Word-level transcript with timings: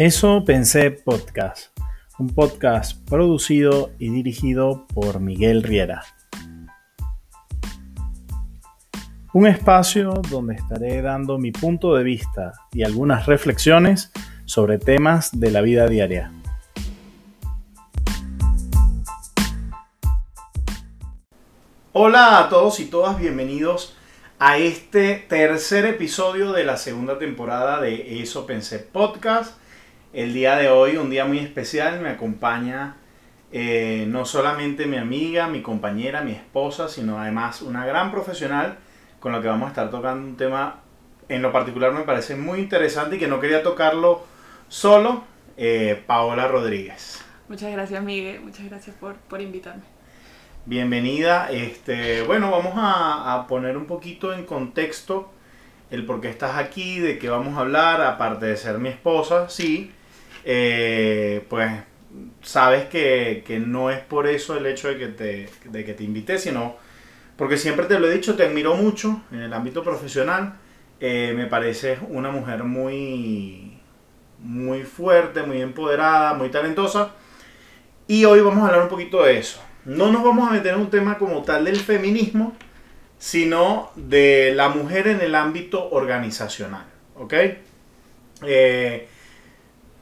Eso 0.00 0.44
pensé 0.44 0.92
podcast, 0.92 1.76
un 2.20 2.28
podcast 2.28 2.96
producido 3.08 3.90
y 3.98 4.10
dirigido 4.10 4.86
por 4.94 5.18
Miguel 5.18 5.64
Riera. 5.64 6.04
Un 9.32 9.48
espacio 9.48 10.22
donde 10.30 10.54
estaré 10.54 11.02
dando 11.02 11.36
mi 11.38 11.50
punto 11.50 11.96
de 11.96 12.04
vista 12.04 12.52
y 12.72 12.84
algunas 12.84 13.26
reflexiones 13.26 14.12
sobre 14.44 14.78
temas 14.78 15.40
de 15.40 15.50
la 15.50 15.62
vida 15.62 15.88
diaria. 15.88 16.30
Hola 21.92 22.38
a 22.38 22.48
todos 22.48 22.78
y 22.78 22.84
todas, 22.84 23.18
bienvenidos 23.18 23.96
a 24.38 24.58
este 24.58 25.16
tercer 25.28 25.86
episodio 25.86 26.52
de 26.52 26.62
la 26.62 26.76
segunda 26.76 27.18
temporada 27.18 27.80
de 27.80 28.22
Eso 28.22 28.46
Pensé 28.46 28.78
Podcast. 28.78 29.58
El 30.18 30.34
día 30.34 30.56
de 30.56 30.68
hoy, 30.68 30.96
un 30.96 31.10
día 31.10 31.26
muy 31.26 31.38
especial, 31.38 32.00
me 32.00 32.08
acompaña 32.08 32.96
eh, 33.52 34.04
no 34.08 34.24
solamente 34.24 34.86
mi 34.86 34.96
amiga, 34.96 35.46
mi 35.46 35.62
compañera, 35.62 36.22
mi 36.22 36.32
esposa, 36.32 36.88
sino 36.88 37.20
además 37.20 37.62
una 37.62 37.86
gran 37.86 38.10
profesional 38.10 38.78
con 39.20 39.30
la 39.30 39.40
que 39.40 39.46
vamos 39.46 39.66
a 39.66 39.68
estar 39.68 39.92
tocando 39.92 40.26
un 40.26 40.36
tema 40.36 40.80
en 41.28 41.40
lo 41.40 41.52
particular 41.52 41.92
me 41.92 42.00
parece 42.00 42.34
muy 42.34 42.58
interesante 42.58 43.14
y 43.14 43.20
que 43.20 43.28
no 43.28 43.38
quería 43.38 43.62
tocarlo 43.62 44.26
solo, 44.66 45.22
eh, 45.56 46.02
Paola 46.04 46.48
Rodríguez. 46.48 47.24
Muchas 47.48 47.70
gracias, 47.70 48.02
Miguel. 48.02 48.40
Muchas 48.40 48.66
gracias 48.66 48.96
por, 48.96 49.14
por 49.14 49.40
invitarme. 49.40 49.84
Bienvenida. 50.66 51.48
Este, 51.52 52.22
bueno, 52.22 52.50
vamos 52.50 52.72
a, 52.74 53.34
a, 53.34 53.46
poner 53.46 53.76
un 53.76 53.86
poquito 53.86 54.34
en 54.34 54.46
contexto 54.46 55.30
el 55.92 56.04
por 56.04 56.20
qué 56.20 56.28
estás 56.28 56.58
aquí, 56.58 56.98
de 56.98 57.20
qué 57.20 57.28
vamos 57.28 57.56
a 57.56 57.60
hablar, 57.60 58.02
aparte 58.02 58.46
de 58.46 58.56
ser 58.56 58.78
mi 58.78 58.88
esposa, 58.88 59.48
sí. 59.48 59.92
Eh, 60.50 61.44
pues 61.50 61.70
sabes 62.40 62.86
que, 62.86 63.44
que, 63.46 63.58
no 63.58 63.90
es 63.90 63.98
por 63.98 64.26
eso 64.26 64.56
el 64.56 64.64
hecho 64.64 64.88
de 64.88 64.96
que, 64.96 65.08
te, 65.08 65.50
de 65.66 65.84
que 65.84 65.92
te 65.92 66.04
invité, 66.04 66.38
sino 66.38 66.76
porque 67.36 67.58
siempre 67.58 67.84
te 67.84 68.00
lo 68.00 68.08
he 68.08 68.14
dicho, 68.14 68.34
te 68.34 68.46
admiro 68.46 68.74
mucho 68.74 69.20
en 69.30 69.40
el 69.40 69.52
ámbito 69.52 69.84
profesional. 69.84 70.54
Eh, 71.00 71.34
me 71.36 71.44
pareces 71.48 71.98
una 72.08 72.30
mujer 72.30 72.64
muy, 72.64 73.78
muy 74.38 74.84
fuerte, 74.84 75.42
muy 75.42 75.60
empoderada, 75.60 76.32
muy 76.32 76.48
talentosa. 76.48 77.10
Y 78.06 78.24
hoy 78.24 78.40
vamos 78.40 78.64
a 78.64 78.68
hablar 78.68 78.84
un 78.84 78.88
poquito 78.88 79.22
de 79.24 79.36
eso. 79.36 79.62
No 79.84 80.10
nos 80.10 80.24
vamos 80.24 80.48
a 80.48 80.52
meter 80.52 80.72
en 80.72 80.80
un 80.80 80.88
tema 80.88 81.18
como 81.18 81.42
tal 81.42 81.66
del 81.66 81.76
feminismo, 81.76 82.56
sino 83.18 83.90
de 83.96 84.54
la 84.56 84.70
mujer 84.70 85.08
en 85.08 85.20
el 85.20 85.34
ámbito 85.34 85.90
organizacional. 85.90 86.86
¿Ok? 87.16 87.34
Eh, 88.46 89.08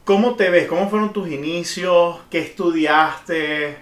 ¿Cómo 0.07 0.35
te 0.35 0.49
ves? 0.49 0.67
¿Cómo 0.67 0.89
fueron 0.89 1.11
tus 1.11 1.27
inicios? 1.29 2.21
¿Qué 2.31 2.39
estudiaste? 2.39 3.77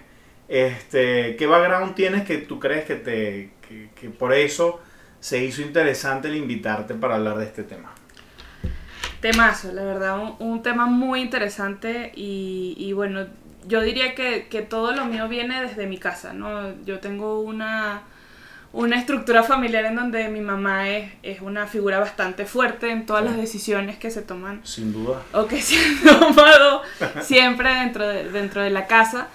Este, 0.48 1.36
¿Qué 1.36 1.46
background 1.46 1.94
tienes 1.94 2.24
que 2.24 2.38
tú 2.38 2.58
crees 2.58 2.84
que, 2.84 2.96
te, 2.96 3.52
que, 3.68 3.90
que 3.94 4.10
por 4.10 4.34
eso 4.34 4.80
se 5.20 5.44
hizo 5.44 5.62
interesante 5.62 6.26
el 6.26 6.34
invitarte 6.34 6.94
para 6.94 7.14
hablar 7.14 7.38
de 7.38 7.44
este 7.44 7.62
tema? 7.62 7.92
Temazo, 9.20 9.70
la 9.70 9.84
verdad, 9.84 10.20
un, 10.40 10.64
tema 10.64 10.86
muy 10.86 11.20
interesante 11.20 12.10
y, 12.16 12.74
y 12.76 12.92
bueno, 12.92 13.28
yo 13.68 13.80
diría 13.82 14.16
que, 14.16 14.48
que, 14.48 14.62
todo 14.62 14.90
lo 14.90 15.04
mío 15.04 15.28
viene 15.28 15.62
desde 15.62 15.86
mi 15.86 15.98
casa, 15.98 16.32
¿no? 16.32 16.74
Yo 16.84 16.98
tengo 16.98 17.38
una, 17.38 18.02
una 18.72 18.98
estructura 18.98 19.42
familiar 19.42 19.84
en 19.86 19.96
donde 19.96 20.28
mi 20.28 20.40
mamá 20.40 20.88
es, 20.90 21.12
es, 21.22 21.40
una 21.40 21.66
figura 21.66 21.98
bastante 21.98 22.44
fuerte 22.46 22.90
en 22.90 23.06
todas 23.06 23.24
las 23.24 23.36
decisiones 23.36 23.96
que 23.96 24.10
se 24.10 24.22
toman. 24.22 24.60
Sin 24.64 24.92
duda. 24.92 25.22
O 25.32 25.46
que 25.46 25.62
se 25.62 25.76
han 25.78 26.18
tomado 26.20 26.82
siempre 27.22 27.74
dentro 27.74 28.06
de, 28.06 28.30
dentro 28.30 28.62
de 28.62 28.70
la 28.70 28.86
casa. 28.86 29.28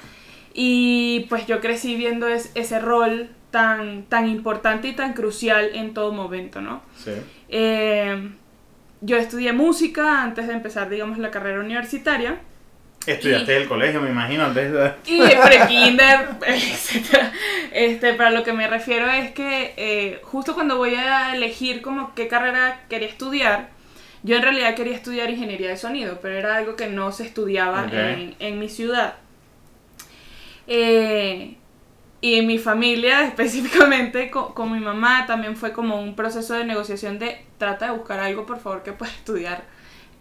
Y 0.54 1.26
pues 1.30 1.48
yo 1.48 1.62
crecí 1.62 1.96
viendo 1.96 2.28
es, 2.28 2.52
ese 2.56 2.80
rol 2.80 3.30
tan, 3.52 4.04
tan 4.04 4.28
importante 4.28 4.88
y 4.88 4.96
tan 4.96 5.14
crucial 5.14 5.72
en 5.74 5.94
todo 5.94 6.12
momento, 6.12 6.62
¿no? 6.62 6.82
Sí. 6.98 7.12
Eh, 7.50 8.32
yo 9.02 9.18
estudié 9.18 9.54
música 9.54 10.22
antes 10.22 10.48
de 10.48 10.54
empezar, 10.54 10.90
digamos, 10.90 11.18
la 11.18 11.32
carrera 11.32 11.60
universitaria. 11.60 12.40
Estudiaste 13.06 13.54
y, 13.54 13.56
el 13.56 13.68
colegio, 13.68 14.00
me 14.00 14.12
imagino, 14.12 14.46
antes 14.46 14.72
de... 14.72 14.94
Y 15.06 15.20
pre-kinder, 15.20 16.30
etc. 16.46 17.32
Este, 17.72 18.14
para 18.14 18.30
lo 18.30 18.44
que 18.44 18.54
me 18.54 18.68
refiero 18.68 19.10
es 19.10 19.32
que 19.32 19.74
eh, 19.78 20.20
justo 20.24 20.54
cuando 20.54 20.78
voy 20.78 20.96
a 20.96 21.36
elegir 21.36 21.82
como 21.82 22.14
qué 22.14 22.28
carrera 22.28 22.82
quería 22.90 23.08
estudiar, 23.08 23.70
yo 24.24 24.36
en 24.36 24.44
realidad 24.44 24.76
quería 24.76 24.96
estudiar 24.96 25.30
ingeniería 25.32 25.70
de 25.70 25.78
sonido, 25.78 26.20
pero 26.22 26.38
era 26.38 26.58
algo 26.58 26.76
que 26.76 26.88
no 26.88 27.12
se 27.12 27.26
estudiaba 27.26 27.86
okay. 27.86 28.36
en, 28.40 28.48
en, 28.48 28.60
mi 28.60 28.70
ciudad. 28.70 29.16
Eh, 30.68 31.56
y 32.22 32.36
en 32.36 32.46
mi 32.46 32.60
familia, 32.60 33.24
específicamente 33.28 34.30
con, 34.30 34.54
con, 34.54 34.72
mi 34.72 34.80
mamá, 34.80 35.26
también 35.26 35.58
fue 35.58 35.74
como 35.74 36.00
un 36.00 36.16
proceso 36.16 36.54
de 36.54 36.66
negociación 36.66 37.18
de 37.18 37.44
trata 37.58 37.86
de 37.88 37.92
buscar 37.94 38.20
algo, 38.20 38.46
por 38.46 38.60
favor, 38.60 38.84
que 38.84 38.94
pueda 38.94 39.12
estudiar 39.12 39.64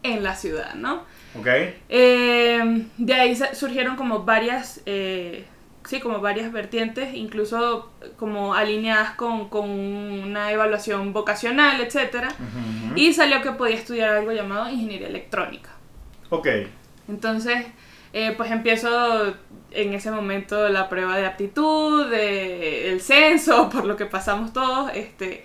en 0.02 0.22
la 0.22 0.34
ciudad, 0.34 0.74
¿no? 0.74 1.04
Ok. 1.38 1.46
Eh, 1.88 2.86
de 2.98 3.14
ahí 3.14 3.36
surgieron 3.52 3.96
como 3.96 4.24
varias, 4.24 4.82
eh, 4.86 5.46
sí, 5.84 6.00
como 6.00 6.20
varias 6.20 6.52
vertientes, 6.52 7.14
incluso 7.14 7.92
como 8.16 8.54
alineadas 8.54 9.14
con, 9.14 9.48
con 9.48 9.70
una 9.70 10.50
evaluación 10.52 11.12
vocacional, 11.12 11.80
etc. 11.80 11.94
Uh 11.94 12.16
-huh. 12.16 12.92
Y 12.96 13.12
salió 13.12 13.42
que 13.42 13.52
podía 13.52 13.76
estudiar 13.76 14.10
algo 14.10 14.32
llamado 14.32 14.68
ingeniería 14.70 15.08
electrónica. 15.08 15.70
Ok. 16.30 16.48
Entonces, 17.08 17.66
eh, 18.12 18.34
pues 18.36 18.50
empiezo 18.50 19.34
en 19.70 19.94
ese 19.94 20.10
momento 20.10 20.68
la 20.68 20.88
prueba 20.88 21.16
de 21.16 21.26
aptitud, 21.26 22.08
de, 22.10 22.90
el 22.90 23.00
censo, 23.00 23.68
por 23.72 23.84
lo 23.84 23.96
que 23.96 24.06
pasamos 24.06 24.52
todos, 24.52 24.90
este, 24.94 25.44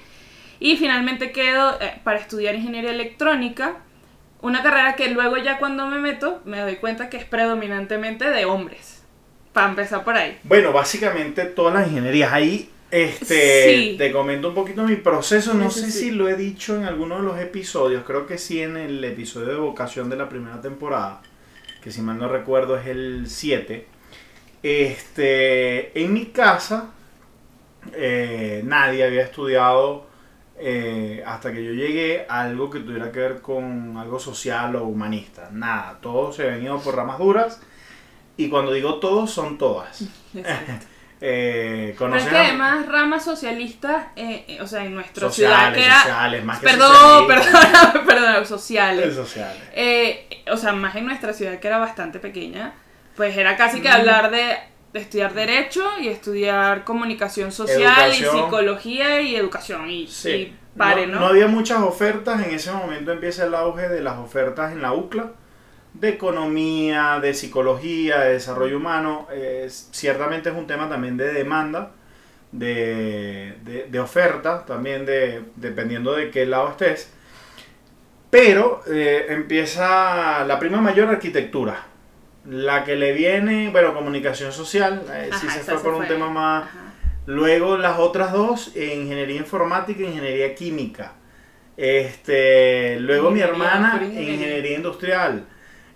y 0.60 0.78
finalmente 0.78 1.32
quedo 1.32 1.80
eh, 1.80 2.00
para 2.04 2.18
estudiar 2.20 2.56
ingeniería 2.56 2.92
electrónica, 2.92 3.78
una 4.46 4.62
carrera 4.62 4.96
que 4.96 5.10
luego 5.10 5.38
ya 5.38 5.58
cuando 5.58 5.88
me 5.88 5.98
meto 5.98 6.40
me 6.46 6.60
doy 6.60 6.76
cuenta 6.76 7.10
que 7.10 7.18
es 7.18 7.26
predominantemente 7.26 8.30
de 8.30 8.46
hombres, 8.46 9.02
para 9.54 9.70
empezar 9.70 10.04
por 10.04 10.16
ahí. 10.16 10.38
Bueno, 10.44 10.72
básicamente 10.72 11.46
todas 11.46 11.74
las 11.74 11.88
ingenierías, 11.88 12.32
ahí 12.32 12.70
este, 12.92 13.76
sí. 13.76 13.96
te 13.98 14.12
comento 14.12 14.50
un 14.50 14.54
poquito 14.54 14.84
mi 14.84 14.98
proceso, 14.98 15.56
no 15.56 15.72
sí, 15.72 15.80
sé 15.80 15.92
sí. 15.92 16.00
si 16.00 16.12
lo 16.12 16.30
he 16.30 16.36
dicho 16.36 16.76
en 16.76 16.84
alguno 16.84 17.18
de 17.18 17.24
los 17.24 17.40
episodios, 17.40 18.04
creo 18.06 18.28
que 18.28 18.38
sí 18.38 18.62
en 18.62 18.78
el 18.78 19.04
episodio 19.04 19.48
de 19.48 19.56
vocación 19.56 20.12
de 20.12 20.16
la 20.16 20.30
primera 20.30 20.62
temporada, 20.62 21.22
que 21.82 21.92
si 21.92 22.02
mal 22.02 22.20
no 22.20 22.30
recuerdo 22.30 22.78
es 22.78 22.86
el 22.86 23.26
7, 23.28 23.88
este, 24.62 26.00
en 26.00 26.14
mi 26.14 26.28
casa 26.28 26.92
eh, 27.94 28.62
nadie 28.64 29.04
había 29.04 29.24
estudiado 29.24 30.05
eh, 30.58 31.24
hasta 31.26 31.52
que 31.52 31.64
yo 31.64 31.72
llegué 31.72 32.26
algo 32.30 32.70
que 32.70 32.80
tuviera 32.80 33.12
que 33.12 33.20
ver 33.20 33.42
con 33.42 33.98
algo 33.98 34.20
social 34.20 34.76
o 34.76 34.86
humanista. 34.86 35.50
Nada, 35.52 36.00
todos 36.02 36.38
se 36.38 36.50
han 36.50 36.64
ido 36.64 36.80
por 36.80 36.96
ramas 36.96 37.20
duras 37.20 37.60
y 38.38 38.50
cuando 38.50 38.72
digo 38.72 39.00
todos 39.00 39.32
son 39.32 39.58
todas. 39.58 40.04
Eh, 41.22 41.96
Pero 41.98 42.16
es 42.18 42.26
que 42.26 42.38
además 42.38 42.86
ramas 42.88 43.24
socialistas, 43.24 44.08
eh, 44.18 44.60
o 44.62 44.68
sea, 44.68 44.84
en 44.84 44.94
nuestra 44.94 45.28
sociales, 45.28 45.58
ciudad 45.58 45.74
que 45.74 45.86
era... 45.86 46.02
Sociales, 46.02 46.44
más 46.44 46.60
que 46.60 46.66
perdón, 46.68 47.28
perdón, 47.28 48.06
perdón, 48.06 48.46
sociales. 48.46 49.16
sociales. 49.16 49.64
O 50.52 50.58
sea, 50.58 50.74
más 50.74 50.94
en 50.96 51.06
nuestra 51.06 51.34
ciudad 51.34 51.58
que 51.60 51.68
era 51.68 51.78
bastante 51.78 52.20
pequeña, 52.20 52.74
pues 53.16 53.36
era 53.38 53.56
casi 53.56 53.82
que 53.82 53.88
hablar 53.90 54.30
de, 54.30 54.58
de 54.96 55.02
estudiar 55.02 55.34
Derecho 55.34 55.84
y 56.00 56.08
estudiar 56.08 56.86
Comunicación 56.86 57.52
Social 57.52 58.12
educación. 58.12 58.38
y 58.38 58.42
Psicología 58.42 59.22
y 59.22 59.36
Educación 59.36 59.90
y, 59.90 60.08
sí. 60.08 60.30
y 60.30 60.56
pare, 60.78 61.06
no, 61.06 61.16
¿no? 61.16 61.20
No 61.20 61.26
había 61.28 61.48
muchas 61.48 61.82
ofertas, 61.82 62.48
en 62.48 62.56
ese 62.56 62.72
momento 62.72 63.12
empieza 63.12 63.44
el 63.44 63.56
auge 63.56 63.90
de 63.90 64.00
las 64.00 64.18
ofertas 64.18 64.72
en 64.72 64.82
la 64.82 64.94
UCLA 64.94 65.34
de 65.96 66.08
economía, 66.08 67.20
de 67.22 67.34
psicología, 67.34 68.20
de 68.20 68.34
desarrollo 68.34 68.78
humano. 68.78 69.28
Eh, 69.34 69.68
ciertamente 69.70 70.48
es 70.48 70.56
un 70.56 70.66
tema 70.66 70.88
también 70.88 71.18
de 71.18 71.34
demanda, 71.34 71.92
de, 72.54 73.56
de, 73.66 73.88
de 73.90 74.00
oferta, 74.00 74.66
también 74.66 75.06
de, 75.06 75.44
dependiendo 75.58 76.14
de 76.14 76.32
qué 76.32 76.46
lado 76.46 76.70
estés. 76.70 77.12
Pero 78.30 78.82
eh, 78.88 79.26
empieza 79.28 80.46
la 80.46 80.58
prima 80.58 80.80
mayor 80.80 81.10
arquitectura. 81.10 81.84
La 82.48 82.84
que 82.84 82.96
le 82.96 83.14
viene, 83.14 83.70
bueno, 83.70 83.94
comunicación 83.94 84.52
social, 84.52 85.04
eh, 85.12 85.30
Ajá, 85.32 85.40
sí 85.40 85.48
se 85.50 85.60
fue 85.62 85.82
por 85.82 85.94
un 85.94 86.06
fue. 86.06 86.08
tema 86.08 86.30
más... 86.30 86.64
Ajá. 86.66 86.80
Luego 87.28 87.76
las 87.78 87.98
otras 87.98 88.32
dos, 88.32 88.76
ingeniería 88.76 89.38
informática 89.38 90.04
e 90.04 90.06
ingeniería 90.06 90.54
química. 90.54 91.14
Este, 91.76 93.00
luego 93.00 93.32
mi 93.32 93.40
hermana, 93.42 93.96
ingeniería. 94.02 94.34
ingeniería 94.34 94.78
industrial. 94.78 95.48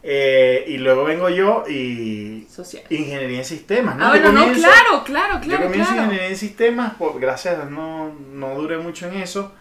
Eh, 0.01 0.63
y 0.67 0.77
luego 0.77 1.03
vengo 1.03 1.29
yo 1.29 1.65
y 1.67 2.47
Social. 2.49 2.83
ingeniería 2.89 3.39
en 3.39 3.45
sistemas. 3.45 3.97
¿no? 3.97 4.05
Ah, 4.05 4.09
bueno, 4.09 4.31
no, 4.31 4.51
claro, 4.53 5.03
claro, 5.03 5.39
claro. 5.41 5.63
Yo 5.63 5.67
comienzo 5.67 5.91
claro. 5.91 6.03
ingeniería 6.05 6.29
en 6.29 6.37
sistemas, 6.37 6.93
por, 6.95 7.19
gracias 7.19 7.69
no, 7.69 8.13
no 8.31 8.55
duré 8.55 8.77
mucho 8.77 9.07
en 9.07 9.15
eso, 9.17 9.53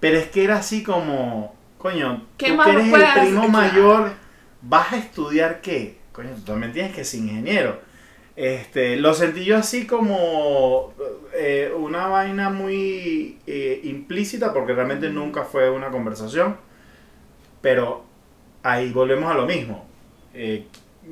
pero 0.00 0.16
es 0.18 0.28
que 0.28 0.44
era 0.44 0.56
así 0.56 0.82
como, 0.82 1.54
coño, 1.78 2.26
¿Qué 2.38 2.52
tú 2.52 2.62
que 2.62 2.70
eres 2.70 2.86
el 2.86 3.20
primo 3.20 3.40
hacer? 3.40 3.50
mayor 3.50 4.12
¿vas 4.62 4.92
a 4.92 4.96
estudiar 4.96 5.60
qué? 5.60 5.98
Coño, 6.16 6.30
tú 6.34 6.40
también 6.52 6.72
tienes 6.72 6.94
que 6.94 7.04
ser 7.04 7.20
ingeniero. 7.20 7.78
Este, 8.36 8.96
lo 8.96 9.12
sentí 9.12 9.44
yo 9.44 9.58
así 9.58 9.86
como 9.86 10.94
eh, 11.34 11.70
una 11.76 12.06
vaina 12.06 12.48
muy 12.48 13.38
eh, 13.46 13.82
implícita 13.84 14.54
porque 14.54 14.72
realmente 14.72 15.10
nunca 15.10 15.44
fue 15.44 15.68
una 15.68 15.90
conversación. 15.90 16.56
Pero 17.60 18.06
ahí 18.62 18.92
volvemos 18.92 19.30
a 19.30 19.34
lo 19.34 19.44
mismo. 19.44 19.86
Eh, 20.32 20.64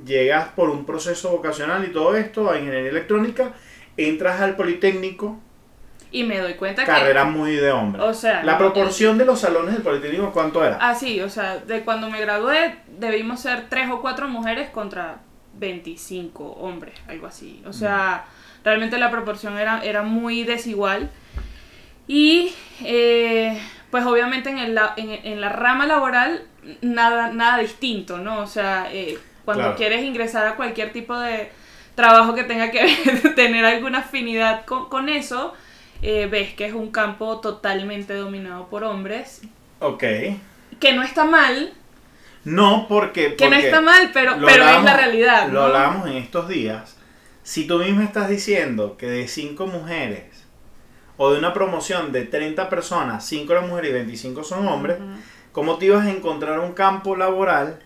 llegas 0.06 0.48
por 0.48 0.70
un 0.70 0.86
proceso 0.86 1.32
vocacional 1.32 1.84
y 1.84 1.92
todo 1.92 2.16
esto 2.16 2.50
a 2.50 2.58
ingeniería 2.58 2.88
electrónica, 2.90 3.52
entras 3.98 4.40
al 4.40 4.56
Politécnico, 4.56 5.38
Y 6.10 6.24
me 6.24 6.38
doy 6.38 6.54
cuenta 6.54 6.86
carrera 6.86 7.24
muy 7.24 7.56
de 7.56 7.70
hombre. 7.72 8.00
que... 8.00 8.08
O 8.08 8.14
sea... 8.14 8.42
La 8.42 8.56
proporción 8.56 9.18
de 9.18 9.26
los 9.26 9.40
salones 9.40 9.74
del 9.74 9.82
Politécnico, 9.82 10.32
¿cuánto 10.32 10.64
era? 10.64 10.78
Ah, 10.80 10.94
sí, 10.94 11.20
o 11.20 11.28
sea, 11.28 11.58
de 11.58 11.82
cuando 11.82 12.08
me 12.08 12.20
gradué 12.22 12.76
debimos 12.98 13.40
ser 13.40 13.68
tres 13.68 13.90
o 13.90 14.00
cuatro 14.00 14.28
mujeres 14.28 14.70
contra 14.70 15.18
25 15.54 16.44
hombres, 16.44 16.94
algo 17.08 17.26
así. 17.26 17.62
O 17.66 17.72
sea, 17.72 18.24
realmente 18.64 18.98
la 18.98 19.10
proporción 19.10 19.58
era, 19.58 19.82
era 19.84 20.02
muy 20.02 20.44
desigual. 20.44 21.10
Y 22.06 22.52
eh, 22.82 23.58
pues 23.90 24.04
obviamente 24.04 24.50
en, 24.50 24.58
el, 24.58 24.74
la- 24.74 24.94
en, 24.96 25.10
en 25.10 25.40
la 25.40 25.48
rama 25.48 25.86
laboral 25.86 26.42
nada, 26.82 27.30
nada 27.32 27.58
distinto, 27.58 28.18
¿no? 28.18 28.40
O 28.40 28.46
sea, 28.46 28.88
eh, 28.92 29.18
cuando 29.44 29.62
Claro. 29.64 29.76
quieres 29.76 30.02
ingresar 30.04 30.46
a 30.46 30.56
cualquier 30.56 30.92
tipo 30.92 31.18
de 31.18 31.50
trabajo 31.94 32.34
que 32.34 32.44
tenga 32.44 32.70
que 32.70 32.84
ver- 33.22 33.34
tener 33.34 33.64
alguna 33.64 33.98
afinidad 34.00 34.64
con, 34.66 34.88
con 34.88 35.08
eso, 35.08 35.54
eh, 36.02 36.26
ves 36.30 36.52
que 36.54 36.66
es 36.66 36.74
un 36.74 36.90
campo 36.90 37.40
totalmente 37.40 38.14
dominado 38.14 38.66
por 38.68 38.84
hombres, 38.84 39.42
Ok. 39.80 40.02
que 40.80 40.92
no 40.94 41.02
está 41.02 41.24
mal, 41.24 41.72
No, 42.44 42.86
porque... 42.88 43.36
que 43.36 43.48
no 43.48 43.56
está 43.56 43.80
mal, 43.80 44.10
pero, 44.12 44.36
pero 44.44 44.68
es 44.68 44.82
la 44.82 44.96
realidad. 44.96 45.48
Lo 45.48 45.60
¿no? 45.60 45.66
hablábamos 45.66 46.08
en 46.08 46.16
estos 46.16 46.48
días. 46.48 46.96
Si 47.42 47.66
tú 47.66 47.78
mismo 47.78 48.02
estás 48.02 48.28
diciendo 48.28 48.96
que 48.96 49.06
de 49.06 49.28
5 49.28 49.66
mujeres 49.66 50.24
o 51.16 51.32
de 51.32 51.38
una 51.38 51.52
promoción 51.52 52.12
de 52.12 52.24
30 52.24 52.68
personas, 52.68 53.26
5 53.26 53.52
eran 53.52 53.68
mujeres 53.68 53.90
y 53.90 53.94
25 53.94 54.44
son 54.44 54.66
hombres. 54.66 54.98
¿cómo 55.54 55.78
te 55.78 55.86
ibas 55.86 56.04
a 56.04 56.10
encontrar 56.10 56.58
un 56.58 56.72
campo 56.72 57.16
laboral 57.16 57.78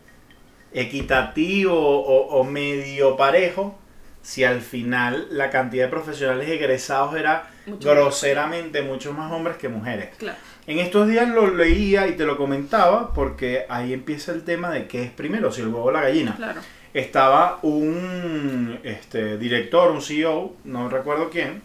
equitativo 0.72 1.78
o, 1.78 2.40
o 2.40 2.44
medio 2.44 3.16
parejo 3.16 3.78
si 4.22 4.42
al 4.42 4.62
final 4.62 5.28
la 5.30 5.50
cantidad 5.50 5.84
de 5.84 5.90
profesionales 5.90 6.48
egresados 6.48 7.14
era 7.14 7.48
Mucho 7.66 7.90
groseramente 7.90 8.82
mucho 8.82 9.12
más 9.12 9.30
hombres 9.30 9.58
que 9.58 9.68
mujeres? 9.68 10.16
Claro. 10.16 10.38
En 10.68 10.78
estos 10.80 11.08
días 11.08 11.28
lo 11.30 11.54
leía 11.54 12.08
y 12.08 12.12
te 12.12 12.26
lo 12.26 12.36
comentaba 12.36 13.14
porque 13.14 13.64
ahí 13.70 13.94
empieza 13.94 14.32
el 14.32 14.44
tema 14.44 14.68
de 14.68 14.86
qué 14.86 15.02
es 15.02 15.10
primero, 15.10 15.50
si 15.50 15.62
el 15.62 15.68
huevo 15.68 15.84
o 15.84 15.90
la 15.90 16.02
gallina. 16.02 16.36
Claro. 16.36 16.60
Estaba 16.92 17.58
un 17.62 18.78
este, 18.82 19.38
director, 19.38 19.90
un 19.90 20.02
CEO, 20.02 20.54
no 20.64 20.90
recuerdo 20.90 21.30
quién, 21.30 21.62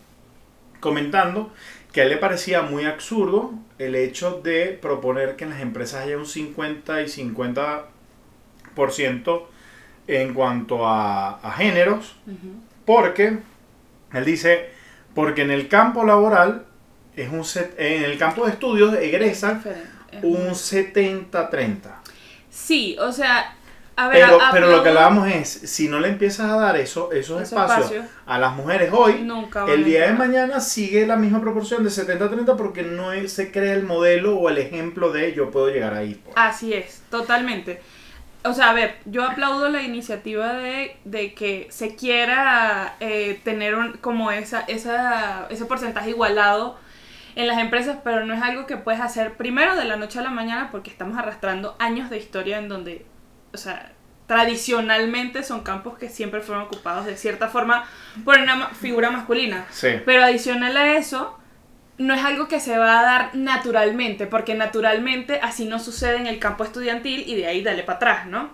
comentando 0.80 1.52
que 1.92 2.00
a 2.00 2.06
él 2.06 2.12
le 2.12 2.18
parecía 2.18 2.62
muy 2.62 2.86
absurdo 2.86 3.52
el 3.78 3.96
hecho 3.96 4.40
de 4.42 4.68
proponer 4.82 5.36
que 5.36 5.44
en 5.44 5.50
las 5.50 5.60
empresas 5.60 6.06
haya 6.06 6.18
un 6.18 6.26
50 6.26 7.02
y 7.02 7.08
50% 7.08 9.44
en 10.08 10.34
cuanto 10.34 10.88
a, 10.88 11.42
a 11.42 11.52
géneros, 11.52 12.16
porque 12.86 13.40
él 14.14 14.24
dice, 14.24 14.70
porque 15.14 15.42
en 15.42 15.52
el 15.52 15.68
campo 15.68 16.06
laboral, 16.06 16.68
es 17.16 17.30
un 17.32 17.44
set- 17.44 17.76
en 17.78 18.04
el 18.04 18.18
campo 18.18 18.46
de 18.46 18.52
estudios 18.52 18.94
egresa. 18.96 19.62
Es 20.12 20.24
un 20.24 20.44
muy- 20.46 20.56
70-30. 20.56 22.02
Sí, 22.50 22.96
o 23.00 23.12
sea, 23.12 23.56
a 23.96 24.08
ver, 24.08 24.26
Pero, 24.26 24.42
a- 24.42 24.52
pero 24.52 24.68
lo 24.72 24.84
que 24.84 24.90
hablábamos 24.90 25.28
es, 25.30 25.50
si 25.50 25.88
no 25.88 26.00
le 26.00 26.10
empiezas 26.10 26.50
a 26.52 26.56
dar 26.58 26.76
eso, 26.78 27.12
esos, 27.12 27.42
Esos 27.42 27.42
espacios, 27.44 27.92
espacios. 27.92 28.06
a 28.26 28.38
las 28.40 28.54
mujeres 28.56 28.92
hoy, 28.94 29.22
Nunca 29.24 29.66
el 29.68 29.84
día 29.86 30.08
de 30.08 30.14
mañana 30.14 30.60
sigue 30.60 31.06
la 31.08 31.16
misma 31.16 31.42
proporción 31.42 31.84
de 31.84 31.90
70-30 31.90 32.56
porque 32.58 32.84
no 32.84 33.12
se 33.28 33.52
crea 33.52 33.74
el 33.74 33.84
modelo 33.84 34.36
o 34.38 34.50
el 34.50 34.58
ejemplo 34.60 35.12
de 35.12 35.34
yo 35.34 35.50
puedo 35.52 35.70
llegar 35.70 35.94
ahí. 35.96 36.16
pues. 36.24 36.34
Así 36.38 36.74
es, 36.74 37.02
totalmente. 37.10 37.82
O 38.46 38.54
sea, 38.54 38.72
a 38.72 38.74
ver, 38.74 38.98
yo 39.06 39.24
aplaudo 39.24 39.70
la 39.70 39.82
iniciativa 39.84 40.54
de, 40.54 40.98
de 41.06 41.34
que 41.34 41.68
se 41.72 41.96
quiera 41.96 42.98
eh, 43.00 43.40
tener 43.44 43.76
un, 43.76 43.94
como 43.94 44.32
esa, 44.32 44.62
esa, 44.68 45.48
ese 45.50 45.66
porcentaje 45.66 46.10
igualado 46.10 46.78
en 47.36 47.48
las 47.48 47.58
empresas, 47.60 47.98
pero 48.04 48.26
no 48.26 48.34
es 48.34 48.42
algo 48.42 48.66
que 48.66 48.78
puedes 48.78 49.02
hacer 49.02 49.36
primero 49.36 49.76
de 49.76 49.86
la 49.86 49.96
noche 49.96 50.20
a 50.20 50.22
la 50.22 50.30
mañana 50.30 50.70
porque 50.72 50.90
estamos 50.90 51.18
arrastrando 51.18 51.76
años 51.80 52.10
de 52.10 52.18
historia 52.18 52.58
en 52.58 52.70
donde, 52.70 53.06
o 53.54 53.58
sea, 53.58 53.92
tradicionalmente 54.28 55.44
son 55.44 55.64
campos 55.64 55.98
que 55.98 56.10
siempre 56.10 56.42
fueron 56.42 56.66
ocupados 56.66 57.06
de 57.06 57.18
cierta 57.18 57.50
forma 57.50 57.86
por 58.24 58.38
una 58.40 58.68
figura 58.70 59.12
masculina. 59.12 59.66
Sí. 59.72 59.90
Pero 60.06 60.24
adicional 60.24 60.78
a 60.78 60.94
eso, 60.94 61.38
no 61.98 62.14
es 62.14 62.24
algo 62.24 62.48
que 62.48 62.60
se 62.60 62.78
va 62.78 63.00
a 63.00 63.04
dar 63.04 63.36
naturalmente, 63.36 64.28
porque 64.28 64.56
naturalmente 64.56 65.40
así 65.42 65.66
no 65.66 65.80
sucede 65.80 66.18
en 66.18 66.28
el 66.28 66.40
campo 66.40 66.64
estudiantil 66.64 67.24
y 67.28 67.36
de 67.36 67.48
ahí 67.48 67.64
dale 67.64 67.84
para 67.84 67.98
atrás, 67.98 68.28
¿no? 68.28 68.52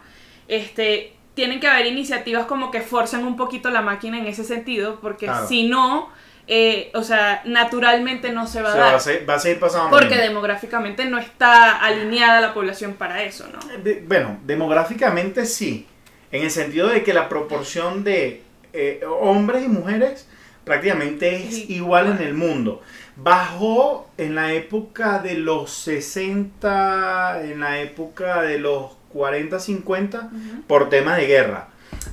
Este, 0.48 1.14
tienen 1.40 1.62
que 1.62 1.68
haber 1.70 1.86
iniciativas 1.86 2.48
como 2.48 2.70
que 2.70 2.82
forcen 2.82 3.24
un 3.26 3.38
poquito 3.38 3.70
la 3.70 3.82
máquina 3.82 4.18
en 4.20 4.28
ese 4.28 4.44
sentido, 4.44 5.00
porque 5.00 5.26
Claro. 5.28 5.48
si 5.48 5.70
no, 5.70 6.10
eh, 6.48 6.92
o 6.94 7.02
sea, 7.02 7.42
naturalmente 7.46 8.30
no 8.34 8.46
se 8.46 8.62
va 8.62 8.72
O 8.72 8.74
a 8.74 8.76
dar. 8.78 8.92
va, 8.92 8.98
a 8.98 9.00
seguir, 9.00 9.30
va 9.30 9.36
a 9.36 9.40
seguir 9.40 9.58
pasando. 9.58 9.90
porque 9.90 10.08
mismo. 10.16 10.24
demográficamente 10.24 11.06
no 11.06 11.18
está 11.18 11.78
alineada 11.80 12.42
la 12.42 12.54
población 12.54 12.96
para 12.96 13.24
eso, 13.24 13.48
¿no? 13.54 13.60
De- 13.82 14.04
Bueno, 14.06 14.38
demográficamente 14.46 15.46
sí, 15.46 15.88
en 16.34 16.44
el 16.44 16.52
sentido 16.52 16.90
de 16.90 17.04
que 17.04 17.14
la 17.14 17.30
proporción 17.30 18.04
de 18.04 18.44
eh, 18.74 19.00
hombres 19.22 19.64
y 19.64 19.70
mujeres 19.70 20.28
prácticamente 20.66 21.38
es 21.38 21.56
Sí. 21.56 21.66
igual 21.70 22.08
en 22.20 22.28
el 22.28 22.34
mundo. 22.34 22.82
Bajó 23.16 24.10
en 24.18 24.36
la 24.36 24.52
época 24.54 25.20
de 25.20 25.36
los 25.36 25.72
60, 25.72 27.42
en 27.44 27.60
la 27.62 27.80
época 27.80 28.42
de 28.42 28.60
los 28.60 28.99
40, 29.14 29.60
50, 29.60 30.18
Ujú. 30.32 30.62
por 30.68 30.90
temas 30.90 31.18
de 31.18 31.28
guerra. 31.28 31.68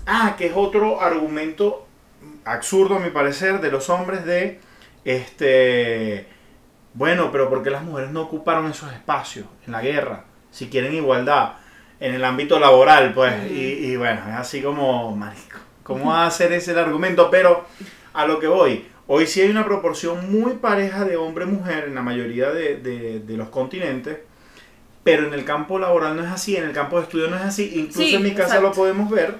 Ah, 0.06 0.34
que 0.38 0.46
es 0.46 0.52
otro 0.54 1.00
argumento 1.00 1.86
absurdo 2.44 2.96
a 2.96 3.00
mi 3.00 3.10
parecer 3.10 3.60
de 3.60 3.70
los 3.70 3.88
hombres 3.90 4.24
de 4.24 4.60
este 5.04 6.26
bueno, 6.94 7.30
pero 7.30 7.50
¿por 7.50 7.62
qué 7.62 7.70
las 7.70 7.82
mujeres 7.82 8.10
no 8.10 8.22
ocuparon 8.22 8.70
esos 8.70 8.90
espacios 8.92 9.46
en 9.66 9.72
la 9.72 9.82
guerra? 9.82 10.24
Si 10.50 10.68
quieren 10.68 10.94
igualdad 10.94 11.52
en 12.00 12.14
el 12.14 12.24
ámbito 12.24 12.58
laboral, 12.58 13.12
pues, 13.12 13.34
Ujú. 13.44 13.52
y, 13.52 13.58
y 13.58 13.96
bueno, 13.96 14.20
es 14.28 14.34
así 14.34 14.62
como, 14.62 15.14
marico, 15.14 15.58
¿cómo 15.82 16.06
va 16.10 16.26
a 16.26 16.30
ser 16.30 16.52
ese 16.52 16.72
el 16.72 16.78
argumento? 16.78 17.28
Pero 17.30 17.66
a 18.14 18.26
lo 18.26 18.38
que 18.38 18.46
voy, 18.46 18.86
hoy 19.08 19.26
sí 19.26 19.42
hay 19.42 19.50
una 19.50 19.66
proporción 19.66 20.32
muy 20.32 20.54
pareja 20.54 21.04
de 21.04 21.16
hombre-mujer 21.18 21.84
en 21.88 21.94
la 21.96 22.02
mayoría 22.02 22.50
de, 22.50 22.76
de- 22.78 23.20
de 23.20 23.36
los 23.36 23.50
continentes, 23.50 24.18
pero 25.06 25.26
en 25.26 25.32
el 25.32 25.44
campo 25.44 25.78
laboral 25.78 26.16
no 26.16 26.22
es 26.24 26.30
así, 26.30 26.56
en 26.56 26.64
el 26.64 26.72
campo 26.72 26.98
de 26.98 27.04
estudio 27.04 27.28
no 27.28 27.36
es 27.36 27.42
así, 27.42 27.72
incluso 27.76 28.00
Sí, 28.00 28.14
en 28.14 28.22
mi 28.24 28.30
casa 28.32 28.56
exacto. 28.56 28.68
lo 28.68 28.72
podemos 28.74 29.08
ver, 29.08 29.36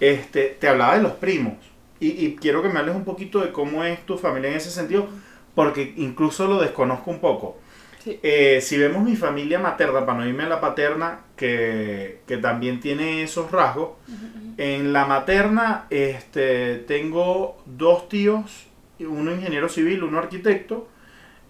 este, 0.00 0.56
te 0.58 0.68
hablaba 0.68 0.96
de 0.96 1.02
los 1.02 1.12
primos, 1.12 1.54
y, 1.98 2.08
y 2.24 2.36
quiero 2.36 2.62
que 2.62 2.68
me 2.70 2.78
hables 2.78 2.94
un 2.94 3.04
poquito 3.04 3.40
de 3.40 3.52
cómo 3.52 3.84
es 3.84 4.06
tu 4.06 4.16
familia 4.16 4.50
en 4.50 4.56
ese 4.56 4.70
sentido, 4.70 5.08
porque 5.54 5.92
incluso 5.96 6.46
lo 6.46 6.60
desconozco 6.60 7.10
un 7.10 7.18
poco. 7.20 7.58
Sí. 8.02 8.18
Eh, 8.22 8.60
si 8.62 8.78
vemos 8.78 9.02
mi 9.04 9.14
familia 9.14 9.58
materna, 9.58 10.06
para 10.06 10.18
no 10.18 10.26
irme 10.26 10.44
a 10.44 10.48
la 10.48 10.60
paterna, 10.60 11.20
que, 11.36 12.20
que 12.26 12.38
también 12.38 12.80
tiene 12.80 13.22
esos 13.22 13.50
rasgos, 13.50 13.90
en 14.56 14.92
la 14.94 15.04
materna 15.04 15.86
este, 15.90 16.76
tengo 16.86 17.58
dos 17.66 18.08
tíos, 18.08 18.66
uno 19.00 19.32
ingeniero 19.32 19.68
civil, 19.68 20.02
uno 20.02 20.18
arquitecto. 20.18 20.88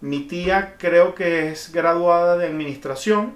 Mi 0.01 0.21
tía 0.21 0.75
creo 0.77 1.13
que 1.15 1.49
es 1.49 1.71
graduada 1.71 2.37
de 2.37 2.47
administración. 2.47 3.35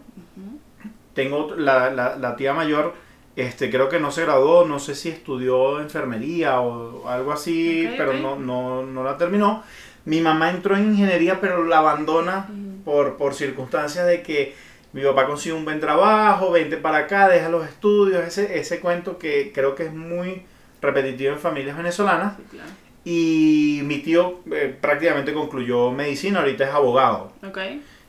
Tengo 1.16 1.56
la, 1.58 1.90
la- 1.90 2.16
la 2.18 2.36
tía 2.36 2.54
mayor, 2.54 2.94
este, 3.36 3.72
creo 3.72 3.90
que 3.90 4.00
no 4.00 4.12
se 4.12 4.24
graduó, 4.24 4.66
no 4.66 4.78
sé 4.80 4.94
si 4.94 5.10
estudió 5.10 5.80
enfermería 5.82 6.60
o 6.62 7.08
algo 7.10 7.32
así, 7.32 7.86
pero. 7.98 8.12
No, 8.22 8.36
no, 8.38 8.84
no 8.84 9.04
la 9.04 9.18
terminó. 9.18 9.64
Mi 10.06 10.22
mamá 10.22 10.52
entró 10.52 10.76
en 10.78 10.92
ingeniería, 10.92 11.42
pero 11.42 11.64
la 11.66 11.80
abandona 11.80 12.48
por, 12.86 13.18
por 13.18 13.34
circunstancias 13.34 14.06
de 14.06 14.22
que 14.22 14.54
mi 14.94 15.02
papá 15.02 15.26
consigue 15.26 15.56
un 15.56 15.66
buen 15.66 15.80
trabajo, 15.80 16.52
vente 16.52 16.78
para 16.78 17.00
acá, 17.00 17.28
deja 17.28 17.50
los 17.50 17.66
estudios, 17.68 18.24
ese, 18.24 18.60
ese 18.60 18.80
cuento 18.80 19.18
que 19.18 19.52
creo 19.54 19.74
que 19.74 19.86
es 19.86 19.94
muy 19.94 20.44
repetitivo 20.82 21.34
en 21.34 21.40
familias 21.40 21.76
venezolanas. 21.76 22.36
Sí, 22.38 22.44
claro. 22.52 22.70
Y 23.04 23.82
mi 23.84 24.00
tío 24.00 24.40
eh, 24.52 24.76
prácticamente 24.80 25.34
concluyó 25.34 25.92
medicina, 25.92 26.40
ahorita 26.40 26.64
es 26.66 26.70
abogado. 26.74 27.32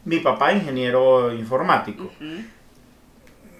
Mi 0.04 0.18
papá 0.20 0.52
ingeniero 0.52 1.32
informático. 1.32 2.10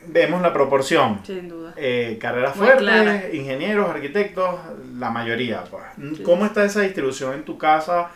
Vemos 0.08 0.42
la 0.42 0.52
proporción. 0.52 1.20
Sin 1.24 1.48
duda. 1.48 1.72
Eh, 1.76 2.18
carreras 2.20 2.56
Muy 2.56 2.66
fuertes, 2.66 2.84
clara. 2.86 3.22
ingenieros, 3.32 3.88
arquitectos, 3.90 4.54
la 4.98 5.10
mayoría. 5.10 5.64
pues. 5.64 5.82
Sí. 6.16 6.22
¿Cómo 6.22 6.44
está 6.46 6.64
esa 6.64 6.80
distribución 6.82 7.34
en 7.34 7.44
tu 7.44 7.58
casa? 7.58 8.10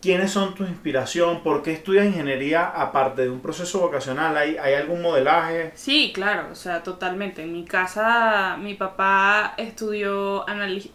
¿quiénes 0.00 0.30
son 0.32 0.54
tu 0.54 0.64
inspiración? 0.64 1.42
¿Por 1.42 1.62
qué 1.62 1.72
estudias 1.72 2.04
ingeniería 2.04 2.66
aparte 2.66 3.22
de 3.22 3.30
un 3.30 3.40
proceso 3.40 3.80
vocacional? 3.80 4.36
¿Hay, 4.36 4.58
hay 4.58 4.74
algún 4.74 5.00
modelaje? 5.00 5.72
Sí, 5.76 6.12
claro, 6.14 6.48
o 6.52 6.54
sea, 6.54 6.82
totalmente. 6.82 7.42
En 7.42 7.54
mi 7.54 7.64
casa, 7.64 8.58
mi 8.60 8.74
papá 8.74 9.54
estudió 9.56 10.44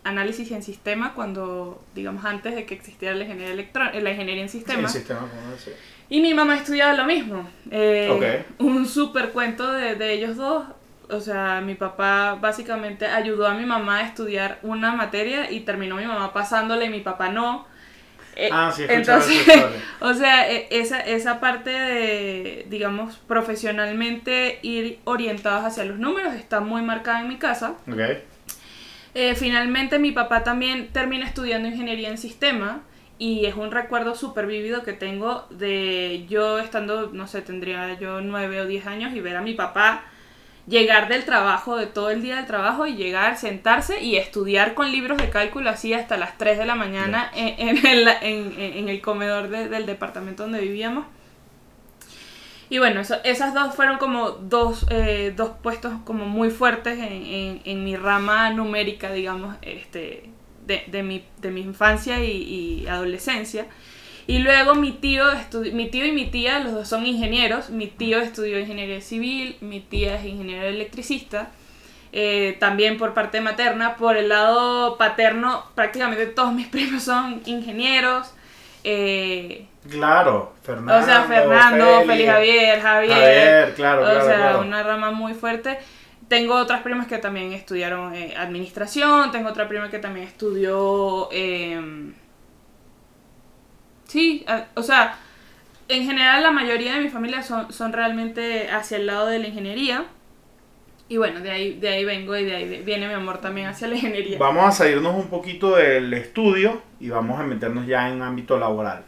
análisis 0.03 0.51
en 0.51 0.61
sistema 0.61 1.15
cuando, 1.15 1.81
digamos, 1.95 2.23
antes 2.23 2.53
de 2.53 2.67
que 2.67 2.75
existiera 2.75 3.15
la 3.15 3.23
ingeniería, 3.23 3.55
la 3.99 4.11
ingeniería 4.11 4.43
en 4.43 4.49
Sí, 4.49 4.59
sistemas. 4.59 4.93
el 4.93 4.99
sistema, 5.01 5.21
¿cómo 5.21 5.51
decir? 5.53 5.73
Y 6.09 6.21
mi 6.21 6.33
mamá 6.33 6.55
estudiaba 6.57 6.93
lo 6.93 7.05
mismo. 7.05 7.47
Eh, 7.71 8.07
Ok. 8.11 8.61
Un 8.65 8.87
super 8.87 9.29
cuento 9.29 9.71
de, 9.71 9.95
de 9.95 10.13
ellos 10.13 10.35
dos. 10.37 10.65
O 11.11 11.19
sea, 11.21 11.61
mi 11.61 11.75
papá 11.75 12.37
básicamente 12.39 13.05
ayudó 13.07 13.47
a 13.47 13.53
mi 13.55 13.65
mamá 13.65 13.97
a 13.97 14.01
estudiar 14.03 14.59
una 14.63 14.91
materia 14.93 15.49
y 15.51 15.61
terminó 15.61 15.95
mi 15.95 16.05
mamá 16.05 16.33
pasándole 16.33 16.85
y 16.85 16.89
mi 16.89 16.99
papá 16.99 17.29
no. 17.29 17.65
Eh, 18.35 18.49
Ah, 18.51 18.71
sí, 18.73 18.85
entonces, 18.87 19.43
o 20.01 20.13
sea, 20.13 20.49
e- 20.49 20.67
esa, 20.69 20.99
esa 21.01 21.39
parte 21.39 21.71
de, 21.71 22.65
digamos, 22.69 23.17
profesionalmente 23.27 24.59
ir 24.61 24.99
orientados 25.03 25.65
hacia 25.65 25.83
los 25.85 25.97
números 25.99 26.33
está 26.35 26.59
muy 26.59 26.81
marcada 26.81 27.21
en 27.21 27.27
mi 27.27 27.37
casa. 27.37 27.73
Ok. 27.91 27.99
Eh, 29.15 29.35
finalmente 29.35 29.97
mi 29.99 30.11
papá 30.11 30.43
también 30.43 30.89
termina 30.93 31.25
estudiando 31.25 31.67
ingeniería 31.67 32.09
en 32.09 32.17
sistema 32.19 32.81
y 33.19 33.45
es 33.45 33.55
un 33.55 33.69
recuerdo 33.71 34.15
súper 34.15 34.47
vívido 34.47 34.81
que 34.83 34.93
tengo 34.93 35.45
de 35.51 36.25
yo 36.29 36.57
estando, 36.59 37.09
no 37.13 37.27
sé, 37.27 37.41
tendría 37.43 37.99
yo 37.99 38.21
nueve 38.21 38.61
o 38.61 38.65
diez 38.65 38.87
años 38.87 39.13
y 39.13 39.19
ver 39.21 39.35
a 39.35 39.41
mi 39.41 39.53
papá 39.53 40.03
llegar 40.67 41.07
del 41.09 41.25
trabajo, 41.25 41.75
de 41.77 41.87
todo 41.87 42.11
el 42.11 42.21
día 42.21 42.37
del 42.37 42.45
trabajo 42.45 42.85
y 42.87 42.95
llegar, 42.95 43.37
sentarse 43.37 44.01
y 44.03 44.17
estudiar 44.17 44.73
con 44.75 44.91
libros 44.91 45.17
de 45.17 45.29
cálculo 45.31 45.69
así 45.69 45.93
hasta 45.93 46.15
las 46.15 46.37
3 46.37 46.57
de 46.59 46.65
la 46.65 46.75
mañana 46.75 47.29
en, 47.35 47.77
en 47.77 47.85
el, 47.87 48.07
en- 48.21 48.53
en 48.59 48.87
el 48.89 49.01
comedor 49.01 49.49
de- 49.49 49.67
del 49.67 49.85
departamento 49.85 50.43
donde 50.43 50.61
vivíamos. 50.61 51.05
Y 52.69 52.77
bueno, 52.77 52.99
eso- 53.01 53.17
esas 53.23 53.53
dos 53.55 53.73
fueron 53.75 53.97
como 53.97 54.29
dos, 54.29 54.85
eh, 54.91 55.33
dos 55.35 55.49
puestos 55.63 55.91
como 56.05 56.25
muy 56.25 56.51
fuertes 56.51 56.99
en 57.01 57.83
mi 57.83 57.95
rama 57.95 58.51
numérica, 58.51 59.11
digamos, 59.11 59.55
este, 59.63 60.28
de, 60.69 60.83
de 60.87 61.03
mi, 61.03 61.25
de 61.41 61.51
mi 61.51 61.61
infancia 61.61 62.23
y, 62.23 62.31
y 62.83 62.87
adolescencia. 62.87 63.67
Y 64.27 64.39
luego 64.39 64.75
mi 64.75 64.91
tío, 64.93 65.25
mi 65.73 65.89
tío 65.89 66.05
y 66.05 66.11
mi 66.13 66.27
tía, 66.27 66.59
los 66.59 66.73
dos 66.73 66.87
son 66.87 67.05
ingenieros. 67.05 67.71
Mi 67.71 67.87
tío 67.87 68.19
estudió 68.21 68.59
ingeniería 68.59 69.01
civil, 69.01 69.57
mi 69.61 69.81
tía 69.81 70.15
es 70.15 70.25
ingeniera 70.25 70.65
electricista. 70.67 71.51
eh, 72.11 72.57
también 72.59 72.97
por 72.97 73.13
parte 73.13 73.41
materna. 73.41 73.95
Por 73.97 74.17
el 74.17 74.29
lado 74.29 74.97
paterno, 74.97 75.65
prácticamente 75.75 76.27
todos 76.27 76.53
mis 76.53 76.67
primos 76.75 77.03
son 77.03 77.41
ingenieros. 77.45 78.33
eh, 78.83 79.67
Claro, 79.89 80.53
Fernando. 80.61 80.93
o 80.97 81.01
sea, 81.03 81.23
Fernando, 81.23 82.03
Feli, 82.05 82.25
Javier, 82.25 82.81
Javier. 82.81 83.11
Javier, 83.11 83.73
claro, 83.75 84.01
o 84.01 84.05
claro, 84.11 84.25
sea, 84.25 84.35
claro. 84.35 84.61
una 84.61 84.83
rama 84.83 85.11
muy 85.11 85.33
fuerte. 85.33 85.79
Tengo 86.29 86.55
otras 86.55 86.81
primas 86.81 87.07
que 87.07 87.17
también 87.17 87.51
estudiaron 87.53 88.15
eh, 88.15 88.35
administración. 88.37 89.31
Tengo 89.31 89.49
otra 89.49 89.67
prima 89.67 89.89
que 89.89 89.99
también 89.99 90.27
estudió. 90.27 91.27
eh, 91.31 92.13
sí, 94.05 94.45
o 94.75 94.83
sea, 94.83 95.17
en 95.87 96.05
general 96.05 96.43
la 96.43 96.51
mayoría 96.51 96.93
de 96.93 97.01
mi 97.01 97.09
familia 97.09 97.41
son, 97.41 97.73
son 97.73 97.91
realmente 97.91 98.69
hacia 98.69 98.97
el 98.97 99.07
lado 99.07 99.25
de 99.27 99.39
la 99.39 99.47
ingeniería. 99.47 100.05
Y 101.09 101.17
bueno, 101.17 101.39
de 101.39 101.49
ahí, 101.49 101.79
de 101.79 101.89
ahí 101.89 102.05
vengo 102.05 102.37
y 102.37 102.45
de 102.45 102.55
ahí 102.55 102.83
viene 102.85 103.07
mi 103.07 103.13
amor 103.15 103.39
también 103.39 103.65
hacia 103.67 103.87
la 103.87 103.95
ingeniería. 103.95 104.37
Vamos 104.37 104.65
a 104.65 104.71
salirnos 104.71 105.15
un 105.15 105.29
poquito 105.29 105.75
del 105.75 106.13
estudio 106.13 106.83
y 106.99 107.09
vamos 107.09 107.39
a 107.39 107.43
meternos 107.43 107.87
ya 107.87 108.07
en 108.07 108.21
ámbito 108.21 108.59
laboral. 108.59 109.03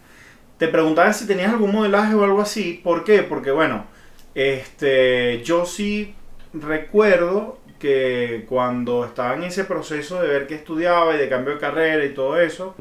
Te 0.58 0.68
preguntaba 0.68 1.14
si 1.14 1.28
tenías 1.28 1.52
algún 1.52 1.72
modelaje 1.72 2.16
o 2.16 2.24
algo 2.24 2.42
así. 2.42 2.82
¿Por 2.84 3.04
qué? 3.04 3.22
Porque 3.22 3.52
bueno, 3.52 3.86
este, 4.34 5.44
yo 5.44 5.68
sí 5.68 6.16
recuerdo 6.54 7.60
que 7.80 8.46
cuando 8.48 9.06
estaba 9.06 9.34
en 9.34 9.44
ese 9.44 9.64
proceso 9.64 10.22
de 10.22 10.28
ver 10.28 10.48
qué 10.48 10.56
estudiaba 10.56 11.16
y 11.16 11.18
de 11.18 11.30
cambio 11.30 11.56
de 11.56 11.60
carrera 11.60 12.06
y 12.06 12.14
todo 12.14 12.40
eso, 12.40 12.76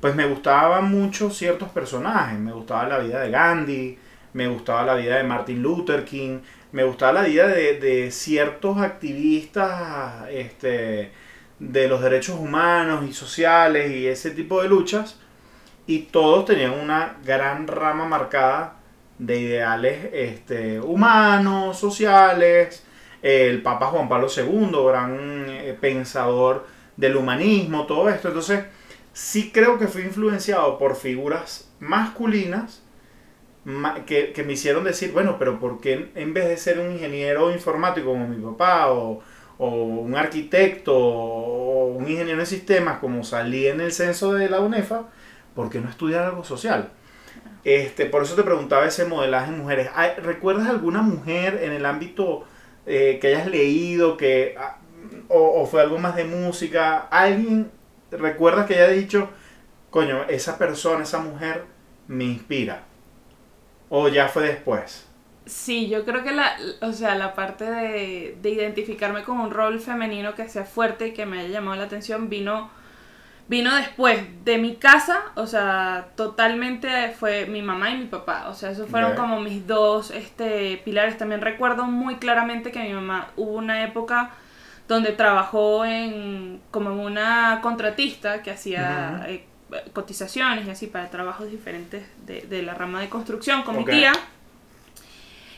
pues 0.00 0.14
me 0.14 0.26
gustaban 0.26 0.90
mucho 0.90 1.30
ciertos 1.30 1.68
personajes. 1.70 2.38
Me 2.38 2.52
gustaba 2.52 2.88
la 2.88 2.98
vida 2.98 3.20
de 3.20 3.30
Gandhi, 3.30 3.98
me 4.32 4.48
gustaba 4.48 4.84
la 4.84 4.96
vida 4.96 5.16
de 5.16 5.24
Martin 5.24 5.62
Luther 5.62 6.04
King, 6.04 6.40
me 6.72 6.82
gustaba 6.84 7.12
la 7.12 7.22
vida 7.22 7.46
de, 7.46 7.78
de 7.78 8.10
ciertos 8.10 8.78
activistas 8.78 10.28
este, 10.30 11.12
de 11.60 11.88
los 11.88 12.02
derechos 12.02 12.36
humanos 12.38 13.04
y 13.08 13.12
sociales 13.12 13.92
y 13.92 14.08
ese 14.08 14.32
tipo 14.32 14.60
de 14.60 14.68
luchas. 14.68 15.18
Y 15.86 16.00
todos 16.00 16.46
tenían 16.46 16.72
una 16.72 17.16
gran 17.24 17.68
rama 17.68 18.06
marcada 18.06 18.76
de 19.18 19.38
ideales 19.38 20.08
este, 20.12 20.80
humanos, 20.80 21.78
sociales. 21.78 22.84
El 23.24 23.62
Papa 23.62 23.86
Juan 23.86 24.08
Pablo 24.08 24.28
II, 24.28 24.70
gran 24.86 25.46
eh, 25.48 25.76
pensador 25.80 26.66
del 26.96 27.16
humanismo, 27.16 27.86
todo 27.86 28.08
esto. 28.10 28.28
Entonces, 28.28 28.64
sí 29.12 29.50
creo 29.52 29.78
que 29.78 29.88
fui 29.88 30.02
influenciado 30.02 30.78
por 30.78 30.94
figuras 30.96 31.70
masculinas 31.80 32.82
ma- 33.64 34.04
que, 34.06 34.32
me 34.46 34.52
hicieron 34.54 34.84
decir, 34.84 35.12
bueno, 35.12 35.36
pero 35.38 35.58
¿por 35.58 35.80
qué 35.80 36.10
en 36.14 36.34
vez 36.34 36.48
de 36.48 36.56
ser 36.56 36.78
un 36.80 36.92
ingeniero 36.92 37.50
informático 37.52 38.08
como 38.12 38.28
mi 38.28 38.36
papá 38.44 38.88
o, 38.92 39.22
un 39.58 40.14
arquitecto 40.16 40.94
o 40.96 41.86
un 41.86 42.08
ingeniero 42.08 42.40
en 42.40 42.46
sistemas 42.46 42.98
como 42.98 43.24
salí 43.24 43.66
en 43.68 43.80
el 43.80 43.92
censo 43.92 44.32
de 44.34 44.50
la 44.50 44.60
UNEFA, 44.60 45.04
¿por 45.54 45.70
qué 45.70 45.80
no 45.80 45.88
estudiar 45.88 46.24
algo 46.24 46.44
social? 46.44 46.90
Este, 47.64 48.06
por 48.06 48.22
eso 48.22 48.34
te 48.34 48.42
preguntaba 48.42 48.86
ese 48.86 49.06
modelaje 49.06 49.50
en 49.50 49.58
mujeres. 49.58 49.88
¿Hay- 49.94 50.14
¿Recuerdas 50.22 50.68
alguna 50.68 51.02
mujer 51.02 51.60
en 51.62 51.72
el 51.72 51.86
ámbito 51.86 52.44
eh, 52.86 53.18
que 53.20 53.28
hayas 53.28 53.46
leído 53.46 54.16
que, 54.16 54.54
ah, 54.58 54.78
o, 55.28 55.62
o 55.62 55.66
fue 55.66 55.82
algo 55.82 55.98
más 55.98 56.16
de 56.16 56.24
música? 56.24 56.98
¿Alguien 57.10 57.70
recuerdas 58.10 58.66
que 58.66 58.74
haya 58.74 58.88
dicho, 58.88 59.30
coño, 59.90 60.24
esa 60.28 60.58
persona, 60.58 61.04
esa 61.04 61.20
mujer 61.20 61.64
me 62.08 62.24
inspira? 62.24 62.84
¿O 63.88 64.08
ya 64.08 64.28
fue 64.28 64.44
después? 64.48 65.06
Sí, 65.46 65.88
yo 65.88 66.04
creo 66.06 66.24
que 66.24 66.32
la, 66.32 66.56
o 66.80 66.92
sea, 66.92 67.14
la 67.16 67.34
parte 67.34 67.64
de, 67.70 68.38
de 68.40 68.50
identificarme 68.50 69.24
con 69.24 69.38
un 69.40 69.50
rol 69.50 69.78
femenino 69.78 70.34
que 70.34 70.48
sea 70.48 70.64
fuerte 70.64 71.08
y 71.08 71.12
que 71.12 71.26
me 71.26 71.40
haya 71.40 71.50
llamado 71.50 71.76
la 71.76 71.84
atención 71.84 72.30
vino, 72.30 72.70
vino 73.48 73.74
después 73.76 74.20
de 74.44 74.58
mi 74.58 74.76
casa, 74.76 75.20
o 75.34 75.46
sea, 75.46 76.08
totalmente 76.16 77.10
fue 77.18 77.46
mi 77.46 77.62
mamá 77.62 77.90
y 77.90 77.98
mi 77.98 78.06
papá, 78.06 78.48
o 78.48 78.54
sea, 78.54 78.70
esos 78.70 78.88
fueron 78.88 79.14
como 79.14 79.40
mis 79.40 79.66
dos 79.66 80.10
este, 80.10 80.80
pilares. 80.84 81.18
También 81.18 81.40
recuerdo 81.40 81.84
muy 81.84 82.16
claramente 82.16 82.72
que 82.72 82.80
mi 82.80 82.92
mamá 82.92 83.28
hubo 83.36 83.52
una 83.52 83.84
época 83.84 84.30
donde 84.88 85.12
trabajó 85.12 85.84
en 85.84 86.60
como 86.70 86.90
en 86.90 86.98
una 86.98 87.60
contratista 87.62 88.42
que 88.42 88.50
hacía 88.50 89.24
eh, 89.28 89.46
cotizaciones 89.92 90.66
y 90.66 90.70
así 90.70 90.86
para 90.86 91.08
trabajos 91.10 91.50
diferentes 91.50 92.04
de, 92.26 92.42
de 92.42 92.62
la 92.62 92.74
rama 92.74 93.00
de 93.00 93.08
construcción 93.08 93.62
con 93.62 93.76
mi 93.76 93.84
tía. 93.84 94.12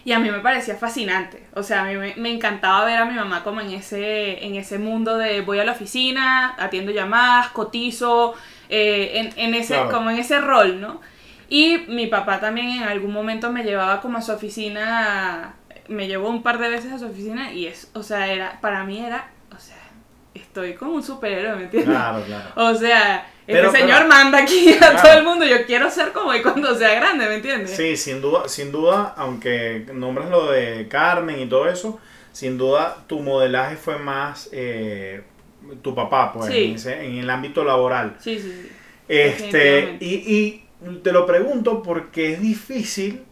Y 0.07 0.13
a 0.13 0.21
mí 0.21 0.31
me 0.31 0.39
parecía 0.39 0.77
fascinante. 0.77 1.43
O 1.55 1.63
sea, 1.65 1.83
a 1.83 1.85
mí 1.87 1.97
me, 1.97 2.15
me 2.17 2.31
encantaba 2.33 2.85
ver 2.87 2.97
a 2.97 3.05
mi 3.07 3.15
mamá 3.15 3.43
como 3.43 3.61
en 3.61 3.73
ese, 3.73 4.43
en 4.47 4.55
ese 4.55 4.79
mundo 4.79 5.19
de 5.19 5.41
voy 5.43 5.59
a 5.59 5.65
la 5.65 5.73
oficina, 5.73 6.55
atiendo 6.59 6.93
llamadas, 6.93 7.49
cotizo, 7.49 8.35
eh, 8.69 9.11
en, 9.15 9.33
en 9.37 9.55
ese, 9.55 9.75
Claro. 9.75 9.91
como 9.91 10.11
en 10.11 10.19
ese 10.19 10.41
rol, 10.41 10.81
¿no? 10.81 11.01
Y 11.49 11.79
mi 11.89 12.07
papá 12.07 12.39
también 12.41 12.69
en 12.69 12.83
algún 12.85 13.13
momento 13.13 13.51
me 13.53 13.65
llevaba 13.65 14.01
como 14.01 14.19
a 14.19 14.23
su 14.23 14.33
oficina, 14.33 15.55
me 15.89 16.07
llevó 16.07 16.29
un 16.29 16.43
par 16.43 16.59
de 16.59 16.69
veces 16.69 16.93
a 16.93 16.99
su 17.01 17.07
oficina 17.07 17.53
y 17.53 17.67
es, 17.67 17.91
o 17.95 18.03
sea, 18.05 18.33
era, 18.33 18.61
para 18.61 18.85
mí 18.85 19.05
era, 19.05 19.31
o 19.57 19.59
sea, 19.59 19.77
estoy 20.35 20.75
como 20.75 20.93
un 20.93 21.03
superhéroe, 21.03 21.57
¿me 21.57 21.63
entiendes? 21.65 21.91
Claro, 21.97 22.23
claro. 22.25 22.51
O 22.55 22.75
sea, 22.77 23.27
Pero, 23.47 23.69
este 23.69 23.81
señor 23.81 23.99
pero- 23.99 24.09
manda 24.09 24.39
aquí 24.39 24.73
a 24.75 24.79
Claro. 24.79 25.03
todo 25.03 25.13
el 25.19 25.25
mundo, 25.25 25.45
yo 25.45 25.65
quiero 25.67 25.91
ser 25.91 26.13
como 26.13 26.33
él 26.33 26.43
cuando 26.43 26.75
sea 26.77 26.95
grande, 26.95 27.27
¿me 27.29 27.37
entiendes? 27.37 27.77
Sí, 27.77 27.97
sin 27.97 28.21
duda, 28.21 28.49
sin 28.49 28.73
duda, 28.73 29.15
aunque 29.17 29.87
nombres 29.93 30.29
lo 30.31 30.51
de 30.51 30.87
Carmen 30.89 31.39
y 31.41 31.47
todo 31.47 31.69
eso, 31.69 32.01
sin 32.33 32.59
duda 32.59 33.05
tu 33.07 33.21
modelaje 33.21 33.77
fue 33.77 33.99
más 33.99 34.49
eh, 34.53 35.23
tu 35.83 35.95
papá, 35.95 36.33
pues, 36.33 36.53
Sí. 36.53 36.65
en, 36.65 36.75
ese- 36.75 37.05
en 37.07 37.19
el 37.19 37.31
ámbito 37.31 37.65
laboral. 37.65 38.17
Sí, 38.21 38.39
sí, 38.39 38.51
sí. 38.63 38.69
Este, 39.09 39.97
y, 40.01 40.65
y 40.87 40.97
te 41.03 41.13
lo 41.13 41.25
pregunto 41.27 41.83
porque 41.83 42.33
es 42.35 42.41
difícil 42.41 43.23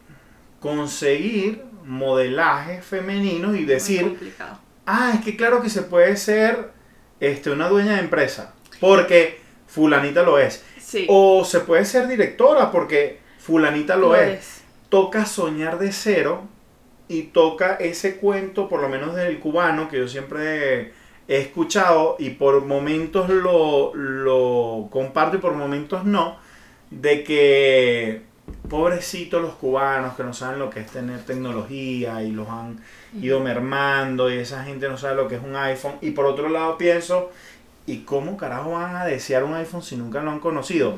conseguir 0.61 1.63
modelajes 1.85 2.85
femeninos 2.85 3.57
y 3.57 3.65
decir, 3.65 4.19
ah, 4.87 5.13
es 5.15 5.25
que 5.25 5.37
claro 5.37 5.61
que 5.61 5.69
se 5.69 5.83
puede 5.83 6.17
ser 6.17 6.71
este, 7.21 7.51
una 7.51 7.69
dueña 7.69 7.95
de 7.95 8.01
empresa, 8.01 8.55
porque 8.81 9.41
fulanita 9.75 10.23
lo 10.23 10.39
es. 10.39 10.65
Sí. 10.79 11.07
O 11.09 11.45
se 11.45 11.61
puede 11.61 11.85
ser 11.85 12.07
directora, 12.07 12.71
porque 12.71 13.19
fulanita 13.39 13.97
lo, 13.97 14.09
lo 14.09 14.17
es. 14.17 14.39
es. 14.39 14.63
Toca 14.89 15.27
soñar 15.27 15.79
de 15.79 15.91
cero 15.91 16.43
y 17.09 17.23
toca 17.23 17.75
ese 17.75 18.17
cuento, 18.17 18.69
por 18.69 18.81
lo 18.81 18.89
menos 18.89 19.17
del 19.17 19.41
cubano, 19.41 19.89
que 19.89 19.99
yo 19.99 20.07
siempre 20.07 20.93
he 21.27 21.39
escuchado 21.39 22.17
y 22.19 22.31
por 22.31 22.65
momentos 22.65 23.29
lo, 23.29 23.93
lo 23.95 24.89
comparto 24.91 25.39
y 25.39 25.41
por 25.41 25.55
momentos 25.55 26.05
no, 26.05 26.39
de 26.91 27.25
que 27.25 28.23
pobrecitos 28.69 29.41
los 29.41 29.55
cubanos 29.55 30.15
que 30.15 30.23
no 30.23 30.35
saben 30.35 30.59
lo 30.59 30.71
que 30.71 30.81
es 30.81 30.87
tener 30.87 31.25
tecnología 31.25 32.23
y 32.23 32.31
los 32.31 32.49
han 32.49 32.79
ido 33.21 33.41
mermando 33.41 34.31
y 34.31 34.39
esa 34.39 34.65
gente 34.65 34.89
no 34.89 34.99
sabe 34.99 35.17
lo 35.17 35.29
que 35.29 35.37
es 35.37 35.43
un 35.43 35.57
iPhone. 35.57 35.95
Y 36.01 36.13
por 36.13 36.27
otro 36.27 36.49
lado 36.49 36.79
pienso, 36.79 37.31
¿y 37.87 37.99
cómo 37.99 38.37
carajo 38.37 38.73
van 38.73 38.97
a 38.97 39.05
desear 39.05 39.45
un 39.45 39.55
iPhone 39.55 39.83
si 39.83 39.97
nunca 39.97 40.23
lo 40.23 40.31
han 40.31 40.41
conocido? 40.41 40.97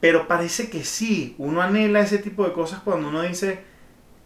Pero 0.00 0.28
parece 0.28 0.70
que 0.70 0.84
sí, 0.84 1.34
uno 1.38 1.62
anhela 1.62 2.00
ese 2.00 2.18
tipo 2.18 2.44
de 2.44 2.52
cosas 2.52 2.80
cuando 2.80 3.08
uno 3.08 3.22
dice, 3.22 3.64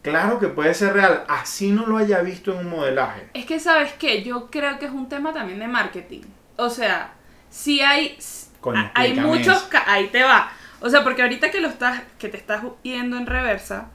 claro 0.02 0.38
que 0.38 0.48
puede 0.48 0.74
ser 0.74 0.94
real, 0.94 1.24
así 1.28 1.70
no 1.70 1.86
lo 1.86 1.96
haya 1.96 2.20
visto 2.20 2.52
en 2.52 2.66
un 2.66 2.70
modelaje. 2.70 3.28
Es 3.34 3.46
que, 3.46 3.60
¿sabes 3.60 3.92
qué? 3.94 4.22
Yo 4.22 4.50
creo 4.50 4.78
que 4.78 4.86
es 4.86 4.92
un 4.92 5.08
tema 5.08 5.32
también 5.32 5.58
de 5.58 5.68
marketing. 5.68 6.22
O 6.56 6.70
sea, 6.70 7.14
si 7.48 7.80
hay... 7.80 8.18
Coño, 8.60 8.90
hay 8.94 9.14
muchos... 9.14 9.68
Ahí 9.86 10.08
te 10.08 10.22
va. 10.22 10.52
O 10.80 10.90
sea, 10.90 11.04
porque 11.04 11.22
ahorita 11.22 11.50
que 11.50 11.60
lo 11.60 11.68
estás... 11.68 12.02
Que 12.18 12.28
te 12.28 12.36
estás 12.36 12.62
yendo 12.82 13.16
en 13.16 13.26
reversa, 13.26 13.88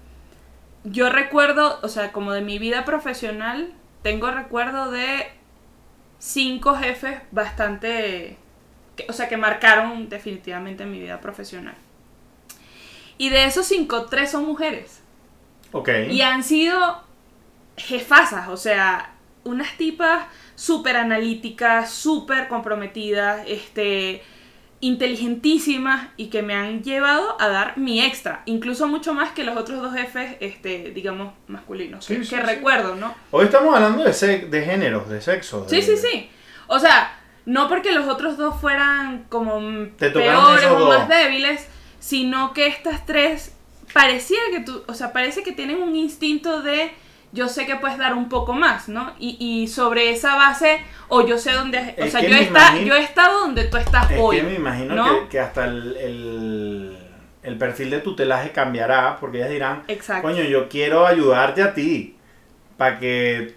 yo 0.85 1.09
recuerdo, 1.09 1.79
o 1.81 1.87
sea, 1.87 2.11
como 2.11 2.31
de 2.31 2.41
mi 2.41 2.59
vida 2.59 2.85
profesional, 2.85 3.73
tengo 4.01 4.31
recuerdo 4.31 4.91
de 4.91 5.27
cinco 6.19 6.75
jefes 6.75 7.19
bastante... 7.31 8.37
que- 8.95 9.05
o 9.09 9.13
sea, 9.13 9.27
que 9.27 9.37
marcaron 9.37 10.09
definitivamente 10.09 10.85
mi 10.85 10.99
vida 10.99 11.19
profesional. 11.21 11.75
Y 13.17 13.29
de 13.29 13.45
esos 13.45 13.65
cinco, 13.65 14.05
tres 14.05 14.31
son 14.31 14.45
mujeres. 14.45 15.01
Ok. 15.71 15.89
Y 16.09 16.21
han 16.21 16.43
sido 16.43 17.03
jefazas, 17.77 18.47
o 18.49 18.57
sea, 18.57 19.13
unas 19.43 19.77
tipas 19.77 20.25
súper 20.55 20.97
analíticas, 20.97 21.91
súper 21.91 22.47
comprometidas, 22.47 23.43
este, 23.47 24.23
inteligentísimas 24.81 26.07
y 26.17 26.27
que 26.27 26.41
me 26.41 26.53
han 26.53 26.83
llevado 26.83 27.39
a 27.41 27.47
dar 27.47 27.77
mi 27.77 28.01
extra, 28.01 28.41
incluso 28.45 28.87
mucho 28.87 29.13
más 29.13 29.31
que 29.31 29.43
los 29.43 29.57
otros 29.57 29.81
dos 29.81 29.93
jefes, 29.93 30.35
este, 30.39 30.91
digamos, 30.91 31.33
masculinos, 31.47 32.05
Sí, 32.05 32.17
que, 32.17 32.23
sí, 32.23 32.29
que 32.35 32.41
sí. 32.41 32.41
recuerdo, 32.47 32.95
¿no? 32.95 33.13
Hoy 33.31 33.45
estamos 33.45 33.73
hablando 33.75 34.03
de, 34.03 34.39
de 34.49 34.61
géneros, 34.63 35.09
de 35.09 35.21
sexo. 35.21 35.65
Sí, 35.69 35.77
de- 35.77 35.81
sí, 35.81 35.97
sí. 35.97 36.29
O 36.67 36.79
sea, 36.79 37.17
no 37.45 37.67
porque 37.69 37.91
los 37.91 38.07
otros 38.07 38.37
dos 38.37 38.59
fueran 38.59 39.25
como 39.29 39.59
Te 39.97 40.09
peores 40.09 40.65
o 40.65 40.79
dos. 40.79 40.89
más 40.97 41.07
débiles, 41.09 41.67
sino 41.99 42.53
que 42.53 42.67
estas 42.67 43.05
tres 43.05 43.55
pareciera 43.93 44.43
que 44.51 44.59
tú, 44.61 44.83
o 44.87 44.93
sea, 44.93 45.13
parece 45.13 45.43
que 45.43 45.51
tienen 45.51 45.81
un 45.81 45.95
instinto 45.95 46.61
de 46.61 46.91
yo 47.35 47.47
sé 47.47 47.65
que 47.67 47.75
puedes 47.75 47.97
dar 47.99 48.13
un 48.15 48.27
poco 48.29 48.53
más, 48.53 48.89
¿no? 48.89 49.13
Y, 49.19 49.37
y 49.39 49.67
sobre 49.67 50.09
esa 50.09 50.35
base, 50.35 50.81
o 51.09 51.25
yo 51.27 51.37
sé 51.37 51.51
dónde, 51.51 51.77
o 51.99 52.03
Es 52.05 52.11
sea, 52.11 52.21
yo, 52.21 52.35
está, 52.35 52.69
imagino- 52.71 52.87
yo 52.87 52.95
he 52.95 53.03
estado 53.03 53.39
donde 53.41 53.65
tú 53.65 53.77
estás 53.77 54.09
Es 54.09 54.17
hoy. 54.19 54.37
que 54.37 54.43
me 54.43 54.55
imagino 54.55 54.95
¿no? 54.95 55.05
que, 55.23 55.27
que 55.29 55.39
hasta 55.39 55.65
el, 55.65 55.95
el, 55.97 56.97
el 57.43 57.57
perfil 57.57 57.89
de 57.91 57.99
tutelaje 57.99 58.51
cambiará, 58.51 59.17
porque 59.19 59.37
ellas 59.37 59.49
dirán, 59.51 59.83
Exacto. 59.87 60.23
coño, 60.27 60.43
yo 60.43 60.67
quiero 60.67 61.05
ayudarte 61.05 61.61
a 61.61 61.73
ti, 61.73 62.15
para 62.77 62.97
que 62.97 63.53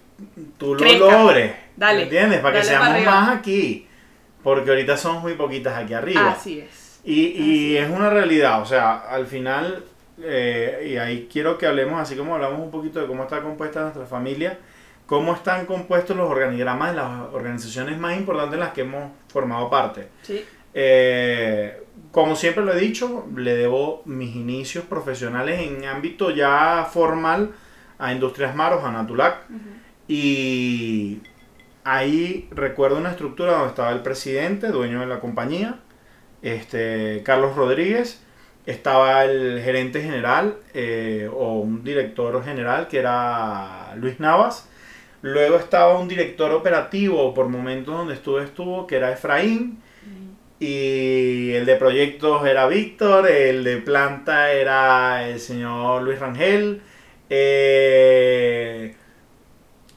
tú 0.58 0.74
lo 0.74 0.80
Crezca. 0.80 0.98
logres. 0.98 1.52
Dale, 1.76 1.96
¿Me 1.98 2.02
entiendes? 2.04 2.40
Para 2.40 2.58
que 2.58 2.64
seamos 2.64 2.88
para 2.88 3.04
más 3.04 3.36
aquí. 3.38 3.86
Porque 4.42 4.70
ahorita 4.70 4.96
somos 4.96 5.22
muy 5.22 5.34
poquitas 5.34 5.76
aquí 5.76 5.94
arriba. 5.94 6.30
Así 6.30 6.60
es. 6.60 7.00
Y, 7.04 7.20
y 7.28 7.76
Así 7.76 7.76
es 7.78 7.90
una 7.90 8.10
realidad, 8.10 8.60
o 8.60 8.64
sea, 8.66 8.98
al 8.98 9.26
final, 9.26 9.84
eh, 10.22 10.88
y 10.90 10.96
ahí 10.96 11.28
quiero 11.30 11.58
que 11.58 11.66
hablemos, 11.66 12.00
así 12.00 12.16
como 12.16 12.34
hablamos 12.34 12.60
un 12.60 12.70
poquito 12.70 13.00
de 13.00 13.06
cómo 13.06 13.24
está 13.24 13.42
compuesta 13.42 13.82
nuestra 13.82 14.06
familia, 14.06 14.58
cómo 15.06 15.34
están 15.34 15.66
compuestos 15.66 16.16
los 16.16 16.30
organigramas 16.30 16.90
de 16.90 16.96
las 16.96 17.32
organizaciones 17.32 17.98
más 17.98 18.16
importantes 18.16 18.54
en 18.54 18.60
las 18.60 18.72
que 18.72 18.82
hemos 18.82 19.10
formado 19.28 19.70
parte. 19.70 20.08
Sí. 20.22 20.44
Eh, 20.74 21.82
como 22.12 22.36
siempre 22.36 22.64
lo 22.64 22.72
he 22.72 22.78
dicho, 22.78 23.26
le 23.36 23.56
debo 23.56 24.02
mis 24.04 24.34
inicios 24.34 24.84
profesionales 24.84 25.60
en 25.60 25.84
ámbito 25.84 26.30
ya 26.30 26.88
formal 26.90 27.52
a 27.98 28.12
Industrias 28.12 28.54
Maros, 28.54 28.84
a 28.84 28.92
Natulac. 28.92 29.44
Y 30.06 31.20
ahí 31.84 32.48
recuerdo 32.50 32.96
una 32.96 33.10
estructura 33.10 33.52
donde 33.52 33.68
estaba 33.68 33.90
el 33.92 34.00
presidente, 34.00 34.68
dueño 34.68 35.00
de 35.00 35.06
la 35.06 35.20
compañía, 35.20 35.80
este, 36.42 37.22
Carlos 37.24 37.56
Rodríguez, 37.56 38.22
estaba 38.70 39.24
el 39.24 39.62
gerente 39.62 40.02
general 40.02 40.58
eh, 40.74 41.28
o 41.32 41.60
un 41.60 41.84
director 41.84 42.44
general 42.44 42.86
que 42.88 42.98
era 42.98 43.94
Luis 43.96 44.20
Navas. 44.20 44.68
Luego 45.22 45.56
estaba 45.56 45.98
un 45.98 46.06
director 46.06 46.52
operativo 46.52 47.32
por 47.34 47.48
momentos 47.48 47.96
donde 47.96 48.14
estuve 48.14 48.44
estuvo, 48.44 48.86
que 48.86 48.96
era 48.96 49.12
Efraín. 49.12 49.80
Y 50.60 51.52
el 51.52 51.66
de 51.66 51.76
proyectos 51.76 52.46
era 52.46 52.66
Víctor, 52.66 53.28
el 53.30 53.62
de 53.64 53.76
planta 53.78 54.52
era 54.52 55.28
el 55.28 55.38
señor 55.40 56.02
Luis 56.02 56.18
Rangel. 56.18 56.82
eh, 57.30 58.94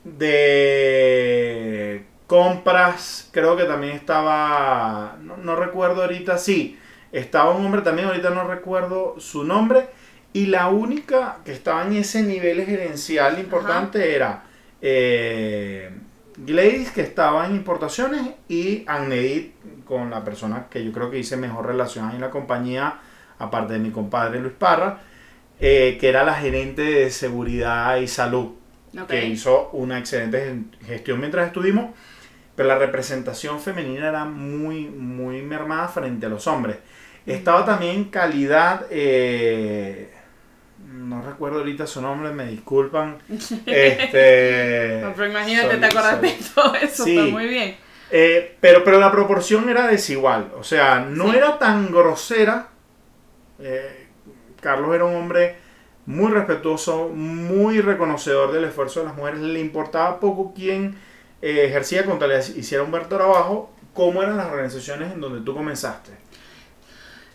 de 0.03 2.05
compras, 2.27 3.29
creo 3.31 3.55
que 3.57 3.65
también 3.65 3.93
estaba, 3.95 5.17
no, 5.21 5.38
no 5.38 5.55
recuerdo 5.55 6.01
ahorita, 6.03 6.38
sí, 6.38 6.77
estaba 7.12 7.52
un 7.52 7.65
hombre 7.65 7.82
también, 7.82 8.08
ahorita 8.08 8.30
no 8.30 8.47
recuerdo 8.47 9.15
su 9.19 9.43
nombre. 9.43 9.88
Y 10.34 10.45
la 10.45 10.69
única 10.69 11.39
que 11.43 11.52
estaba 11.52 11.86
en 11.86 11.93
ese 11.93 12.24
nivel 12.24 12.65
gerencial 12.65 13.38
importante 13.38 14.15
era 14.15 14.43
eh, 14.82 15.91
Gladys, 16.38 16.91
que 16.91 17.02
estaba 17.02 17.45
en 17.45 17.56
importaciones, 17.56 18.21
y 18.47 18.86
Agnedit, 18.88 19.54
con 19.86 20.10
la 20.10 20.24
persona 20.24 20.67
que 20.69 20.84
yo 20.86 20.91
creo 20.93 21.12
que 21.12 21.19
hice 21.19 21.36
mejor 21.36 21.65
relación 21.65 22.12
en 22.12 22.21
la 22.21 22.30
compañía, 22.30 23.00
aparte 23.39 23.74
de 23.74 23.80
mi 23.80 23.91
compadre 23.91 24.39
Luis 24.39 24.54
Parra, 24.58 25.00
eh, 25.60 25.97
que 26.00 26.08
era 26.08 26.24
la 26.24 26.36
gerente 26.36 26.82
de 26.82 27.12
seguridad 27.12 27.97
y 27.97 28.08
salud, 28.08 28.54
que 29.08 29.26
hizo 29.26 29.69
una 29.74 30.00
excelente 30.00 30.63
gestión 30.86 31.19
mientras 31.19 31.47
estuvimos, 31.47 31.91
pero 32.56 32.69
la 32.69 32.78
representación 32.78 33.60
femenina 33.60 34.10
era 34.10 34.26
muy, 34.26 34.86
muy 34.88 35.41
mermada 35.41 35.88
frente 35.88 36.26
a 36.26 36.30
los 36.30 36.47
hombres. 36.47 36.78
Estaba 37.25 37.65
también 37.65 38.05
calidad, 38.05 38.86
eh, 38.89 40.12
no 40.93 41.21
recuerdo 41.21 41.60
ahorita 41.60 41.86
su 41.88 42.01
nombre, 42.01 42.31
me 42.31 42.45
disculpan. 42.47 43.17
Este, 43.65 44.99
No, 45.03 45.13
pero 45.13 45.27
imagínate, 45.29 45.77
te 45.77 45.86
acuerdas 45.86 46.21
de 46.21 46.38
todo 46.55 46.75
eso, 46.75 47.03
Sí. 47.03 47.17
está 47.17 47.31
muy 47.31 47.47
bien. 47.47 47.75
Eh, 48.12 48.57
pero, 48.60 48.84
pero 48.84 48.99
la 48.99 49.12
proporción 49.12 49.69
era 49.69 49.88
desigual. 49.88 50.51
O 50.57 50.63
sea, 50.63 50.99
no 50.99 51.31
Sí. 51.31 51.38
era 51.38 51.57
tan 51.60 51.91
grosera. 51.91 52.67
Eh, 53.60 54.07
Carlos 54.60 54.93
era 54.93 55.05
un 55.05 55.15
hombre 55.15 55.55
muy 56.05 56.31
respetuoso, 56.31 57.07
muy 57.10 57.79
reconocedor 57.79 58.51
del 58.51 58.65
esfuerzo 58.65 58.99
de 59.01 59.05
las 59.07 59.15
mujeres. 59.15 59.39
Le 59.39 59.60
importaba 59.60 60.19
poco 60.19 60.53
quién 60.53 60.97
eh, 61.41 61.65
ejercía 61.67 62.05
contra 62.05 62.27
le 62.27 62.39
hiciera 62.39 62.84
un 62.84 62.91
buen 62.91 63.07
trabajo. 63.07 63.71
¿Cómo 63.93 64.21
eran 64.23 64.38
las 64.38 64.47
organizaciones 64.51 65.12
en 65.13 65.21
donde 65.21 65.41
tú 65.41 65.53
comenzaste? 65.55 66.12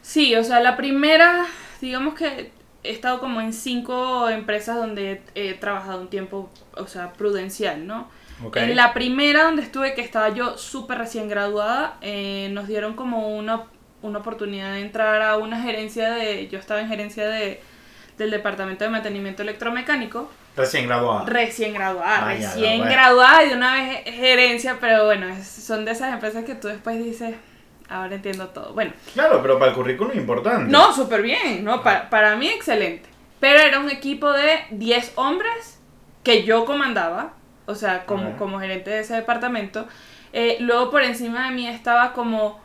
Sí, 0.06 0.36
o 0.36 0.44
sea, 0.44 0.60
la 0.60 0.76
primera, 0.76 1.46
digamos 1.80 2.14
que 2.14 2.52
he 2.84 2.90
estado 2.92 3.18
como 3.18 3.40
en 3.40 3.52
cinco 3.52 4.28
empresas 4.28 4.76
donde 4.76 5.20
he, 5.34 5.54
trabajado 5.54 6.00
un 6.00 6.08
tiempo, 6.08 6.48
o 6.76 6.86
sea, 6.86 7.12
prudencial, 7.12 7.88
¿no? 7.88 8.08
Ok. 8.44 8.56
En 8.58 8.76
la 8.76 8.94
primera 8.94 9.42
donde 9.42 9.62
estuve, 9.62 9.94
que 9.94 10.02
estaba 10.02 10.28
yo 10.28 10.58
súper 10.58 10.98
recién 10.98 11.28
graduada, 11.28 11.96
eh, 12.02 12.50
nos 12.52 12.68
dieron 12.68 12.94
como 12.94 13.36
una, 13.36 13.64
una 14.00 14.20
oportunidad 14.20 14.74
de 14.74 14.82
entrar 14.82 15.20
a 15.22 15.38
una 15.38 15.60
gerencia 15.60 16.12
de, 16.12 16.46
yo 16.46 16.60
estaba 16.60 16.80
en 16.80 16.86
gerencia 16.86 17.26
de, 17.26 17.60
del 18.16 18.30
departamento 18.30 18.84
de 18.84 18.90
mantenimiento 18.90 19.42
electromecánico, 19.42 20.30
Recién 20.54 20.86
graduada. 20.86 21.24
recién 21.26 21.74
graduada, 21.74 22.28
Ah, 22.28 22.32
recién 22.32 22.80
graduada 22.82 23.44
y 23.44 23.48
de 23.48 23.56
una 23.56 23.74
vez 23.74 24.04
gerencia, 24.04 24.78
pero 24.80 25.04
bueno, 25.06 25.26
son 25.44 25.84
de 25.84 25.90
esas 25.90 26.14
empresas 26.14 26.44
que 26.44 26.54
tú 26.54 26.68
después 26.68 27.02
dices, 27.04 27.34
ahora 27.88 28.14
entiendo 28.16 28.48
todo. 28.48 28.72
Bueno, 28.74 28.92
Claro, 29.14 29.40
pero 29.42 29.58
para 29.58 29.70
el 29.70 29.76
currículum 29.76 30.12
es 30.12 30.18
importante. 30.18 30.70
no, 30.70 30.92
súper 30.92 31.22
bien, 31.22 31.64
no, 31.64 31.82
pa- 31.82 32.08
para 32.10 32.36
mí 32.36 32.48
excelente. 32.48 33.08
Pero 33.40 33.58
era 33.60 33.80
un 33.80 33.90
equipo 33.90 34.32
de 34.32 34.60
10 34.70 35.12
hombres 35.16 35.80
que 36.22 36.44
yo 36.44 36.64
comandaba, 36.64 37.34
o 37.66 37.74
sea, 37.74 38.04
como, 38.06 38.28
Ajá. 38.30 38.36
como 38.38 38.58
gerente 38.60 38.90
de 38.90 39.00
ese 39.00 39.14
departamento. 39.14 39.86
Eh, 40.32 40.56
luego 40.60 40.90
por 40.90 41.02
encima 41.02 41.46
de 41.48 41.54
mí 41.54 41.68
estaba 41.68 42.12
como 42.12 42.60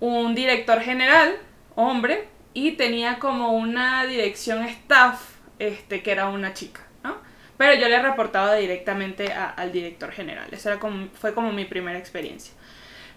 un 0.00 0.34
director 0.34 0.80
general, 0.80 1.36
hombre, 1.74 2.28
y 2.52 2.72
tenía 2.72 3.18
como 3.18 3.52
una 3.52 4.04
dirección 4.06 4.62
staff, 4.64 5.20
este, 5.58 6.02
que 6.02 6.10
era 6.12 6.28
una 6.28 6.52
chica, 6.54 6.80
¿no? 7.02 7.16
Pero 7.56 7.74
yo 7.74 7.88
le 7.88 8.00
reportaba 8.02 8.54
directamente 8.54 9.32
a- 9.32 9.50
al 9.50 9.72
director 9.72 10.10
general. 10.12 10.46
Esa 10.52 10.70
era 10.72 10.80
como, 10.80 11.08
fue 11.20 11.34
como 11.34 11.52
mi 11.52 11.64
primera 11.64 11.98
experiencia. 11.98 12.52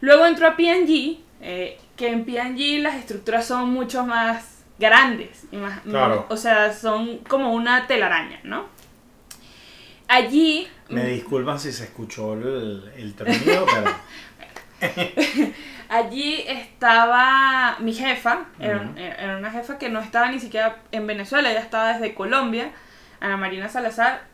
Luego 0.02 0.26
entró 0.26 0.48
a 0.48 0.56
P&G, 0.56 1.20
eh, 1.42 1.80
que 1.96 2.10
en 2.10 2.26
P&G 2.26 2.82
las 2.82 2.96
estructuras 2.96 3.46
son 3.46 3.70
mucho 3.72 4.06
más 4.06 4.64
grandes. 4.80 5.46
Y 5.52 5.58
más, 5.58 5.82
Claro. 5.82 6.26
O 6.30 6.38
sea, 6.38 6.74
son 6.74 7.20
como 7.20 7.54
una 7.54 7.88
telaraña, 7.88 8.40
¿no? 8.44 8.66
Allí, 10.08 10.68
Me 10.90 11.06
disculpan 11.06 11.60
si 11.60 11.72
se 11.72 11.84
escuchó 11.86 12.34
el, 12.34 12.92
el 12.96 13.14
tronido, 13.14 13.66
pero... 13.66 13.94
Allí 15.90 16.44
estaba 16.48 17.78
mi 17.80 17.94
jefa, 17.94 18.46
era, 18.60 18.92
era, 18.98 19.38
una 19.38 19.52
jefa 19.52 19.78
que 19.78 19.88
no 19.90 20.02
estaba 20.02 20.30
ni 20.30 20.40
siquiera 20.40 20.80
en 20.92 21.08
Venezuela, 21.08 21.50
ella 21.50 21.62
estaba 21.62 21.94
desde 21.94 22.14
Colombia, 22.14 22.72
Ana 23.22 23.38
Marina 23.38 23.70
Salazar, 23.70 24.28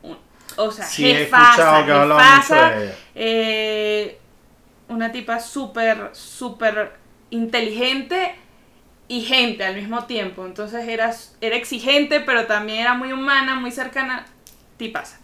o 0.58 0.72
sea, 0.72 0.86
jefa, 0.86 1.86
eh, 3.14 4.20
una 4.94 5.12
tipa 5.12 5.40
súper, 5.40 6.10
súper 6.14 6.94
inteligente 7.30 8.36
y 9.08 9.22
gente 9.22 9.64
al 9.64 9.76
mismo 9.76 10.06
tiempo. 10.06 10.46
Entonces 10.46 10.88
era, 10.88 11.14
era 11.42 11.56
exigente, 11.56 12.20
pero 12.20 12.46
también 12.46 12.80
era 12.80 12.94
muy 12.94 13.12
humana, 13.12 13.56
muy 13.56 13.72
cercana. 13.72 14.26
Tipas. 14.78 15.20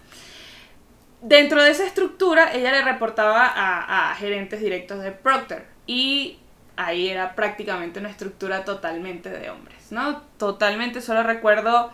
Dentro 1.21 1.61
de 1.63 1.71
esa 1.71 1.85
estructura, 1.85 2.53
ella 2.53 2.71
le 2.71 2.81
reportaba 2.81 3.51
a, 3.55 4.15
gerentes 4.15 4.61
directos 4.61 5.01
de 5.01 5.11
Procter. 5.11 5.65
Y 5.85 6.39
ahí 6.75 7.09
era 7.09 7.35
prácticamente 7.35 7.99
una 7.99 8.09
estructura 8.09 8.63
totalmente 8.63 9.29
de 9.29 9.49
hombres, 9.49 9.91
¿no? 9.91 10.21
Totalmente, 10.37 11.01
solo 11.01 11.23
recuerdo 11.23 11.91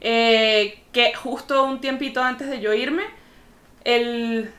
eh, 0.00 0.82
que 0.92 1.14
justo 1.14 1.64
un 1.64 1.80
tiempito 1.80 2.22
antes 2.22 2.48
de 2.48 2.60
yo 2.60 2.72
irme, 2.74 3.04
el 3.84 4.50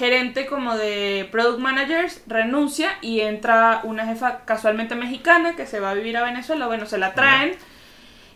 gerente 0.00 0.46
como 0.46 0.78
de 0.78 1.28
product 1.30 1.58
managers 1.58 2.22
renuncia 2.26 2.96
y 3.02 3.20
entra 3.20 3.82
una 3.84 4.06
jefa 4.06 4.46
casualmente 4.46 4.94
mexicana 4.94 5.56
que 5.56 5.66
se 5.66 5.78
va 5.78 5.90
a 5.90 5.94
vivir 5.94 6.16
a 6.16 6.24
Venezuela, 6.24 6.66
bueno, 6.66 6.86
se 6.86 6.96
la 6.96 7.12
traen 7.12 7.54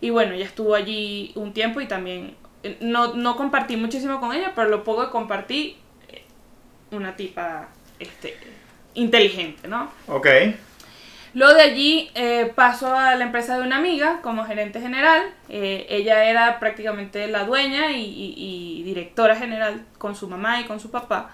y 0.02 0.10
bueno, 0.10 0.34
ella 0.34 0.44
estuvo 0.44 0.74
allí 0.74 1.32
un 1.36 1.54
tiempo 1.54 1.80
y 1.80 1.86
también 1.86 2.36
eh, 2.62 2.76
no, 2.82 3.14
no 3.14 3.36
compartí 3.36 3.78
muchísimo 3.78 4.20
con 4.20 4.34
ella, 4.34 4.52
pero 4.54 4.68
lo 4.68 4.84
poco 4.84 5.06
que 5.06 5.10
compartí, 5.10 5.78
eh, 6.10 6.22
una 6.90 7.16
tipa 7.16 7.68
este, 7.98 8.36
inteligente, 8.92 9.66
¿no? 9.66 9.90
Ok. 10.06 10.26
Luego 11.32 11.54
de 11.54 11.62
allí 11.62 12.10
eh, 12.14 12.52
paso 12.54 12.94
a 12.94 13.14
la 13.14 13.24
empresa 13.24 13.56
de 13.56 13.62
una 13.62 13.78
amiga 13.78 14.20
como 14.20 14.44
gerente 14.44 14.82
general. 14.82 15.22
ella 15.48 16.26
era 16.26 16.60
prácticamente 16.60 17.26
la 17.26 17.44
dueña 17.44 17.92
y, 17.92 18.82
directora 18.84 19.34
general 19.34 19.86
con 19.96 20.14
su 20.14 20.28
mamá 20.28 20.60
y 20.60 20.64
con 20.64 20.78
su 20.78 20.90
papá. 20.90 21.30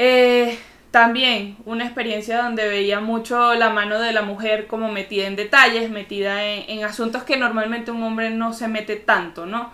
Eh, 0.00 0.56
también 0.92 1.56
una 1.66 1.84
experiencia 1.84 2.40
donde 2.40 2.66
veía 2.68 3.00
mucho 3.00 3.54
la 3.54 3.68
mano 3.68 3.98
de 3.98 4.12
la 4.12 4.22
mujer 4.22 4.68
como 4.68 4.90
metida 4.90 5.26
en 5.26 5.34
detalles, 5.34 5.90
metida 5.90 6.44
en, 6.44 6.84
asuntos 6.84 7.24
que 7.24 7.36
normalmente 7.36 7.90
un 7.90 8.02
hombre 8.04 8.30
no 8.30 8.54
se 8.54 8.68
mete 8.68 8.96
tanto, 8.96 9.44
¿no? 9.44 9.72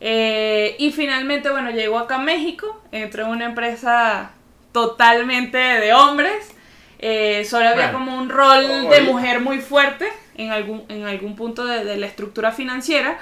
Eh, 0.00 0.76
y 0.78 0.92
finalmente, 0.92 1.50
bueno, 1.50 1.70
llegó 1.70 1.98
acá 1.98 2.16
a 2.16 2.18
México, 2.18 2.82
entró 2.92 3.24
en 3.24 3.30
una 3.30 3.46
empresa 3.46 4.32
totalmente 4.70 5.56
de 5.56 5.92
hombres, 5.94 6.54
eh, 6.98 7.44
solo 7.46 7.68
había 7.68 7.90
como 7.90 8.16
un 8.16 8.28
rol 8.28 8.88
de 8.90 9.00
mujer 9.00 9.40
muy 9.40 9.60
fuerte 9.60 10.06
en 10.36 10.52
algún, 10.52 10.84
en 10.88 11.06
algún 11.06 11.36
punto 11.36 11.64
de, 11.64 11.96
la 11.96 12.06
estructura 12.06 12.52
financiera, 12.52 13.18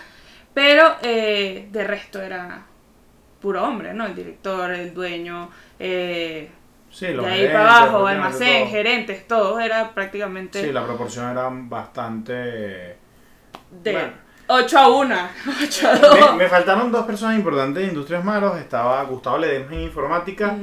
pero 0.53 0.97
de 1.01 1.85
resto 1.87 2.21
era 2.21 2.67
puro 3.43 3.63
hombre, 3.65 3.93
¿no? 3.93 4.07
El 4.07 4.15
director, 4.15 4.71
el 4.71 4.95
dueño, 4.95 5.51
eh, 5.79 6.49
sí, 6.91 7.07
de 7.09 7.27
ahí 7.27 7.47
para 7.49 7.81
abajo, 7.81 8.07
almacén, 8.07 8.69
gerentes, 8.69 9.27
todo 9.27 9.61
era 9.61 9.93
prácticamente... 9.93 10.63
Sí, 10.63 10.73
la 10.73 10.85
proporción 10.85 11.31
era 11.31 11.51
bastante... 11.51 12.97
De 13.83 14.13
8 14.47 14.79
a 14.79 14.89
1, 14.89 15.17
8 15.65 15.89
a 15.89 15.97
2. 15.97 16.37
Me, 16.37 16.49
faltaron 16.49 16.93
dos 16.93 17.05
personas 17.05 17.37
importantes 17.37 17.83
de 17.83 17.89
Industrias 17.89 18.25
Maros, 18.25 18.59
estaba 18.59 19.03
Gustavo 19.05 19.39
Ledesma 19.39 19.75
en 19.75 19.83
informática 19.83 20.57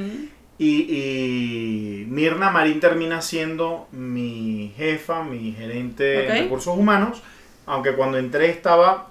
y, 0.58 2.06
Mirna 2.08 2.50
Marín 2.52 2.80
termina 2.80 3.22
siendo 3.22 3.88
mi 3.92 4.74
jefa, 4.76 5.24
mi 5.24 5.54
gerente 5.54 6.04
de 6.04 6.42
recursos 6.42 6.78
humanos, 6.78 7.22
aunque 7.66 7.94
cuando 7.94 8.18
entré 8.18 8.50
estaba 8.50 9.08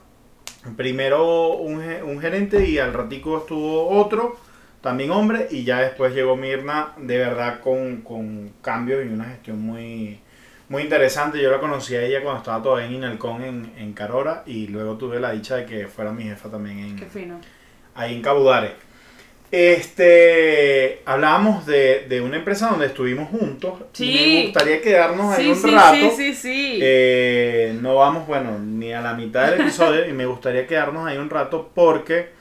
primero 0.77 1.49
un, 1.57 1.83
un 2.05 2.21
gerente 2.21 2.67
y 2.69 2.79
al 2.79 2.93
ratico 2.93 3.39
estuvo 3.39 3.89
otro 3.89 4.37
también 4.81 5.11
hombre, 5.11 5.49
y 5.51 5.65
ya 5.65 5.81
después 5.81 6.15
llegó 6.15 6.37
Mirna 6.37 6.93
de 6.99 7.19
verdad 7.19 7.61
con, 7.61 8.03
con 8.03 8.53
cambios 8.63 9.05
y 9.05 9.09
una 9.09 9.25
gestión 9.25 9.61
muy, 9.61 10.21
muy 10.69 10.83
interesante. 10.85 11.43
Yo 11.43 11.51
la 11.51 11.59
conocí 11.59 11.97
a 11.97 12.03
ella 12.03 12.23
cuando 12.23 12.39
estaba 12.39 12.63
todavía 12.63 12.87
en 12.87 12.95
Inalcón 12.95 13.43
en, 13.43 13.73
en 13.77 13.93
Carora 13.93 14.45
y 14.47 14.69
luego 14.69 14.97
tuve 14.97 15.19
la 15.19 15.33
dicha 15.33 15.57
de 15.57 15.67
que 15.67 15.89
fuera 15.89 16.13
mi 16.13 16.23
jefa 16.25 16.49
también 16.49 16.79
en, 16.79 16.97
Qué 16.97 17.07
fino. 17.07 17.41
ahí 17.97 18.15
en 18.15 18.23
Cabudare. 18.23 18.75
Este, 19.51 21.03
hablábamos 21.07 21.65
de, 21.65 22.07
de, 22.09 22.21
una 22.21 22.37
empresa 22.37 22.69
donde 22.69 22.87
estuvimos 22.87 23.31
juntos. 23.31 23.75
Sí. 23.93 24.35
Me 24.37 24.43
gustaría 24.45 24.83
quedarnos 24.83 25.37
ahí 25.37 25.49
un 25.49 25.73
rato. 25.73 25.95
Sí, 25.95 26.11
sí, 26.17 26.35
sí. 26.35 26.79
Eh, 26.83 27.77
no 27.81 27.95
vamos, 27.97 28.27
bueno, 28.27 28.59
ni 28.59 28.93
a 28.93 29.01
la 29.01 29.15
mitad 29.15 29.51
del 29.51 29.63
episodio 29.63 30.07
y 30.07 30.13
me 30.13 30.27
gustaría 30.27 30.67
quedarnos 30.67 31.07
ahí 31.07 31.17
un 31.17 31.31
rato 31.31 31.71
porque 31.75 32.39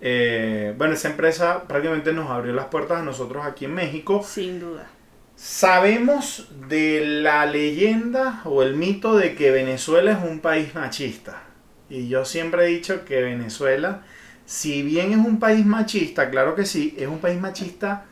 eh, 0.00 0.74
bueno, 0.76 0.94
esa 0.94 1.08
empresa 1.08 1.64
prácticamente 1.66 2.12
nos 2.12 2.30
abrió 2.30 2.52
las 2.52 2.66
puertas 2.66 3.00
a 3.00 3.02
nosotros 3.02 3.44
aquí 3.44 3.64
en 3.64 3.74
México. 3.74 4.24
Sin 4.24 4.60
duda. 4.60 4.88
Sabemos 5.34 6.48
de 6.68 7.04
la 7.04 7.46
leyenda 7.46 8.42
o 8.44 8.62
el 8.62 8.74
mito 8.74 9.16
de 9.16 9.34
que 9.34 9.50
Venezuela 9.50 10.12
es 10.12 10.28
un 10.28 10.40
país 10.40 10.74
machista. 10.74 11.42
Y 11.88 12.08
yo 12.08 12.24
siempre 12.24 12.64
he 12.64 12.68
dicho 12.68 13.04
que 13.04 13.22
Venezuela, 13.22 14.02
si 14.48 14.82
bien 14.82 15.12
es 15.12 15.18
un 15.18 15.38
país 15.38 15.66
machista, 15.66 16.30
claro 16.30 16.54
que 16.54 16.64
sí, 16.64 16.96
es 16.98 17.06
un 17.06 17.18
país 17.18 17.38
machista 17.38 18.06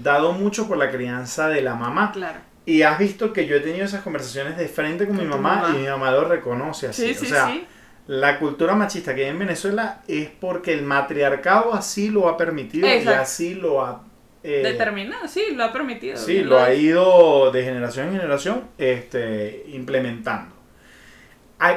dado 0.00 0.32
mucho 0.32 0.68
por 0.68 0.78
la 0.78 0.90
crianza 0.90 1.48
de 1.48 1.62
la 1.62 1.74
mamá. 1.74 2.12
Claro. 2.12 2.38
Y 2.64 2.82
has 2.82 2.96
visto 2.98 3.32
que 3.32 3.46
yo 3.46 3.56
he 3.56 3.60
tenido 3.60 3.84
esas 3.84 4.02
conversaciones 4.02 4.56
de 4.56 4.68
frente 4.68 5.06
con, 5.06 5.16
mi 5.16 5.24
mamá, 5.24 5.72
y 5.74 5.78
mi 5.78 5.88
mamá 5.88 6.12
lo 6.12 6.24
reconoce 6.28 6.86
así. 6.86 7.12
Sí, 7.12 7.26
o 7.26 7.28
sea, 7.28 7.48
sí 7.48 7.66
la 8.10 8.40
cultura 8.40 8.74
machista 8.74 9.14
que 9.14 9.22
hay 9.22 9.30
en 9.30 9.38
Venezuela 9.38 10.02
es 10.08 10.28
porque 10.28 10.72
el 10.72 10.82
matriarcado 10.82 11.74
así 11.74 12.10
lo 12.10 12.28
ha 12.28 12.36
permitido 12.36 12.88
y 12.88 13.06
así 13.06 13.54
lo 13.54 13.84
ha... 13.84 14.02
Eh, 14.42 14.62
Determinado, 14.64 15.28
sí, 15.28 15.42
lo 15.54 15.62
ha 15.62 15.72
permitido. 15.72 16.16
Sí, 16.16 16.42
lo 16.42 16.58
ha 16.58 16.74
ido 16.74 17.52
de 17.52 17.62
generación 17.62 18.08
en 18.08 18.14
generación 18.14 18.64
este, 18.78 19.64
implementando. 19.68 20.56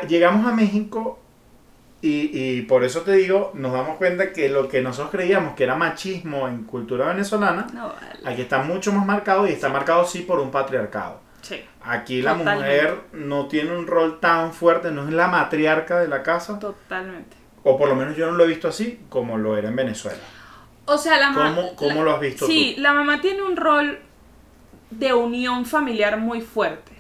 llegamos 0.08 0.48
a 0.48 0.56
México 0.56 1.20
y, 2.04 2.58
y, 2.58 2.62
por 2.64 2.84
eso 2.84 3.02
te 3.02 3.14
digo, 3.14 3.52
nos 3.54 3.72
damos 3.72 3.96
cuenta 3.98 4.34
que 4.34 4.50
lo 4.50 4.68
que 4.68 4.82
nosotros 4.82 5.10
creíamos 5.12 5.56
que 5.56 5.64
era 5.64 5.76
machismo 5.76 6.50
en 6.50 6.66
cultura 6.66 7.08
venezolana, 7.08 7.66
aquí 8.26 8.42
está 8.42 8.62
mucho 8.62 8.92
más 8.92 9.06
marcado 9.06 9.48
y 9.48 9.52
está 9.52 9.70
marcado 9.70 10.06
sí 10.06 10.20
por 10.20 10.42
un 10.42 10.52
patriarcado. 10.52 11.22
Aquí 11.82 12.22
la 12.22 12.34
mujer 12.34 13.02
no 13.14 13.48
tiene 13.48 13.76
un 13.76 13.88
rol 13.88 14.20
tan 14.20 14.54
fuerte, 14.54 14.92
no 14.92 15.08
es 15.08 15.14
la 15.14 15.28
matriarca 15.28 16.00
de 16.00 16.08
la 16.08 16.24
casa. 16.24 16.60
Totalmente. 16.60 17.36
O 17.64 17.78
por 17.78 17.90
lo 17.90 17.96
menos 17.96 18.16
yo 18.16 18.28
no 18.28 18.34
lo 18.34 18.46
he 18.46 18.48
visto 18.48 18.68
así 18.68 19.02
como 19.10 19.38
lo 19.38 19.58
era 19.58 19.70
en 19.70 19.76
Venezuela. 19.76 20.24
O 20.86 20.98
sea, 20.98 21.18
la 21.18 21.30
mamá... 21.30 21.62
¿Cómo, 21.76 22.04
lo 22.04 22.14
has 22.14 22.20
visto 22.20 22.46
sí, 22.46 22.76
la 22.78 22.94
mamá 22.94 23.22
tiene 23.22 23.42
un 23.42 23.56
rol 23.56 24.00
de 24.90 25.14
unión 25.14 25.66
familiar 25.66 26.18
muy 26.18 26.42
fuerte. 26.42 26.93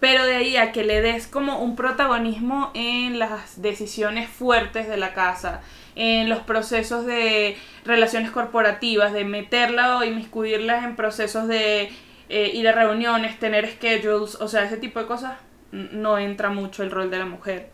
Pero 0.00 0.24
de 0.24 0.36
ahí 0.36 0.56
a 0.56 0.72
que 0.72 0.82
le 0.82 1.02
des 1.02 1.26
como 1.26 1.62
un 1.62 1.76
protagonismo 1.76 2.70
en 2.74 3.18
las 3.18 3.60
decisiones 3.60 4.28
fuertes 4.28 4.88
de 4.88 4.96
la 4.96 5.12
casa, 5.12 5.60
en 5.94 6.28
los 6.28 6.40
procesos 6.40 7.04
de 7.04 7.56
relaciones 7.84 8.30
corporativas, 8.30 9.12
de 9.12 9.24
meterla 9.24 9.98
o 9.98 10.04
inmiscuirlas 10.04 10.84
en 10.84 10.96
procesos 10.96 11.46
de 11.48 11.90
eh, 12.30 12.50
ir 12.54 12.66
a 12.68 12.72
reuniones, 12.72 13.38
tener 13.38 13.68
schedules, 13.68 14.36
o 14.36 14.48
sea, 14.48 14.64
ese 14.64 14.78
tipo 14.78 15.00
de 15.00 15.06
cosas, 15.06 15.34
no 15.72 16.18
entra 16.18 16.50
mucho 16.50 16.82
el 16.82 16.90
rol 16.90 17.10
de 17.10 17.18
la 17.18 17.26
mujer. 17.26 17.70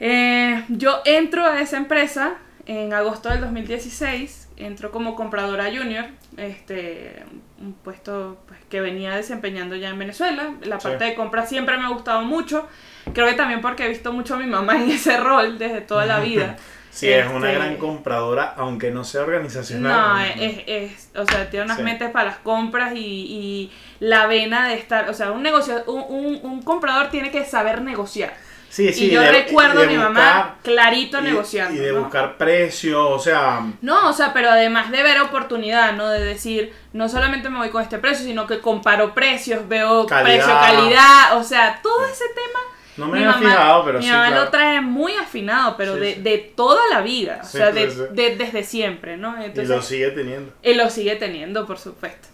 Eh, 0.00 0.64
yo 0.68 1.02
entro 1.04 1.44
a 1.44 1.60
esa 1.60 1.76
empresa 1.76 2.36
en 2.66 2.92
agosto 2.92 3.28
del 3.30 3.40
2016, 3.40 4.47
entro 4.58 4.90
como 4.90 5.14
compradora 5.14 5.66
junior, 5.66 6.06
este, 6.36 7.24
un 7.60 7.72
puesto 7.72 8.38
pues, 8.46 8.58
que 8.68 8.80
venía 8.80 9.14
desempeñando 9.14 9.76
ya 9.76 9.88
en 9.88 9.98
Venezuela. 9.98 10.54
La 10.62 10.78
parte 10.78 11.04
de 11.04 11.14
compra 11.14 11.46
siempre 11.46 11.76
me 11.78 11.84
ha 11.84 11.88
gustado 11.88 12.22
mucho, 12.22 12.68
creo 13.14 13.26
que 13.26 13.34
también 13.34 13.60
porque 13.60 13.86
he 13.86 13.88
visto 13.88 14.12
mucho 14.12 14.34
a 14.34 14.38
mi 14.38 14.46
mamá 14.46 14.76
en 14.76 14.90
ese 14.90 15.16
rol 15.16 15.58
desde 15.58 15.80
toda 15.80 16.06
la 16.06 16.20
vida. 16.20 16.56
Sí, 16.90 17.08
es 17.08 17.30
una 17.30 17.52
gran 17.52 17.68
este, 17.68 17.78
compradora, 17.78 18.54
aunque 18.56 18.90
no 18.90 19.04
sea 19.04 19.20
organizacional. 19.20 19.92
No, 19.92 20.42
es, 20.42 20.62
es 20.66 21.10
o 21.14 21.24
sea, 21.26 21.48
tiene 21.48 21.66
unas 21.66 21.78
mentes 21.80 22.10
para 22.10 22.30
las 22.30 22.38
compras 22.38 22.92
y, 22.94 22.98
y, 22.98 23.72
la 24.00 24.26
vena 24.26 24.66
de 24.66 24.74
estar, 24.74 25.08
o 25.08 25.14
sea, 25.14 25.30
un 25.30 25.42
negocio, 25.44 25.84
un, 25.86 26.40
un, 26.42 26.62
comprador 26.62 27.10
tiene 27.10 27.30
que 27.30 27.44
saber 27.44 27.82
negociar. 27.82 28.34
Sí, 28.70 28.92
sí, 28.92 29.06
y 29.06 29.10
yo 29.10 29.22
recuerdo 29.22 29.82
a 29.82 29.86
mi 29.86 29.96
mamá 29.96 30.56
clarito 30.62 31.20
negociando. 31.20 31.74
Y 31.74 31.78
de 31.84 31.92
buscar 31.92 32.36
precios, 32.36 32.98
o 33.10 33.18
sea... 33.18 33.62
No, 33.80 34.08
o 34.10 34.12
sea, 34.12 34.32
pero 34.34 34.50
además 34.50 34.90
de 34.90 35.02
ver 35.02 35.20
oportunidad, 35.22 35.94
¿no? 35.94 36.08
De 36.08 36.22
decir, 36.22 36.72
no 36.92 37.08
solamente 37.08 37.48
me 37.48 37.58
voy 37.58 37.70
con 37.70 37.82
este 37.82 37.98
precio, 37.98 38.24
sino 38.26 38.46
que 38.46 38.60
comparo 38.60 39.14
precios, 39.14 39.66
veo 39.68 40.06
precio-calidad, 40.06 41.36
o 41.38 41.42
sea, 41.44 41.80
todo 41.82 42.04
ese 42.06 42.24
tema 42.34 42.60
No 42.96 43.06
me 43.06 43.18
mi 43.20 43.24
había 43.24 43.36
mamá, 43.36 43.50
fijado, 43.50 43.84
pero 43.84 43.98
mi 44.00 44.04
sí, 44.04 44.10
mamá 44.10 44.26
claro. 44.28 44.44
lo 44.44 44.50
trae 44.50 44.80
muy 44.80 45.12
afinado, 45.14 45.76
pero 45.76 45.94
Sí, 45.94 46.00
de, 46.00 46.14
sí. 46.14 46.20
de 46.22 46.38
toda 46.56 46.82
la 46.90 47.00
vida, 47.00 47.40
o 47.42 47.46
sea, 47.46 47.70
de, 47.72 47.86
de- 47.86 48.36
desde 48.36 48.64
siempre, 48.64 49.16
¿no? 49.16 49.34
Y 49.44 49.64
lo 49.64 49.80
sigue 49.82 50.10
teniendo. 50.10 50.52
y 50.62 50.74
lo 50.74 50.90
sigue 50.90 51.16
teniendo, 51.16 51.64
por 51.66 51.78
supuesto. 51.78 52.28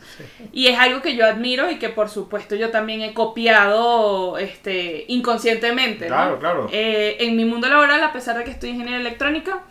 Y 0.53 0.69
es 0.69 0.79
algo 0.79 1.03
que 1.03 1.17
yo 1.17 1.27
admiro 1.27 1.71
y 1.71 1.79
que 1.79 1.89
por 1.89 2.09
supuesto 2.09 2.55
yo 2.55 2.71
también 2.71 3.01
he 3.03 3.15
copiado 3.15 4.39
este, 4.39 5.05
inconscientemente. 5.09 6.05
¿no? 6.09 6.15
Claro, 6.15 6.39
claro. 6.39 6.69
Eh, 6.73 7.17
en 7.21 7.37
mi 7.37 7.45
mundo 7.45 7.69
laboral, 7.69 8.03
a 8.03 8.13
pesar 8.13 8.37
de 8.39 8.45
que 8.45 8.51
estoy 8.51 8.71
ingeniera 8.71 8.99
electrónica, 9.01 9.63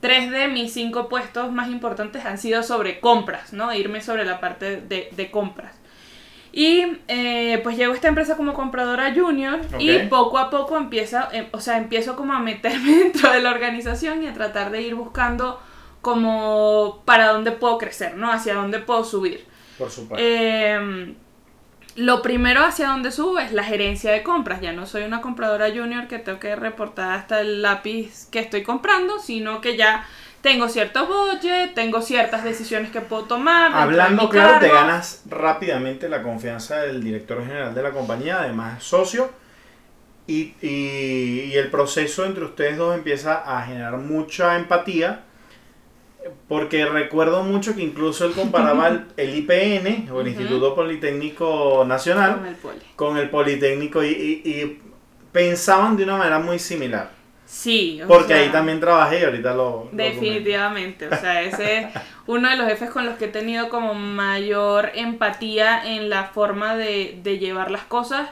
tres 0.00 0.30
de 0.30 0.48
mis 0.48 0.72
cinco 0.72 1.08
puestos 1.08 1.50
más 1.52 1.68
importantes 1.68 2.24
han 2.24 2.38
sido 2.38 2.62
sobre 2.62 3.00
compras, 3.00 3.52
¿no? 3.52 3.72
Irme 3.74 4.00
sobre 4.00 4.24
la 4.24 4.40
parte 4.40 4.76
de, 4.80 5.08
de 5.10 5.30
compras. 5.30 5.74
Y 6.52 6.98
eh, 7.08 7.60
pues 7.62 7.76
llego 7.76 7.92
a 7.92 7.96
esta 7.96 8.08
empresa 8.08 8.36
como 8.36 8.54
compradora 8.54 9.12
junior 9.14 9.60
y 9.78 9.90
poco 10.08 10.38
a 10.38 10.48
poco 10.48 10.78
empieza, 10.78 11.28
em- 11.32 11.48
o 11.52 11.60
sea, 11.60 11.76
empiezo 11.76 12.16
como 12.16 12.32
a 12.32 12.38
meterme 12.38 12.92
dentro 13.04 13.30
de 13.30 13.40
la 13.40 13.50
organización 13.50 14.22
y 14.22 14.26
a 14.26 14.32
tratar 14.32 14.70
de 14.70 14.80
ir 14.80 14.94
buscando 14.94 15.60
como 16.00 17.02
para 17.04 17.32
dónde 17.32 17.52
puedo 17.52 17.76
crecer, 17.78 18.16
¿no? 18.16 18.32
Hacia 18.32 18.54
dónde 18.54 18.78
puedo 18.78 19.04
subir. 19.04 19.44
Por 19.78 19.90
supuesto. 19.90 20.24
Eh, 20.26 21.14
lo 21.96 22.20
primero 22.22 22.62
hacia 22.62 22.88
donde 22.88 23.10
subo 23.10 23.38
es 23.38 23.52
la 23.52 23.64
gerencia 23.64 24.12
de 24.12 24.22
compras. 24.22 24.60
Ya 24.60 24.72
no 24.72 24.84
soy 24.86 25.02
una 25.04 25.20
compradora 25.22 25.68
junior 25.70 26.08
que 26.08 26.18
tengo 26.18 26.38
que 26.38 26.54
reportar 26.54 27.12
hasta 27.12 27.40
el 27.40 27.62
lápiz 27.62 28.26
que 28.30 28.38
estoy 28.40 28.62
comprando, 28.62 29.18
sino 29.18 29.60
que 29.62 29.76
ya 29.76 30.06
tengo 30.42 30.68
cierto 30.68 31.06
budget, 31.06 31.74
tengo 31.74 32.02
ciertas 32.02 32.44
decisiones 32.44 32.90
que 32.90 33.00
puedo 33.00 33.24
tomar. 33.24 33.72
Hablando 33.74 34.28
claro, 34.28 34.60
te 34.60 34.68
ganas 34.68 35.22
rápidamente 35.28 36.08
la 36.08 36.22
confianza 36.22 36.80
del 36.82 37.02
director 37.02 37.42
general 37.44 37.74
de 37.74 37.82
la 37.82 37.90
compañía, 37.92 38.40
además 38.40 38.82
socio, 38.84 39.30
y, 40.28 40.54
y- 40.60 41.50
y 41.50 41.54
el 41.54 41.70
proceso 41.70 42.24
entre 42.26 42.44
ustedes 42.44 42.76
dos 42.76 42.94
empieza 42.94 43.34
a 43.58 43.64
generar 43.64 43.96
mucha 43.96 44.56
empatía, 44.56 45.22
porque 46.48 46.84
recuerdo 46.86 47.42
mucho 47.42 47.74
que 47.74 47.82
incluso 47.82 48.24
él 48.26 48.32
comparaba 48.32 48.88
el, 48.88 49.04
el 49.16 49.34
IPN, 49.36 50.10
o 50.12 50.20
el. 50.20 50.28
Instituto 50.28 50.74
Politécnico 50.74 51.84
Nacional, 51.86 52.36
Con 52.36 52.46
el 52.46 52.54
poli. 52.56 52.78
con 52.96 53.16
el 53.18 53.30
Politécnico, 53.30 54.02
y, 54.04 54.08
y- 54.44 54.50
y 54.50 54.82
pensaban 55.32 55.96
de 55.96 56.04
una 56.04 56.16
manera 56.16 56.38
muy 56.38 56.58
similar, 56.58 57.10
Sí, 57.44 58.00
o 58.02 58.08
porque 58.08 58.34
sea, 58.34 58.38
ahí 58.38 58.48
también 58.48 58.80
trabajé 58.80 59.20
y 59.20 59.24
ahorita 59.24 59.54
lo... 59.54 59.88
Definitivamente, 59.92 61.06
o 61.06 61.16
sea, 61.16 61.42
ese 61.42 61.78
es 61.78 61.86
uno 62.26 62.48
de 62.50 62.56
los 62.56 62.66
jefes 62.66 62.90
con 62.90 63.06
los 63.06 63.16
que 63.16 63.26
he 63.26 63.28
tenido 63.28 63.68
como 63.68 63.94
mayor 63.94 64.90
empatía 64.94 65.82
en 65.94 66.10
la 66.10 66.24
forma 66.24 66.74
de, 66.76 67.20
de 67.22 67.38
llevar 67.38 67.70
las 67.70 67.84
cosas 67.84 68.28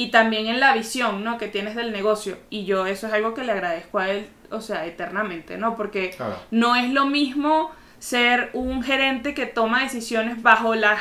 y 0.00 0.10
también 0.12 0.46
en 0.46 0.60
la 0.60 0.72
visión, 0.74 1.24
¿no? 1.24 1.38
Que 1.38 1.48
tienes 1.48 1.74
del 1.74 1.90
negocio. 1.90 2.38
Y 2.50 2.64
yo 2.66 2.86
eso 2.86 3.08
es 3.08 3.12
algo 3.12 3.34
que 3.34 3.42
le 3.42 3.50
agradezco 3.50 3.98
a 3.98 4.08
él, 4.10 4.28
o 4.50 4.60
sea, 4.60 4.86
eternamente, 4.86 5.58
¿no? 5.58 5.76
Porque 5.76 6.10
Claro. 6.10 6.36
no 6.52 6.76
es 6.76 6.90
lo 6.92 7.06
mismo 7.06 7.72
ser 7.98 8.50
un 8.52 8.84
gerente 8.84 9.34
que 9.34 9.46
toma 9.46 9.82
decisiones 9.82 10.40
bajo 10.40 10.76
las 10.76 11.00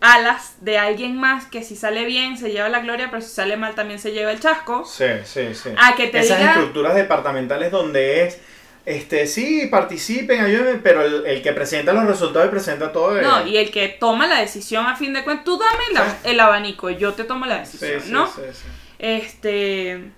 alas 0.00 0.56
de 0.60 0.76
alguien 0.76 1.16
más 1.16 1.46
que 1.46 1.62
si 1.62 1.76
sale 1.76 2.04
bien 2.04 2.36
se 2.36 2.50
lleva 2.50 2.68
la 2.68 2.80
gloria, 2.80 3.08
pero 3.10 3.22
si 3.22 3.28
sale 3.32 3.56
mal 3.56 3.74
también 3.74 3.98
se 3.98 4.10
lleva 4.12 4.32
el 4.32 4.40
chasco. 4.40 4.84
Sí, 4.84 5.04
sí, 5.24 5.54
sí. 5.54 5.70
A 5.78 5.94
que 5.94 6.08
te 6.08 6.18
Esas 6.18 6.38
diga- 6.40 6.50
estructuras 6.50 6.94
departamentales 6.96 7.70
donde 7.70 8.24
es, 8.26 8.40
este, 8.86 9.26
sí, 9.26 9.66
participen, 9.70 10.40
ayúdenme, 10.40 10.78
pero 10.78 11.02
el, 11.04 11.26
el 11.26 11.42
que 11.42 11.52
presenta 11.52 11.92
los 11.92 12.06
resultados 12.06 12.48
y 12.48 12.50
presenta 12.50 12.92
todo. 12.92 13.18
es- 13.18 13.26
No, 13.26 13.46
y 13.46 13.56
el 13.58 13.70
que 13.70 13.88
toma 13.88 14.26
la 14.26 14.40
decisión 14.40 14.86
a 14.86 14.96
fin 14.96 15.12
de 15.12 15.24
cuentas, 15.24 15.44
tú 15.44 15.58
dame 15.58 15.84
la- 15.92 16.18
el 16.24 16.40
abanico, 16.40 16.88
yo 16.90 17.12
te 17.14 17.24
tomo 17.24 17.46
la 17.46 17.64
Sí, 17.66 17.72
decisión, 17.78 18.00
sí, 18.02 18.12
¿no? 18.12 18.26
sí, 18.28 18.42
sí. 18.52 18.68
Este, 18.98 20.10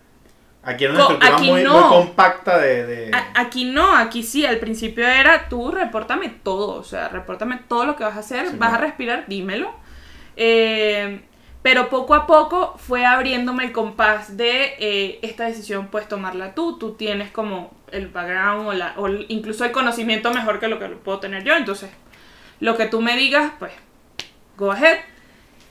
Aquí 0.63 0.85
era 0.85 0.93
una 0.95 1.05
Co- 1.05 1.13
estructura 1.13 1.37
aquí 1.37 1.51
muy, 1.51 1.63
no. 1.63 1.81
muy 1.81 1.89
compacta 1.89 2.59
de... 2.59 3.11
aquí 3.35 3.65
no, 3.65 3.97
aquí 3.97 4.23
sí, 4.23 4.45
al 4.45 4.59
principio 4.59 5.07
era 5.09 5.49
tú 5.49 5.71
repórtame 5.71 6.29
todo, 6.29 6.75
o 6.75 6.85
sea, 6.85 7.09
repórtame 7.09 7.59
todo 7.69 7.87
lo 7.87 7.97
que 7.97 8.05
vas 8.05 8.17
a 8.17 8.21
hacer, 8.21 8.49
Sí, 8.51 8.57
vas 8.59 8.75
a 8.75 8.79
respirar, 8.79 9.25
dímelo. 9.29 9.73
Eh, 10.37 11.21
pero 11.63 11.89
poco 11.89 12.15
a 12.15 12.27
poco 12.27 12.77
fue 12.79 13.05
abriéndome 13.05 13.65
el 13.65 13.73
compás 13.73 14.37
de 14.37 14.75
eh, 14.79 15.19
esta 15.23 15.45
decisión 15.45 15.89
puedes 15.89 16.09
tomarla 16.09 16.55
tú, 16.55 16.79
tú 16.79 16.93
tienes 16.93 17.31
como 17.31 17.77
el 17.91 18.09
background 18.09 18.69
o, 18.69 18.73
la, 18.73 18.95
o 18.97 19.09
incluso 19.09 19.65
el 19.65 19.73
conocimiento 19.73 20.33
mejor 20.33 20.61
que 20.61 20.69
lo 20.69 20.79
que 20.79 20.89
lo 20.89 20.99
puedo 20.99 21.19
tener 21.19 21.45
yo, 21.45 21.55
entonces 21.57 21.91
lo 22.61 22.77
que 22.77 22.87
tú 22.87 23.01
me 23.01 23.17
digas, 23.17 23.53
pues, 23.59 23.73
go 24.57 24.73
ahead. 24.73 24.99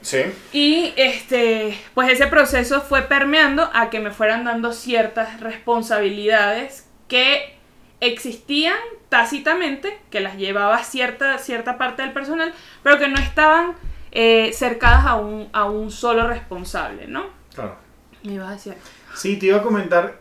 Sí, 0.00 0.22
Y 0.52 0.92
este, 0.96 1.76
pues 1.92 2.08
ese 2.08 2.28
proceso 2.28 2.80
fue 2.80 3.02
permeando 3.02 3.68
a 3.74 3.90
que 3.90 3.98
me 3.98 4.12
fueran 4.12 4.44
dando 4.44 4.72
ciertas 4.72 5.40
responsabilidades 5.40 6.86
que 7.08 7.58
existían 8.00 8.78
tácitamente, 9.08 9.98
que 10.10 10.20
las 10.20 10.36
llevaba 10.36 10.84
cierta, 10.84 11.38
cierta 11.38 11.78
parte 11.78 12.02
del 12.02 12.12
personal, 12.12 12.54
pero 12.84 12.98
que 12.98 13.08
no 13.08 13.18
estaban 13.18 13.74
eh, 14.12 14.52
cercadas 14.52 15.06
a 15.06 15.16
un, 15.16 15.48
a 15.52 15.64
un 15.66 15.90
solo 15.90 16.26
responsable, 16.26 17.06
¿no? 17.06 17.26
claro. 17.54 17.76
Me 18.24 18.34
ibas 18.34 18.48
a 18.48 18.52
decir. 18.52 18.74
Sí, 19.14 19.36
te 19.36 19.46
iba 19.46 19.58
a 19.58 19.62
comentar, 19.62 20.18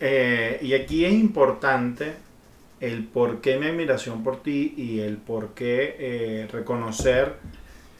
eh, 0.00 0.58
y 0.62 0.72
aquí 0.72 1.04
es 1.04 1.12
importante 1.12 2.14
el 2.80 3.04
por 3.04 3.40
qué 3.42 3.58
mi 3.58 3.66
admiración 3.66 4.24
por 4.24 4.42
ti 4.42 4.74
y 4.76 5.00
el 5.00 5.18
por 5.18 5.50
qué 5.50 5.96
eh, 5.98 6.48
reconocer 6.50 7.34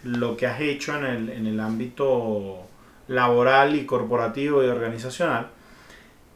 lo 0.03 0.37
que 0.37 0.47
has 0.47 0.61
hecho 0.61 0.97
en 0.97 1.05
el, 1.05 1.29
en 1.31 1.47
el 1.47 1.61
ámbito 1.61 2.67
laboral 3.09 3.77
y 3.77 3.85
corporativo 3.87 4.63
y 4.63 4.67
organizacional. 4.67 5.49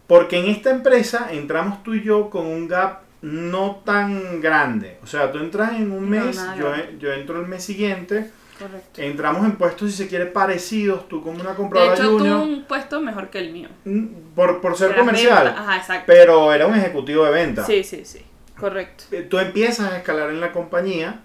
Porque 0.07 0.39
en 0.39 0.47
esta 0.47 0.71
empresa 0.71 1.29
entramos 1.33 1.83
tú 1.83 1.95
y 1.95 2.03
yo 2.03 2.31
con 2.31 2.47
un 2.47 2.69
gap 2.69 3.03
no 3.21 3.83
tan 3.85 4.41
grande. 4.41 4.99
O 5.03 5.07
sea, 5.07 5.33
tú 5.33 5.39
entras 5.39 5.73
en 5.73 5.93
un 5.93 6.05
No, 6.05 6.25
mes, 6.25 6.37
nada 6.37 6.57
yo, 6.57 6.99
yo 6.99 7.13
entro 7.13 7.41
el 7.41 7.47
mes 7.47 7.65
siguiente, 7.65 8.31
Correcto. 8.59 9.01
entramos 9.03 9.45
en 9.45 9.53
puestos, 9.57 9.91
si 9.91 9.97
se 9.97 10.09
quiere, 10.09 10.27
parecidos, 10.27 11.09
tú 11.09 11.23
como 11.23 11.41
una 11.41 11.51
De 11.51 11.57
compradora 11.57 11.95
hecho, 11.95 12.03
tuvo 12.05 12.19
junior, 12.19 12.41
un 12.41 12.65
puesto 12.65 13.01
mejor 13.01 13.31
que 13.31 13.39
el 13.39 13.53
mío. 13.53 13.69
mm, 13.85 14.07
por, 14.35 14.61
por 14.61 14.77
ser 14.77 14.91
Era 14.91 14.99
comercial. 15.01 15.45
venta. 15.45 15.61
Ajá, 15.63 15.77
exacto. 15.77 16.05
Pero 16.07 16.53
era 16.53 16.67
un 16.67 16.75
ejecutivo 16.75 17.25
de 17.25 17.31
venta. 17.31 17.65
Sí, 17.65 17.85
sí, 17.85 18.05
sí. 18.05 18.23
Correcto. 18.59 19.05
Eh, 19.13 19.23
Tú 19.23 19.39
empiezas 19.39 19.93
a 19.93 19.97
escalar 19.99 20.31
en 20.31 20.41
la 20.41 20.53
compañía. 20.53 21.21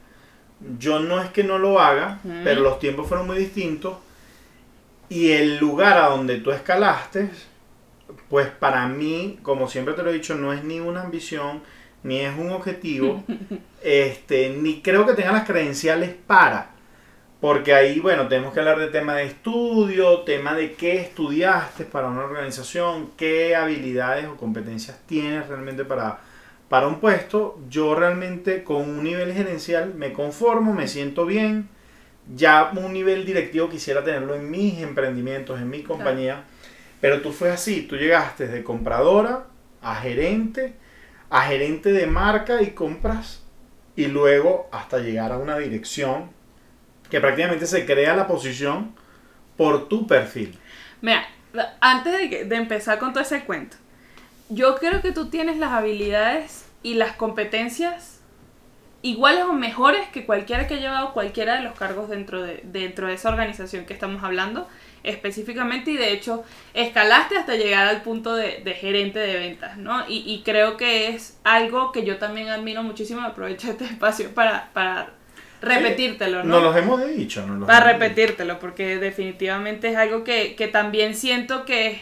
Yo 0.79 0.99
no 0.99 1.21
es 1.21 1.29
que 1.31 1.43
no 1.43 1.57
lo 1.57 1.79
haga, 1.81 2.19
pero 2.43 2.61
los 2.61 2.79
tiempos 2.79 3.07
fueron 3.07 3.27
muy 3.27 3.37
distintos. 3.37 3.97
Y 5.09 5.31
el 5.31 5.57
lugar 5.57 5.97
a 5.97 6.07
donde 6.09 6.37
tú 6.37 6.51
escalaste, 6.51 7.29
pues 8.29 8.47
para 8.47 8.87
mí, 8.87 9.39
como 9.43 9.67
siempre 9.67 9.93
te 9.93 10.03
lo 10.03 10.09
he 10.09 10.13
dicho, 10.13 10.35
no 10.35 10.53
es 10.53 10.63
ni 10.63 10.79
una 10.79 11.01
ambición, 11.01 11.61
ni 12.03 12.19
es 12.19 12.37
un 12.37 12.51
objetivo, 12.51 13.23
este, 13.83 14.49
ni 14.51 14.81
creo 14.81 15.05
que 15.05 15.13
tenga 15.13 15.31
las 15.33 15.45
credenciales 15.45 16.13
para. 16.27 16.71
Porque 17.43 17.73
ahí, 17.73 17.99
bueno, 17.99 18.29
tenemos 18.29 18.53
que 18.53 18.62
hablar 18.62 18.79
de 18.79 18.88
tema 18.88 19.15
de 19.15 19.25
estudio, 19.25 20.19
tema 20.21 20.56
de 20.56 20.75
qué 20.75 21.01
estudiaste 21.01 21.84
para 21.84 22.08
una 22.08 22.23
organización, 22.23 23.10
qué 23.17 23.53
habilidades 23.53 24.27
o 24.27 24.38
competencias 24.38 24.97
tienes 25.08 25.49
realmente 25.49 25.84
para, 25.84 26.21
para 26.69 26.88
un 26.88 27.01
puesto. 27.01 27.60
Yo 27.69 27.95
realmente 27.95 28.63
con 28.63 28.89
un 28.89 29.03
nivel 29.03 29.34
gerencial 29.34 29.93
me 29.93 30.13
conformo, 30.13 30.73
me 30.73 30.88
siento 30.88 31.25
bien. 31.25 31.67
Ya 32.34 32.71
un 32.77 32.93
nivel 32.93 33.25
directivo 33.25 33.67
quisiera 33.67 34.06
tenerlo 34.06 34.36
en 34.36 34.49
mis 34.49 34.82
emprendimientos, 34.82 35.60
en 35.60 35.69
mi 35.69 35.84
compañía. 35.84 36.45
Pero 37.01 37.21
tú 37.21 37.34
fue 37.34 37.51
así, 37.51 37.82
tú 37.82 37.97
llegaste 37.97 38.47
de 38.47 38.63
compradora 38.63 39.47
a 39.82 39.95
gerente, 39.95 40.75
a 41.29 41.41
gerente 41.41 41.91
de 41.91 42.08
marca 42.08 42.62
y 42.62 42.67
compras 42.67 43.43
y 43.97 44.06
luego 44.06 44.69
hasta 44.71 44.99
llegar 44.99 45.34
a 45.34 45.38
una 45.38 45.58
dirección 45.58 46.41
que 47.13 47.21
prácticamente 47.21 47.67
se 47.67 47.86
crea 47.86 48.15
la 48.15 48.26
posición 48.26 48.95
por 49.56 49.88
tu 49.88 50.08
perfil. 50.08 50.58
Mira, 50.99 51.23
antes 51.80 52.12
de, 52.12 52.45
de 52.45 52.56
empezar 52.56 52.97
con 52.97 53.13
todo 53.13 53.21
ese 53.21 53.43
cuento, 53.43 53.78
yo 54.49 54.78
creo 54.78 54.99
que 55.04 55.12
tú 55.12 55.30
tienes 55.30 55.58
las 55.58 55.73
habilidades 55.73 56.65
y 56.82 56.95
las 56.95 57.15
competencias 57.15 58.19
iguales 59.04 59.43
o 59.43 59.54
mejores 59.54 60.08
que 60.08 60.26
cualquiera 60.26 60.65
que 60.65 60.73
ha 60.73 60.80
llevado 60.80 61.13
cualquiera 61.13 61.58
de 61.58 61.62
los 61.62 61.78
cargos 61.78 62.10
dentro 62.10 62.41
de, 62.41 62.62
dentro 62.63 63.06
de 63.06 63.13
esa 63.13 63.30
organización 63.30 63.86
que 63.86 63.93
estamos 63.93 64.23
hablando 64.23 64.67
específicamente 65.04 65.91
y 65.91 65.97
de 65.97 66.13
hecho 66.13 66.43
escalaste 66.73 67.38
hasta 67.38 67.54
llegar 67.54 67.89
al 67.89 68.02
punto 68.02 68.34
de, 68.34 68.63
gerente 68.73 69.19
de 69.19 69.36
ventas, 69.36 69.78
¿no? 69.78 70.10
Y, 70.10 70.23
y 70.26 70.41
creo 70.41 70.78
que 70.78 71.10
es 71.10 71.38
algo 71.43 71.91
que 71.91 72.06
yo 72.06 72.17
también 72.17 72.49
admiro 72.49 72.82
muchísimo, 72.82 73.21
aprovecho 73.21 73.69
este 73.69 73.86
espacio 73.86 74.34
para, 74.34 74.71
para 74.73 75.12
repetírtelo, 75.63 76.43
¿no? 76.43 76.56
Nos 76.56 76.63
los 76.63 76.76
hemos 76.78 77.06
dicho, 77.15 77.45
nos 77.45 77.60
los 77.60 77.67
Para 77.67 77.91
hemos 77.91 77.93
dicho. 77.93 77.99
repetírtelo, 78.10 78.60
porque 78.60 78.97
definitivamente 78.97 79.89
es 79.89 79.97
algo 79.97 80.23
que, 80.23 80.56
que 80.56 80.67
también 80.67 81.15
siento 81.15 81.65
que 81.65 82.02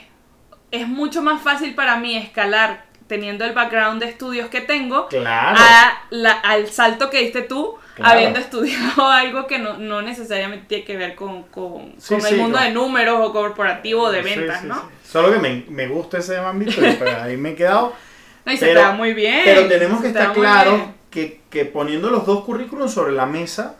es 0.72 0.88
mucho 0.88 1.22
más 1.22 1.42
fácil 1.42 1.76
para 1.76 1.98
mí 1.98 2.16
escalar 2.18 2.86
teniendo 3.08 3.44
el 3.44 3.52
background 3.52 4.02
de 4.02 4.08
estudios 4.10 4.48
que 4.50 4.62
tengo 4.62 5.08
Claro. 5.10 5.58
a 5.60 6.02
la- 6.12 6.32
al 6.32 6.68
salto 6.70 7.10
que 7.10 7.20
diste 7.20 7.42
tú 7.42 7.76
Claro. 7.96 8.12
habiendo 8.14 8.40
estudiado 8.40 9.06
algo 9.12 9.48
que 9.48 9.60
no, 9.60 9.78
no 9.78 10.02
necesariamente 10.02 10.66
tiene 10.68 10.84
que 10.86 10.96
ver 10.96 11.16
con, 11.16 11.44
con, 11.44 11.94
Sí, 11.98 12.14
con 12.14 12.22
sí, 12.22 12.30
el 12.34 12.38
mundo 12.38 12.54
claro. 12.58 12.68
de 12.70 12.74
números 12.74 13.18
o 13.22 13.34
corporativo 13.34 14.04
o 14.04 14.12
de 14.12 14.22
ventas, 14.22 14.62
sí, 14.62 14.68
¿no? 14.68 14.90
Solo 15.04 15.30
que 15.34 15.40
me, 15.40 15.66
me 15.68 15.88
gusta 15.88 16.20
ese 16.20 16.38
ámbito 16.38 16.72
y 16.88 16.92
pues 16.94 17.14
ahí 17.16 17.36
me 17.38 17.50
he 17.52 17.56
quedado. 17.56 17.94
No, 18.44 18.52
y 18.52 18.58
se 18.58 18.66
Pero- 18.66 18.80
te 18.80 18.86
da 18.88 18.94
muy 18.94 19.14
bien. 19.14 19.42
Pero 19.46 19.68
tenemos 19.68 20.02
que 20.02 20.08
estar 20.08 20.34
bien. 20.34 20.96
Que, 21.12 21.42
que 21.50 21.66
poniendo 21.66 22.10
los 22.10 22.26
dos 22.26 22.44
currículums 22.44 22.92
sobre 22.94 23.12
la 23.12 23.26
mesa. 23.28 23.76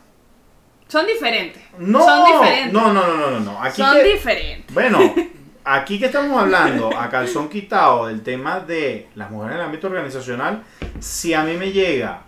Son 0.88 1.06
diferentes. 1.06 1.62
No, 1.78 2.04
Son 2.04 2.24
diferentes. 2.26 2.72
no, 2.72 2.92
no, 2.92 3.06
no, 3.16 3.30
no, 3.30 3.40
no. 3.40 3.62
Aquí 3.62 3.82
Son 3.82 3.94
que- 3.96 4.04
diferentes. 4.04 4.72
Bueno, 4.74 4.98
aquí 5.64 5.98
que 5.98 6.06
estamos 6.06 6.40
hablando 6.40 6.96
a 6.96 7.08
calzón 7.08 7.48
quitado 7.48 8.06
del 8.06 8.22
tema 8.22 8.60
de 8.60 9.08
las 9.14 9.30
mujeres 9.30 9.54
en 9.54 9.60
el 9.60 9.66
ámbito 9.66 9.86
organizacional, 9.88 10.62
si 11.00 11.32
a 11.34 11.42
mí 11.42 11.56
me 11.56 11.72
llega 11.72 12.22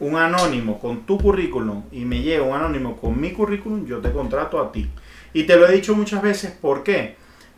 un 0.00 0.16
anónimo 0.16 0.78
con 0.78 1.04
tu 1.04 1.18
currículum 1.18 1.82
y 1.92 2.04
me 2.04 2.22
llega 2.22 2.42
un 2.44 2.54
anónimo 2.54 2.96
con 2.96 3.20
mi 3.20 3.32
currículum, 3.32 3.84
yo 3.86 3.98
te 3.98 4.12
contrato 4.12 4.60
a 4.60 4.72
ti. 4.72 4.88
Y 5.34 5.42
te 5.44 5.56
lo 5.56 5.68
he 5.68 5.72
dicho 5.72 5.94
muchas 5.94 6.22
veces, 6.22 6.52
¿por 6.52 6.82
qué? 6.82 7.16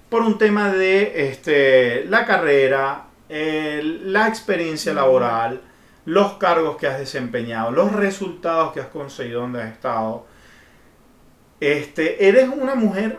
Por 0.09 0.23
un 0.23 0.39
tema 0.39 0.71
de 0.73 1.29
este, 1.29 2.05
la 2.07 2.25
carrera, 2.25 3.05
la 3.29 4.27
experiencia 4.27 4.93
laboral, 4.93 5.61
los 6.05 6.35
cargos 6.35 6.77
que 6.77 6.87
has 6.87 6.99
desempeñado, 6.99 7.71
los 7.71 7.93
resultados 7.93 8.73
que 8.73 8.81
has 8.81 8.87
conseguido 8.89 9.43
donde 9.43 9.63
has 9.63 9.73
estado. 9.73 10.27
Este, 11.61 12.27
eres 12.29 12.49
una 12.49 12.75
mujer 12.75 13.19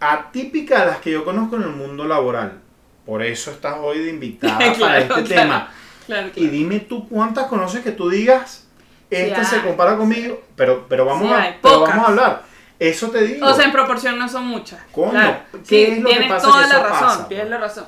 atípica 0.00 0.82
a 0.82 0.86
las 0.86 0.98
que 0.98 1.10
yo 1.10 1.24
conozco 1.24 1.56
en 1.56 1.62
el 1.62 1.70
mundo 1.70 2.04
laboral. 2.04 2.60
Por 3.04 3.22
eso 3.22 3.50
estás 3.50 3.76
hoy 3.80 3.98
de 3.98 4.10
invitada 4.10 4.58
para 4.58 4.74
Claro, 4.74 4.98
este 4.98 5.06
claro. 5.14 5.26
tema. 5.26 5.70
Claro, 6.06 6.30
Y 6.36 6.46
dime 6.46 6.80
tú 6.80 7.06
cuántas 7.08 7.46
conoces 7.46 7.82
que 7.82 7.92
tú 7.92 8.08
digas, 8.08 8.66
esta 9.10 9.44
Sí 9.44 9.56
se 9.56 9.62
compara 9.62 9.96
conmigo, 9.96 10.42
pero, 10.56 10.86
pero, 10.88 11.04
vamos 11.04 11.28
Sí 11.28 11.32
a, 11.34 11.56
pero 11.62 11.80
vamos 11.80 12.04
a 12.04 12.08
hablar. 12.08 12.42
Eso 12.78 13.10
te 13.10 13.22
digo. 13.24 13.46
O 13.46 13.54
sea, 13.54 13.64
en 13.66 13.72
proporción 13.72 14.18
no 14.18 14.28
son 14.28 14.46
muchas. 14.46 14.80
Coño, 14.92 15.10
Claro. 15.10 15.38
¿qué 15.66 15.92
es 15.92 15.98
lo 16.00 16.08
que 16.08 16.14
tienes 16.14 16.32
pasa 16.32 16.46
toda 16.46 16.62
que 16.62 16.72
la 16.72 16.82
razón. 16.82 17.28
tienes 17.28 17.50
la 17.50 17.58
razón. 17.58 17.86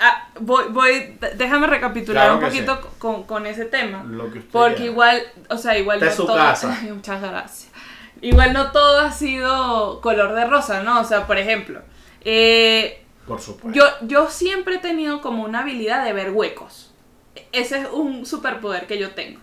Ah, 0.00 0.28
voy, 0.40 0.64
voy, 0.70 1.18
déjame 1.36 1.66
recapitular 1.66 2.24
Claro 2.24 2.38
un 2.38 2.44
poquito 2.44 2.80
con, 2.98 3.24
con 3.24 3.46
ese 3.46 3.64
tema. 3.64 4.04
Lo 4.04 4.30
que 4.30 4.38
usted 4.40 4.50
Porque 4.52 4.74
quiera. 4.76 4.90
igual, 4.92 5.22
o 5.48 5.56
sea, 5.58 5.78
igual 5.78 6.00
no 6.00 6.10
su 6.10 6.26
todo. 6.26 6.36
casa. 6.36 6.78
Ay, 6.80 6.90
muchas 6.92 7.20
gracias. 7.20 7.70
Igual 8.22 8.52
no 8.52 8.70
todo 8.72 9.00
ha 9.00 9.12
sido 9.12 10.00
color 10.00 10.34
de 10.34 10.44
rosa, 10.46 10.82
¿no? 10.82 11.00
O 11.00 11.04
sea, 11.04 11.26
por 11.26 11.38
ejemplo, 11.38 11.80
eh, 12.22 13.02
Por 13.26 13.40
supuesto. 13.40 13.78
yo, 13.78 14.06
yo 14.06 14.28
siempre 14.28 14.74
he 14.76 14.78
tenido 14.78 15.20
como 15.22 15.42
una 15.44 15.60
habilidad 15.60 16.04
de 16.04 16.12
ver 16.12 16.30
huecos. 16.30 16.92
Ese 17.52 17.80
es 17.80 17.88
un 17.90 18.26
superpoder 18.26 18.86
que 18.86 18.98
yo 18.98 19.10
tengo. 19.12 19.40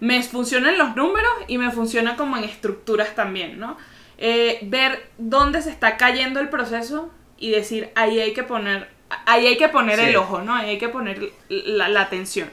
Me 0.00 0.22
funcionan 0.22 0.78
los 0.78 0.96
números 0.96 1.30
y 1.46 1.58
me 1.58 1.70
funciona 1.70 2.16
como 2.16 2.36
en 2.36 2.44
estructuras 2.44 3.14
también, 3.14 3.58
¿no? 3.58 3.76
Eh, 4.18 4.60
ver 4.62 5.10
dónde 5.18 5.60
se 5.60 5.70
está 5.70 5.96
cayendo 5.98 6.40
el 6.40 6.48
proceso 6.48 7.10
y 7.38 7.50
decir, 7.50 7.90
ahí 7.96 8.18
hay 8.20 8.32
que 8.32 8.42
poner, 8.42 8.88
ahí 9.26 9.46
hay 9.46 9.56
que 9.56 9.68
poner 9.68 9.98
Sí. 9.98 10.06
el 10.06 10.16
ojo, 10.16 10.40
¿no? 10.42 10.54
Ahí 10.54 10.70
hay 10.70 10.78
que 10.78 10.88
poner 10.88 11.32
la, 11.48 11.88
la 11.88 12.02
atención. 12.02 12.50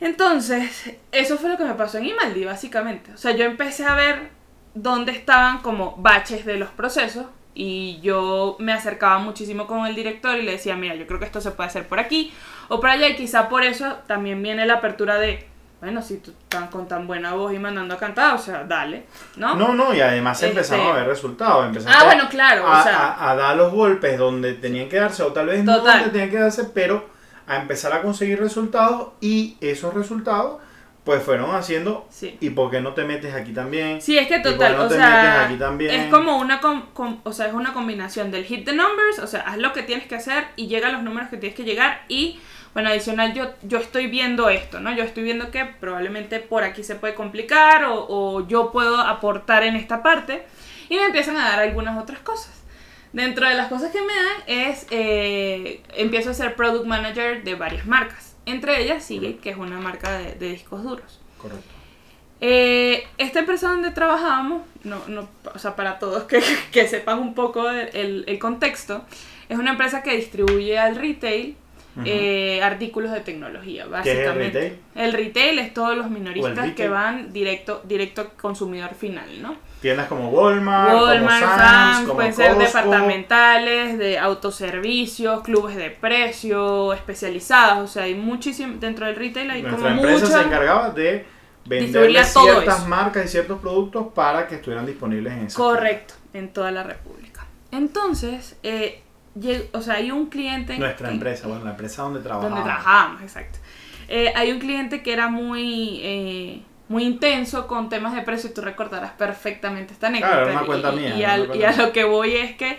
Entonces, 0.00 0.94
eso 1.12 1.38
fue 1.38 1.48
lo 1.50 1.56
que 1.56 1.64
me 1.64 1.74
pasó 1.74 1.98
en 1.98 2.06
Imaldi, 2.06 2.44
básicamente. 2.44 3.12
O 3.12 3.16
sea, 3.16 3.32
yo 3.32 3.44
empecé 3.44 3.84
a 3.84 3.94
ver 3.94 4.28
dónde 4.74 5.12
estaban 5.12 5.58
como 5.62 5.96
baches 5.96 6.44
de 6.44 6.58
los 6.58 6.68
procesos 6.70 7.26
y 7.54 7.98
yo 8.02 8.56
me 8.58 8.74
acercaba 8.74 9.18
muchísimo 9.18 9.66
con 9.66 9.86
el 9.86 9.94
director 9.94 10.36
y 10.36 10.42
le 10.42 10.52
decía, 10.52 10.76
mira, 10.76 10.94
yo 10.94 11.06
creo 11.06 11.18
que 11.18 11.24
esto 11.24 11.40
se 11.40 11.52
puede 11.52 11.68
hacer 11.68 11.88
por 11.88 11.98
aquí 11.98 12.30
o 12.68 12.78
por 12.80 12.90
allá 12.90 13.08
y 13.08 13.16
quizá 13.16 13.48
por 13.48 13.64
eso 13.64 13.96
también 14.06 14.42
viene 14.42 14.66
la 14.66 14.74
apertura 14.74 15.16
de, 15.18 15.46
bueno, 15.86 16.02
si 16.02 16.16
tú 16.16 16.32
estás 16.32 16.68
con 16.68 16.88
tan 16.88 17.06
buena 17.06 17.34
voz 17.34 17.52
y 17.52 17.60
mandando 17.60 17.94
a 17.94 17.96
cantar, 17.96 18.34
o 18.34 18.38
sea, 18.38 18.64
dale, 18.64 19.06
¿no? 19.36 19.54
No, 19.54 19.72
no, 19.72 19.94
y 19.94 20.00
además 20.00 20.36
Este- 20.42 20.48
empezaron 20.48 20.88
a 20.88 20.92
ver 20.94 21.06
resultados. 21.06 21.66
Empezaron 21.66 21.96
Ah, 21.96 22.04
bueno, 22.04 22.28
claro, 22.28 22.66
a, 22.66 22.80
o 22.80 22.82
sea, 22.82 23.06
a- 23.12 23.30
a 23.30 23.36
dar 23.36 23.56
los 23.56 23.72
golpes 23.72 24.18
donde 24.18 24.54
tenían 24.54 24.88
que 24.88 24.96
darse, 24.96 25.22
o 25.22 25.32
tal 25.32 25.46
vez 25.46 25.62
no 25.62 25.76
Total. 25.76 25.98
donde 26.00 26.10
tenían 26.10 26.30
que 26.30 26.40
darse, 26.40 26.64
pero 26.64 27.08
a 27.46 27.54
empezar 27.58 27.92
a 27.92 28.02
conseguir 28.02 28.40
resultados 28.40 29.10
y 29.20 29.56
esos 29.60 29.94
resultados 29.94 30.60
pues 31.06 31.22
fueron 31.22 31.54
haciendo 31.54 32.06
sí. 32.10 32.36
¿y 32.40 32.50
por 32.50 32.70
qué 32.70 32.82
no 32.82 32.92
te 32.92 33.04
metes 33.04 33.32
aquí 33.34 33.52
también? 33.52 34.02
Sí, 34.02 34.18
es 34.18 34.26
que 34.28 34.34
¿Y 34.36 34.40
por 34.40 34.52
qué 34.52 34.58
total, 34.58 34.76
no 34.76 34.82
o 34.82 34.88
te 34.88 34.96
metes 34.96 35.10
sea, 35.10 35.44
aquí 35.46 35.54
también? 35.54 35.90
es 35.94 36.10
como 36.10 36.36
una 36.38 36.60
com- 36.60 36.86
com- 36.92 37.20
o 37.22 37.32
sea, 37.32 37.46
es 37.46 37.54
una 37.54 37.72
combinación 37.72 38.30
del 38.30 38.44
hit 38.44 38.66
the 38.66 38.74
numbers, 38.74 39.20
o 39.20 39.26
sea, 39.26 39.40
haz 39.42 39.56
lo 39.56 39.72
que 39.72 39.82
tienes 39.84 40.06
que 40.06 40.16
hacer 40.16 40.44
y 40.56 40.66
llega 40.66 40.88
a 40.88 40.92
los 40.92 41.02
números 41.02 41.30
que 41.30 41.38
tienes 41.38 41.56
que 41.56 41.64
llegar 41.64 42.02
y 42.08 42.38
bueno, 42.74 42.90
adicional 42.90 43.32
yo, 43.32 43.52
yo 43.62 43.78
estoy 43.78 44.06
viendo 44.08 44.50
esto, 44.50 44.80
¿no? 44.80 44.94
Yo 44.94 45.02
estoy 45.04 45.22
viendo 45.22 45.50
que 45.50 45.64
probablemente 45.64 46.40
por 46.40 46.62
aquí 46.64 46.82
se 46.84 46.96
puede 46.96 47.14
complicar 47.14 47.84
o, 47.84 48.04
o 48.08 48.46
yo 48.48 48.70
puedo 48.70 49.00
aportar 49.00 49.62
en 49.62 49.76
esta 49.76 50.02
parte 50.02 50.44
y 50.90 50.96
me 50.96 51.04
empiezan 51.04 51.38
a 51.38 51.48
dar 51.48 51.60
algunas 51.60 51.96
otras 52.02 52.18
cosas. 52.18 52.52
Dentro 53.12 53.48
de 53.48 53.54
las 53.54 53.68
cosas 53.68 53.92
que 53.92 54.00
me 54.02 54.12
dan 54.12 54.42
es, 54.46 54.86
eh, 54.90 55.80
empiezo 55.94 56.30
a 56.30 56.34
ser 56.34 56.54
product 56.54 56.84
manager 56.84 57.44
de 57.44 57.54
varias 57.54 57.86
marcas. 57.86 58.25
Entre 58.46 58.80
ellas 58.82 59.04
Seagate, 59.04 59.36
que 59.38 59.50
es 59.50 59.56
una 59.56 59.78
marca 59.80 60.16
de- 60.18 60.34
de 60.34 60.48
discos 60.50 60.82
duros. 60.82 61.20
Correcto. 61.38 61.64
Eh, 62.40 63.04
esta 63.18 63.38
empresa 63.40 63.68
donde 63.70 63.90
trabajábamos, 63.92 64.62
no, 64.84 65.00
no, 65.08 65.28
o 65.54 65.58
sea, 65.58 65.74
para 65.74 65.98
todos 65.98 66.24
que, 66.24 66.40
que 66.72 66.86
sepan 66.86 67.18
un 67.18 67.34
poco 67.34 67.68
el, 67.70 67.88
el- 67.94 68.24
el 68.26 68.38
contexto, 68.38 69.04
es 69.48 69.58
una 69.58 69.70
empresa 69.70 70.02
que 70.02 70.16
distribuye 70.16 70.78
al 70.78 70.96
retail 70.96 71.56
eh, 72.04 72.60
artículos 72.62 73.10
de 73.10 73.20
tecnología, 73.20 73.86
¿Qué 74.02 74.10
es 74.10 74.18
el 74.18 74.24
básicamente. 74.26 74.60
retail? 74.60 74.78
El 74.96 75.12
retail 75.14 75.58
es 75.60 75.72
todos 75.72 75.96
los 75.96 76.10
minoristas 76.10 76.74
que 76.74 76.88
van 76.88 77.32
directo, 77.32 77.80
directo 77.84 78.20
al 78.20 78.32
consumidor 78.32 78.94
final, 78.94 79.40
¿no? 79.40 79.56
Tiendas 79.86 80.08
como 80.08 80.30
Walmart, 80.30 80.94
Walmart, 80.94 81.20
como 81.22 81.30
Sam's, 81.30 81.70
Sam's, 81.70 82.00
como 82.00 82.14
pueden 82.16 82.34
ser 82.34 82.56
departamentales, 82.56 83.98
de 83.98 84.18
autoservicios, 84.18 85.42
clubes 85.42 85.76
de 85.76 85.90
precio, 85.90 86.92
especializados, 86.92 87.84
o 87.84 87.86
sea, 87.86 88.02
hay 88.02 88.16
muchísimo, 88.16 88.78
dentro 88.80 89.06
del 89.06 89.14
retail 89.14 89.48
hay 89.48 89.62
Nuestra 89.62 89.90
como 89.90 90.02
empresa 90.02 90.26
se 90.26 90.44
encargaba 90.44 90.90
de 90.90 91.24
todo 91.64 92.44
ciertas 92.44 92.78
eso. 92.80 92.88
marcas 92.88 93.26
y 93.26 93.28
ciertos 93.28 93.60
productos 93.60 94.08
para 94.12 94.48
que 94.48 94.56
estuvieran 94.56 94.86
disponibles 94.86 95.32
en 95.34 95.46
esa 95.46 95.56
Correcto, 95.56 96.14
en 96.32 96.52
toda 96.52 96.72
la 96.72 96.82
República. 96.82 97.46
Entonces, 97.70 98.56
eh, 98.64 99.04
o 99.70 99.80
sea, 99.82 99.94
hay 99.94 100.10
un 100.10 100.26
cliente... 100.26 100.76
Nuestra 100.80 101.12
empresa, 101.12 101.46
bueno, 101.46 101.64
la 101.64 101.70
empresa 101.70 102.02
donde 102.02 102.18
trabajamos. 102.18 102.50
Donde 102.50 102.68
trabajábamos, 102.68 103.22
exacto. 103.22 103.60
Eh, 104.08 104.32
hay 104.34 104.50
un 104.50 104.58
cliente 104.58 105.04
que 105.04 105.12
era 105.12 105.28
muy, 105.28 106.00
eh, 106.02 106.62
muy 106.88 107.04
intenso 107.04 107.66
con 107.66 107.88
temas 107.88 108.14
de 108.14 108.22
precio, 108.22 108.52
tú 108.54 108.60
recordarás 108.60 109.12
perfectamente 109.12 109.92
esta 109.92 110.06
anécdota. 110.08 110.32
Claro, 110.32 110.52
una 110.52 110.62
Y- 110.62 110.66
cuenta 110.66 110.92
y, 110.92 110.96
mía, 110.96 111.08
Y, 111.36 111.40
una 111.42 111.56
y 111.56 111.64
a 111.64 111.72
lo 111.72 111.92
que 111.92 112.04
voy 112.04 112.36
es 112.36 112.56
que 112.56 112.78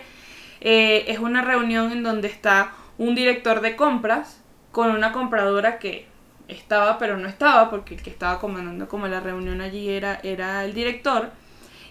eh, 0.60 1.04
es 1.08 1.18
una 1.18 1.42
reunión 1.42 1.92
en 1.92 2.02
donde 2.02 2.28
está 2.28 2.72
un 2.96 3.14
director 3.14 3.60
de 3.60 3.76
compras 3.76 4.40
con 4.72 4.90
una 4.90 5.12
compradora 5.12 5.78
que 5.78 6.06
estaba 6.48 6.98
pero 6.98 7.16
no 7.18 7.28
estaba 7.28 7.68
porque 7.70 7.94
el 7.94 8.02
que 8.02 8.10
estaba 8.10 8.40
comandando 8.40 8.88
como 8.88 9.06
la 9.06 9.20
reunión 9.20 9.60
allí 9.60 9.88
era, 9.90 10.18
era 10.22 10.64
el 10.64 10.72
director 10.74 11.30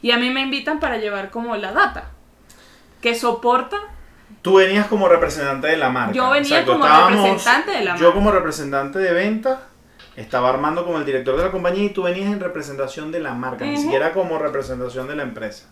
y 0.01 0.11
a 0.11 0.17
mí 0.17 0.29
me 0.31 0.41
invitan 0.41 0.79
para 0.79 0.97
llevar 0.97 1.29
como 1.29 1.55
la 1.55 1.71
data 1.71 2.11
que 3.01 3.13
soporta 3.15 3.77
Tú 4.41 4.55
venías 4.55 4.87
como 4.87 5.07
representante 5.07 5.67
de 5.67 5.77
la 5.77 5.89
marca. 5.89 6.13
Yo 6.13 6.29
venía 6.29 6.65
como 6.65 6.83
estábamos- 6.85 7.23
representante 7.23 7.71
de 7.71 7.85
la 7.85 7.95
Yo 7.95 8.03
marca. 8.05 8.13
como 8.15 8.31
representante 8.31 8.99
de 8.99 9.13
ventas, 9.13 9.59
estaba 10.17 10.49
Armando 10.49 10.83
como 10.83 10.97
el 10.97 11.05
director 11.05 11.37
de 11.37 11.43
la 11.45 11.51
compañía 11.51 11.85
y 11.85 11.89
tú 11.91 12.03
venías 12.03 12.31
en 12.33 12.39
representación 12.41 13.11
de 13.11 13.21
la 13.21 13.33
marca, 13.33 13.63
ni 13.65 13.77
siquiera 13.77 14.11
como 14.13 14.37
representación 14.39 15.07
de 15.07 15.15
la 15.15 15.23
empresa. 15.23 15.67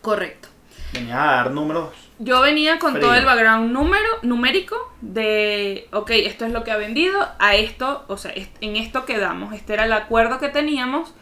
correcto 0.00 0.48
Venías 0.92 1.18
a 1.18 1.24
dar 1.26 1.50
números. 1.50 1.90
Yo 2.20 2.40
venía 2.40 2.78
con 2.78 2.92
Frío. 2.92 3.06
todo 3.06 3.14
el 3.14 3.24
background 3.24 3.72
número, 3.72 4.06
numérico 4.22 4.76
de, 5.00 5.88
ok, 5.92 6.10
esto 6.10 6.44
es 6.46 6.52
lo 6.52 6.62
que 6.62 6.70
ha 6.70 6.76
vendido, 6.76 7.28
a 7.40 7.56
esto, 7.56 8.04
o 8.06 8.16
sea, 8.16 8.32
en 8.60 8.76
esto 8.76 9.04
quedamos, 9.04 9.52
este 9.52 9.74
era 9.74 9.84
el 9.86 9.92
acuerdo 9.92 10.38
que 10.38 10.48
teníamos, 10.48 11.12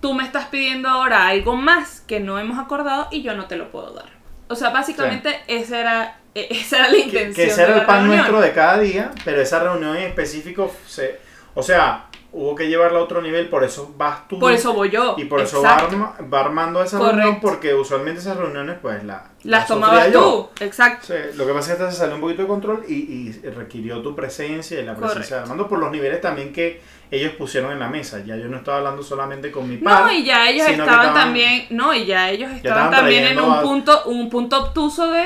tú 0.00 0.14
me 0.14 0.24
estás 0.24 0.46
pidiendo 0.46 0.88
ahora 0.88 1.28
algo 1.28 1.56
más 1.56 2.00
que 2.00 2.20
no 2.20 2.38
hemos 2.38 2.58
acordado 2.58 3.08
y 3.10 3.22
yo 3.22 3.34
no 3.36 3.46
te 3.46 3.56
lo 3.56 3.70
puedo 3.70 3.92
dar. 3.92 4.08
O 4.48 4.54
sea, 4.54 4.70
básicamente 4.70 5.38
esa, 5.46 5.78
era, 5.78 6.16
e- 6.34 6.48
esa 6.50 6.78
era 6.78 6.88
la 6.88 6.96
intención. 6.96 7.34
que 7.34 7.44
ese 7.52 7.62
era 7.64 7.80
el 7.80 7.84
pan 7.86 7.96
reunión. 8.04 8.16
nuestro 8.16 8.40
de 8.40 8.52
cada 8.52 8.78
día, 8.78 9.10
pero 9.26 9.42
esa 9.42 9.62
reunión 9.62 9.94
en 9.96 10.04
específico, 10.04 10.74
se, 10.86 11.20
o 11.58 11.62
sea, 11.62 12.04
hubo 12.30 12.54
que 12.54 12.68
llevarla 12.68 13.00
a 13.00 13.02
otro 13.02 13.20
nivel, 13.20 13.48
por 13.48 13.64
eso 13.64 13.92
vas 13.96 14.28
tú. 14.28 14.38
Por 14.38 14.52
eso 14.52 14.74
voy 14.74 14.90
yo. 14.90 15.16
Y 15.18 15.24
por 15.24 15.40
eso 15.40 15.60
va, 15.60 15.76
arma- 15.76 16.14
va 16.32 16.40
armando 16.40 16.82
esa 16.82 16.98
Correcto. 16.98 17.16
reunión, 17.16 17.40
porque 17.40 17.74
usualmente 17.74 18.20
esas 18.20 18.36
reuniones, 18.36 18.76
pues 18.80 19.02
la. 19.02 19.30
Las 19.42 19.62
la 19.62 19.66
tomabas 19.66 20.12
yo. 20.12 20.50
tú, 20.58 20.64
exacto. 20.64 21.06
Sí, 21.08 21.14
lo 21.36 21.46
que 21.46 21.52
pasa 21.52 21.72
es 21.72 21.78
que 21.78 21.84
se 21.90 21.96
salió 21.96 22.14
un 22.14 22.20
poquito 22.20 22.42
de 22.42 22.48
control 22.48 22.84
y, 22.88 22.94
y 22.94 23.32
requirió 23.50 24.00
tu 24.02 24.14
presencia 24.14 24.78
y 24.80 24.84
la 24.84 24.92
presencia 24.94 25.14
Correcto. 25.18 25.34
de 25.34 25.40
Armando 25.42 25.68
por 25.68 25.78
los 25.80 25.90
niveles 25.90 26.20
también 26.20 26.52
que 26.52 26.80
ellos 27.10 27.32
pusieron 27.32 27.72
en 27.72 27.80
la 27.80 27.88
mesa. 27.88 28.20
Ya 28.24 28.36
yo 28.36 28.46
no 28.48 28.58
estaba 28.58 28.78
hablando 28.78 29.02
solamente 29.02 29.50
con 29.50 29.68
mi 29.68 29.78
par. 29.78 30.04
No, 30.04 30.12
y 30.12 30.24
ya 30.24 30.48
ellos 30.48 30.68
estaban, 30.68 30.90
estaban- 31.06 31.14
también, 31.14 31.66
no, 31.70 31.92
y 31.94 32.04
ya 32.06 32.30
ellos 32.30 32.50
estaban 32.52 32.84
estaban 32.84 32.90
también 33.00 33.24
en 33.24 33.40
un 33.40 33.52
a- 33.52 33.62
punto, 33.62 34.02
un 34.04 34.28
punto 34.30 34.62
obtuso 34.62 35.10
de, 35.10 35.24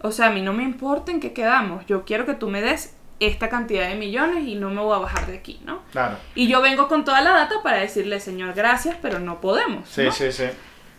o 0.00 0.10
sea, 0.10 0.26
a 0.26 0.30
mí 0.30 0.40
no 0.42 0.52
me 0.52 0.62
importa 0.64 1.12
en 1.12 1.20
qué 1.20 1.32
quedamos, 1.32 1.84
yo 1.86 2.04
quiero 2.04 2.26
que 2.26 2.34
tú 2.34 2.48
me 2.48 2.62
des 2.62 2.96
esta 3.26 3.48
cantidad 3.48 3.88
de 3.88 3.94
millones 3.94 4.46
y 4.46 4.54
no 4.54 4.70
me 4.70 4.80
voy 4.80 4.94
a 4.96 4.98
bajar 5.00 5.26
de 5.26 5.36
aquí, 5.38 5.60
¿no? 5.64 5.82
Claro. 5.92 6.16
Y 6.34 6.48
yo 6.48 6.60
vengo 6.62 6.88
con 6.88 7.04
toda 7.04 7.20
la 7.20 7.30
data 7.30 7.56
para 7.62 7.78
decirle, 7.78 8.18
señor, 8.20 8.54
gracias, 8.54 8.96
pero 9.00 9.18
no 9.18 9.40
podemos. 9.40 9.88
Sí, 9.88 10.02
¿no? 10.04 10.12
sí, 10.12 10.32
sí. 10.32 10.44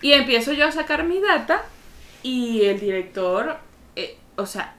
Y 0.02 0.14
empiezo 0.14 0.54
yo 0.54 0.68
a 0.68 0.72
sacar 0.72 1.04
mi 1.04 1.20
data 1.20 1.64
y 2.24 2.64
el 2.66 2.80
director, 2.80 3.58
eh, 3.96 4.18
o 4.36 4.46
sea, 4.46 4.76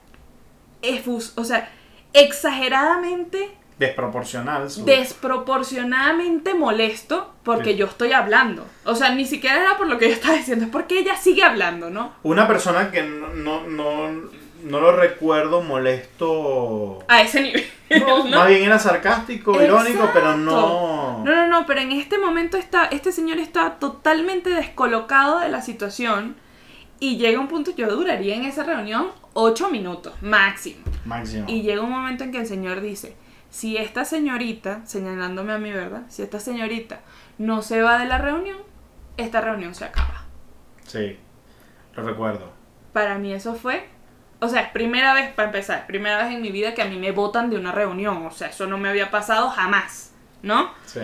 o 1.37 1.45
sea, 1.45 1.71
exageradamente, 2.13 3.51
Desproporcional. 3.79 4.71
su- 4.71 4.85
desproporcionadamente 4.85 6.55
molesto 6.55 7.35
porque 7.43 7.73
Sí. 7.73 7.77
yo 7.77 7.87
estoy 7.87 8.13
hablando. 8.13 8.67
O 8.85 8.95
sea, 8.95 9.15
ni 9.15 9.25
siquiera 9.27 9.61
era 9.61 9.77
por 9.77 9.87
lo 9.87 9.99
que 9.99 10.09
yo 10.09 10.15
estaba 10.15 10.35
diciendo, 10.37 10.67
es 10.67 10.71
porque 10.71 10.99
ella 10.99 11.17
sigue 11.17 11.43
hablando, 11.43 11.91
¿no? 11.91 12.13
Una 12.23 12.47
persona 12.47 12.91
que 12.91 13.03
no, 13.03 13.29
no, 13.35 13.63
no, 13.65 14.31
no 14.65 14.81
lo 14.81 14.97
recuerdo 14.97 15.63
molesto. 15.63 17.05
A 17.09 17.23
ese 17.23 17.43
nivel. 17.43 17.65
No, 18.01 18.25
¿no? 18.25 18.39
Más 18.39 18.49
bien 18.49 18.65
era 18.65 18.79
sarcástico, 18.79 19.63
irónico, 19.63 20.11
pero 20.13 20.37
no. 20.37 21.23
No, 21.25 21.35
no, 21.35 21.47
no, 21.47 21.67
pero 21.67 21.81
en 21.81 21.93
este 21.93 22.19
momento 22.19 22.57
está, 22.57 22.87
este 22.87 23.13
señor 23.13 23.39
está 23.39 23.79
totalmente 23.79 24.51
descolocado 24.51 25.41
de 25.41 25.49
la 25.49 25.63
situación 25.63 26.37
y 26.99 27.19
llega 27.19 27.39
un 27.39 27.49
punto, 27.49 27.73
yo 27.77 27.89
duraría 27.95 28.35
en 28.35 28.45
esa 28.45 28.65
reunión 28.65 29.09
ocho 29.35 29.69
minutos 29.69 30.15
máximo. 30.23 30.85
Máximo. 31.05 31.45
Y 31.49 31.63
llega 31.63 31.83
un 31.83 31.91
momento 31.91 32.25
en 32.25 32.33
que 32.33 32.39
el 32.39 32.47
señor 32.47 32.81
dice, 32.81 33.17
si 33.51 33.77
esta 33.77 34.05
señorita, 34.05 34.87
señalándome 34.87 35.53
a 35.53 35.59
mí, 35.59 35.71
¿verdad? 35.71 36.03
Si 36.09 36.23
esta 36.23 36.41
señorita 36.41 37.01
no 37.39 37.63
se 37.63 37.83
va 37.83 37.99
de 37.99 38.07
la 38.07 38.19
reunión, 38.19 38.59
esta 39.17 39.41
reunión 39.41 39.75
se 39.75 39.85
acaba. 39.85 40.25
Sí, 40.87 41.19
lo 41.95 42.05
recuerdo. 42.05 42.53
Para 42.93 43.19
mí 43.19 43.33
eso 43.33 43.55
fue, 43.55 43.89
o 44.45 44.49
sea, 44.49 44.63
es 44.63 44.69
primera 44.71 45.15
vez, 45.15 45.31
para 45.33 45.47
empezar, 45.49 45.87
primera 45.87 46.19
vez 46.25 46.35
en 46.35 46.43
mi 46.43 46.51
vida 46.51 46.75
que 46.75 46.83
a 46.83 46.87
mí 46.87 46.97
me 46.97 47.13
votan 47.13 47.51
de 47.51 47.57
una 47.57 47.73
reunión, 47.73 48.25
o 48.27 48.31
sea, 48.31 48.49
eso 48.49 48.67
no 48.67 48.79
me 48.79 48.89
había 48.89 49.11
pasado 49.11 49.51
jamás, 49.51 50.13
¿no? 50.43 50.71
Sí. 50.87 51.01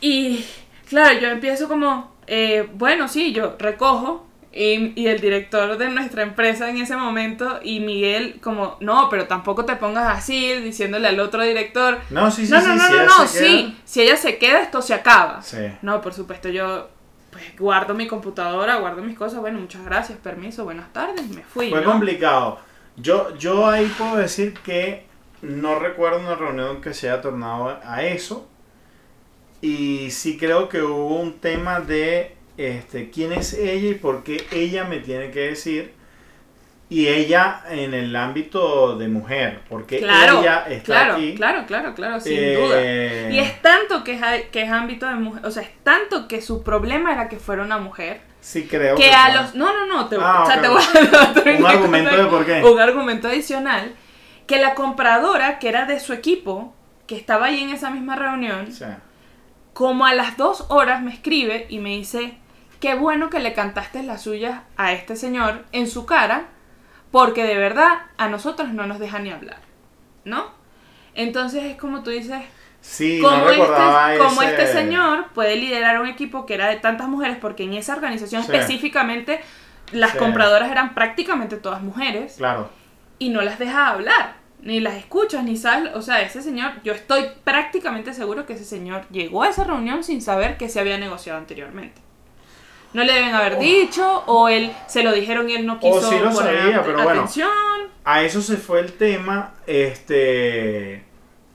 Y 0.00 0.44
claro, 0.88 1.18
yo 1.18 1.28
empiezo 1.28 1.68
como, 1.68 2.14
eh, 2.26 2.68
bueno, 2.74 3.08
sí, 3.08 3.32
yo 3.32 3.56
recojo. 3.58 4.26
Y, 4.52 5.00
y 5.00 5.06
el 5.06 5.20
director 5.20 5.78
de 5.78 5.88
nuestra 5.90 6.24
empresa 6.24 6.68
en 6.68 6.78
ese 6.78 6.96
momento 6.96 7.60
y 7.62 7.78
Miguel 7.78 8.40
como, 8.42 8.76
no, 8.80 9.08
pero 9.08 9.28
tampoco 9.28 9.64
te 9.64 9.76
pongas 9.76 10.18
así, 10.18 10.54
diciéndole 10.54 11.06
al 11.06 11.20
otro 11.20 11.44
director, 11.44 12.00
No, 12.10 12.32
sí, 12.32 12.44
sí, 12.46 12.52
no, 12.52 12.60
sí. 12.60 12.66
no, 12.66 12.74
no, 12.74 12.82
si 12.88 12.92
no, 12.94 13.04
no, 13.04 13.16
queda- 13.18 13.26
sí, 13.28 13.78
si 13.84 14.02
ella 14.02 14.16
se 14.16 14.38
queda 14.38 14.60
esto 14.62 14.82
se 14.82 14.92
acaba. 14.94 15.40
Sí. 15.40 15.58
No, 15.82 16.00
por 16.00 16.14
supuesto, 16.14 16.48
yo 16.48 16.88
pues 17.30 17.56
guardo 17.58 17.94
mi 17.94 18.06
computadora, 18.06 18.76
guardo 18.76 19.02
mis 19.02 19.16
cosas, 19.16 19.40
bueno, 19.40 19.60
muchas 19.60 19.84
gracias, 19.84 20.18
permiso, 20.18 20.64
buenas 20.64 20.92
tardes, 20.92 21.28
me 21.28 21.42
fui. 21.42 21.70
Fue 21.70 21.80
¿no? 21.80 21.90
complicado. 21.90 22.58
Yo, 22.96 23.36
yo 23.36 23.66
ahí 23.66 23.86
puedo 23.96 24.16
decir 24.16 24.54
que 24.64 25.06
no 25.42 25.78
recuerdo 25.78 26.20
una 26.20 26.34
reunión 26.34 26.80
que 26.80 26.92
se 26.92 27.08
haya 27.08 27.22
tornado 27.22 27.78
a 27.84 28.02
eso. 28.02 28.46
Y 29.62 30.10
sí 30.10 30.38
creo 30.38 30.68
que 30.68 30.82
hubo 30.82 31.20
un 31.20 31.34
tema 31.34 31.80
de 31.80 32.36
este, 32.56 33.10
quién 33.10 33.32
es 33.32 33.54
ella 33.54 33.90
y 33.90 33.94
por 33.94 34.22
qué 34.22 34.46
ella 34.52 34.84
me 34.84 34.98
tiene 35.00 35.30
que 35.30 35.40
decir. 35.40 35.94
Y 36.90 37.06
ella 37.06 37.62
en 37.70 37.94
el 37.94 38.14
ámbito 38.16 38.96
de 38.98 39.06
mujer, 39.06 39.60
porque 39.68 40.00
Claro, 40.00 40.40
ella 40.40 40.64
está 40.68 40.84
claro, 40.86 41.14
aquí. 41.14 41.34
claro, 41.36 41.64
claro, 41.66 41.94
claro, 41.94 42.20
sin 42.20 42.36
eh, 42.36 42.54
duda. 42.56 43.30
Y 43.30 43.38
es 43.38 43.62
tanto 43.62 44.02
que 44.02 44.14
es, 44.14 44.20
que 44.50 44.62
es 44.62 44.70
ámbito 44.70 45.06
de 45.06 45.14
mujer, 45.14 45.46
o 45.46 45.50
sea, 45.52 45.62
es 45.62 45.70
tanto 45.84 46.26
que 46.26 46.42
su 46.42 46.64
problema 46.64 47.12
era 47.12 47.28
que 47.28 47.38
fuera 47.38 47.62
una 47.62 47.78
mujer, 47.78 48.20
Sí 48.40 48.66
creo 48.66 48.96
que 48.96 49.12
a 49.12 49.26
fue. 49.26 49.34
los... 49.34 49.54
No, 49.54 49.72
no, 49.72 49.86
no, 49.86 50.08
te, 50.08 50.16
Ah, 50.20 50.42
o 50.42 50.46
sea, 50.46 50.60
te 50.60 50.68
voy 50.68 50.82
a 50.82 51.58
Un 51.58 51.66
argumento 51.66 52.16
de 52.16 52.24
por 52.24 52.44
qué. 52.46 52.62
Un 52.64 52.80
argumento 52.80 53.28
adicional, 53.28 53.94
que 54.46 54.58
la 54.58 54.74
compradora, 54.74 55.58
que 55.60 55.68
era 55.68 55.84
de 55.84 56.00
su 56.00 56.12
equipo, 56.12 56.74
que 57.06 57.16
estaba 57.16 57.46
ahí 57.46 57.60
en 57.60 57.70
esa 57.70 57.90
misma 57.90 58.16
reunión, 58.16 58.66
como 59.74 60.06
a 60.06 60.14
las 60.14 60.36
dos 60.36 60.66
horas 60.70 61.02
me 61.02 61.12
escribe 61.12 61.66
y 61.68 61.78
me 61.78 61.90
dice, 61.90 62.34
qué 62.80 62.94
bueno 62.94 63.30
que 63.30 63.38
le 63.40 63.52
cantaste 63.52 64.02
las 64.02 64.22
suyas 64.22 64.62
a 64.76 64.92
este 64.92 65.16
señor 65.16 65.64
en 65.72 65.86
su 65.86 66.04
cara, 66.06 66.48
porque 67.10 67.44
de 67.44 67.56
verdad 67.56 68.02
a 68.16 68.28
nosotros 68.28 68.68
no 68.70 68.86
nos 68.86 68.98
deja 68.98 69.18
ni 69.18 69.30
hablar, 69.30 69.58
¿no? 70.24 70.46
Entonces 71.14 71.64
es 71.64 71.76
como 71.76 72.02
tú 72.02 72.10
dices, 72.10 72.40
sí, 72.80 73.18
no 73.20 73.44
recordaba 73.44 74.14
este, 74.14 74.26
ese- 74.26 74.44
este 74.50 74.66
señor 74.68 75.26
puede 75.34 75.56
liderar 75.56 76.00
un 76.00 76.06
equipo 76.06 76.46
que 76.46 76.54
era 76.54 76.68
de 76.68 76.76
tantas 76.76 77.08
mujeres, 77.08 77.36
porque 77.40 77.64
en 77.64 77.74
esa 77.74 77.94
organización 77.94 78.42
Sí. 78.44 78.52
específicamente 78.52 79.40
las 79.92 80.12
Sí. 80.12 80.18
compradoras 80.18 80.70
eran 80.70 80.94
prácticamente 80.94 81.56
todas 81.56 81.82
mujeres 81.82 82.34
Claro. 82.36 82.70
y 83.18 83.30
no 83.30 83.42
las 83.42 83.58
deja 83.58 83.88
hablar, 83.88 84.34
ni 84.62 84.78
las 84.78 84.94
escuchas, 84.94 85.42
ni 85.42 85.56
sabes, 85.56 85.90
o 85.96 86.02
sea, 86.02 86.20
ese 86.22 86.42
señor, 86.42 86.72
yo 86.84 86.92
estoy 86.92 87.24
prácticamente 87.42 88.14
seguro 88.14 88.46
que 88.46 88.52
ese 88.52 88.64
señor 88.64 89.02
llegó 89.10 89.42
a 89.42 89.48
esa 89.48 89.64
reunión 89.64 90.04
sin 90.04 90.22
saber 90.22 90.56
que 90.58 90.68
se 90.68 90.78
había 90.78 90.96
negociado 90.96 91.38
anteriormente. 91.38 92.00
No 92.92 93.04
le 93.04 93.12
deben 93.12 93.34
haber 93.34 93.58
dicho, 93.58 94.24
o 94.26 94.48
él 94.48 94.72
se 94.88 95.02
lo 95.02 95.12
dijeron 95.12 95.48
y 95.48 95.54
él 95.54 95.66
no 95.66 95.78
quiso 95.78 96.10
sí 96.10 96.18
lo 96.18 96.30
poner 96.30 96.58
sabía, 96.58 96.82
pero 96.82 97.02
bueno. 97.02 97.10
atención. 97.10 97.50
A 98.04 98.22
eso 98.22 98.42
se 98.42 98.56
fue 98.56 98.80
el 98.80 98.92
tema. 98.94 99.54
Este 99.66 101.04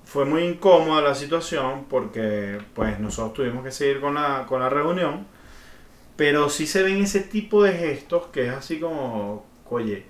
fue 0.06 0.24
muy 0.24 0.44
incómoda 0.44 1.02
la 1.02 1.16
situación 1.16 1.86
porque 1.90 2.58
pues 2.74 3.00
nosotros 3.00 3.34
tuvimos 3.34 3.66
que 3.66 3.72
seguir 3.72 4.00
con 4.00 4.14
la, 4.14 4.46
con 4.48 4.62
la 4.62 4.70
reunión. 4.70 5.28
Pero 6.16 6.50
sí 6.50 6.66
se 6.66 6.84
ven 6.84 7.04
ese 7.04 7.20
tipo 7.20 7.62
de 7.64 7.74
gestos 7.74 8.28
que 8.28 8.48
es 8.48 8.54
así 8.54 8.80
como, 8.80 9.46
oye, 9.70 10.06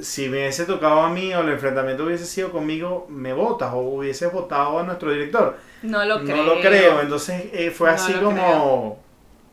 si 0.00 0.28
me 0.28 0.38
hubiese 0.38 0.64
tocado 0.64 1.00
a 1.00 1.10
mí 1.10 1.34
o 1.34 1.40
el 1.40 1.50
enfrentamiento 1.50 2.04
hubiese 2.04 2.24
sido 2.24 2.50
conmigo, 2.50 3.06
me 3.10 3.32
votas 3.32 3.72
o 3.74 3.78
hubieses 3.78 4.32
votado 4.32 4.78
a 4.78 4.82
nuestro 4.82 5.10
director. 5.12 5.58
No 5.82 6.04
lo 6.04 6.24
creo. 6.24 6.36
No 6.36 6.54
lo 6.54 6.60
creo. 6.60 7.00
Entonces 7.00 7.50
eh, 7.52 7.70
fue 7.70 7.90
No 7.90 7.94
así 7.94 8.12
como, 8.14 9.02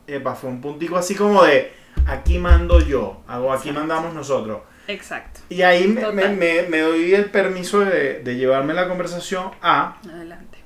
epa, 0.06 0.34
fue 0.34 0.50
un 0.50 0.60
puntico 0.60 0.96
así 0.96 1.14
como 1.14 1.42
de, 1.44 1.72
aquí 2.06 2.38
mando 2.38 2.80
yo, 2.80 3.22
o 3.28 3.52
aquí 3.52 3.68
Exacto. 3.68 3.72
mandamos 3.72 4.14
nosotros. 4.14 4.60
Exacto. 4.88 5.40
Y 5.48 5.62
ahí 5.62 5.88
me, 5.88 6.80
doy 6.80 7.14
el 7.14 7.30
permiso 7.30 7.80
de, 7.80 8.20
de 8.20 8.36
llevarme 8.36 8.72
la 8.74 8.88
conversación 8.88 9.50
a... 9.60 9.98
Adelante. 10.08 10.58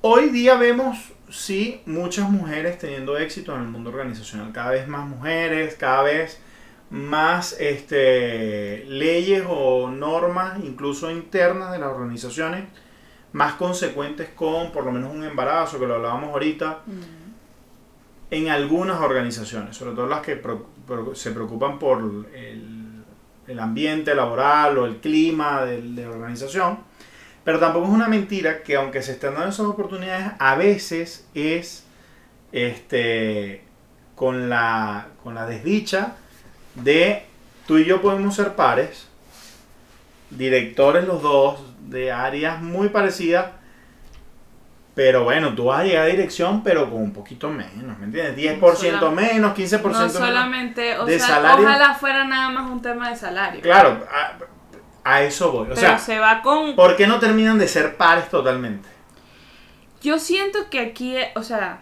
Hoy 0.00 0.28
día 0.28 0.56
vemos, 0.56 1.12
sí, 1.30 1.80
muchas 1.86 2.30
mujeres 2.30 2.78
teniendo 2.78 3.18
éxito 3.18 3.54
en 3.54 3.62
el 3.62 3.68
mundo 3.68 3.90
organizacional. 3.90 4.52
Cada 4.52 4.70
vez 4.70 4.86
más 4.86 5.06
mujeres, 5.06 5.74
cada 5.74 6.02
vez 6.02 6.40
más 6.90 7.56
este, 7.58 8.84
leyes 8.86 9.44
o 9.48 9.90
normas, 9.90 10.58
incluso 10.62 11.10
internas 11.10 11.72
de 11.72 11.78
las 11.78 11.88
organizaciones, 11.88 12.64
más 13.32 13.54
consecuentes 13.54 14.28
con 14.30 14.72
por 14.72 14.84
lo 14.84 14.92
menos 14.92 15.14
un 15.14 15.24
embarazo, 15.24 15.78
que 15.78 15.86
lo 15.86 15.96
hablábamos 15.96 16.30
ahorita, 16.30 16.80
en 18.30 18.48
algunas 18.50 19.00
organizaciones, 19.00 19.76
sobre 19.76 19.94
todo 19.94 20.06
las 20.06 20.20
que 20.20 20.40
se 21.14 21.30
preocupan 21.30 21.78
por 21.78 22.00
el, 22.34 23.04
el 23.46 23.58
ambiente 23.58 24.14
laboral 24.14 24.76
o 24.78 24.84
el 24.86 24.96
clima 24.98 25.64
del- 25.64 25.94
de 25.96 26.02
la 26.04 26.10
organización. 26.10 26.78
Pero 27.44 27.58
tampoco 27.58 27.86
es 27.86 27.92
una 27.92 28.08
mentira 28.08 28.62
que 28.62 28.76
aunque 28.76 29.02
se 29.02 29.12
estén 29.12 29.32
dando 29.32 29.48
esas 29.48 29.66
oportunidades, 29.66 30.32
a 30.38 30.54
veces 30.56 31.26
es 31.34 31.84
este, 32.52 33.62
con, 34.14 34.50
la, 34.50 35.08
con 35.22 35.34
la 35.34 35.46
desdicha 35.46 36.16
de 36.74 37.22
tú 37.66 37.78
y 37.78 37.86
yo 37.86 38.02
podemos 38.02 38.34
ser 38.36 38.54
pares, 38.54 39.06
directores 40.30 41.06
los 41.06 41.22
dos, 41.22 41.60
de 41.88 42.12
áreas 42.12 42.60
muy 42.60 42.90
parecidas, 42.90 43.46
pero 44.98 45.22
bueno, 45.22 45.54
tú 45.54 45.66
vas 45.66 45.78
a 45.78 45.84
llegar 45.84 46.02
a 46.02 46.06
dirección, 46.06 46.64
pero 46.64 46.90
con 46.90 47.00
un 47.00 47.12
poquito 47.12 47.48
menos, 47.50 47.96
¿me 48.00 48.06
entiendes? 48.06 48.34
10% 48.36 48.98
Sola- 48.98 49.10
menos, 49.12 49.54
15% 49.56 49.82
No 49.92 49.98
menos. 50.00 50.12
solamente, 50.12 50.98
o 50.98 51.04
de 51.04 51.20
sea, 51.20 51.28
salario. 51.36 51.64
ojalá 51.64 51.94
fuera 51.94 52.24
nada 52.24 52.50
más 52.50 52.68
un 52.68 52.82
tema 52.82 53.08
de 53.08 53.14
salario. 53.14 53.60
Claro, 53.60 54.04
a, 54.12 55.12
a 55.14 55.22
eso 55.22 55.52
voy. 55.52 55.66
O 55.66 55.68
pero 55.68 55.76
sea, 55.80 55.98
se 56.00 56.18
va 56.18 56.42
con 56.42 56.74
¿por 56.74 56.96
qué 56.96 57.06
no 57.06 57.20
terminan 57.20 57.60
de 57.60 57.68
ser 57.68 57.96
pares 57.96 58.28
totalmente? 58.28 58.88
Yo 60.02 60.18
siento 60.18 60.68
que 60.68 60.80
aquí, 60.80 61.14
o 61.36 61.44
sea, 61.44 61.78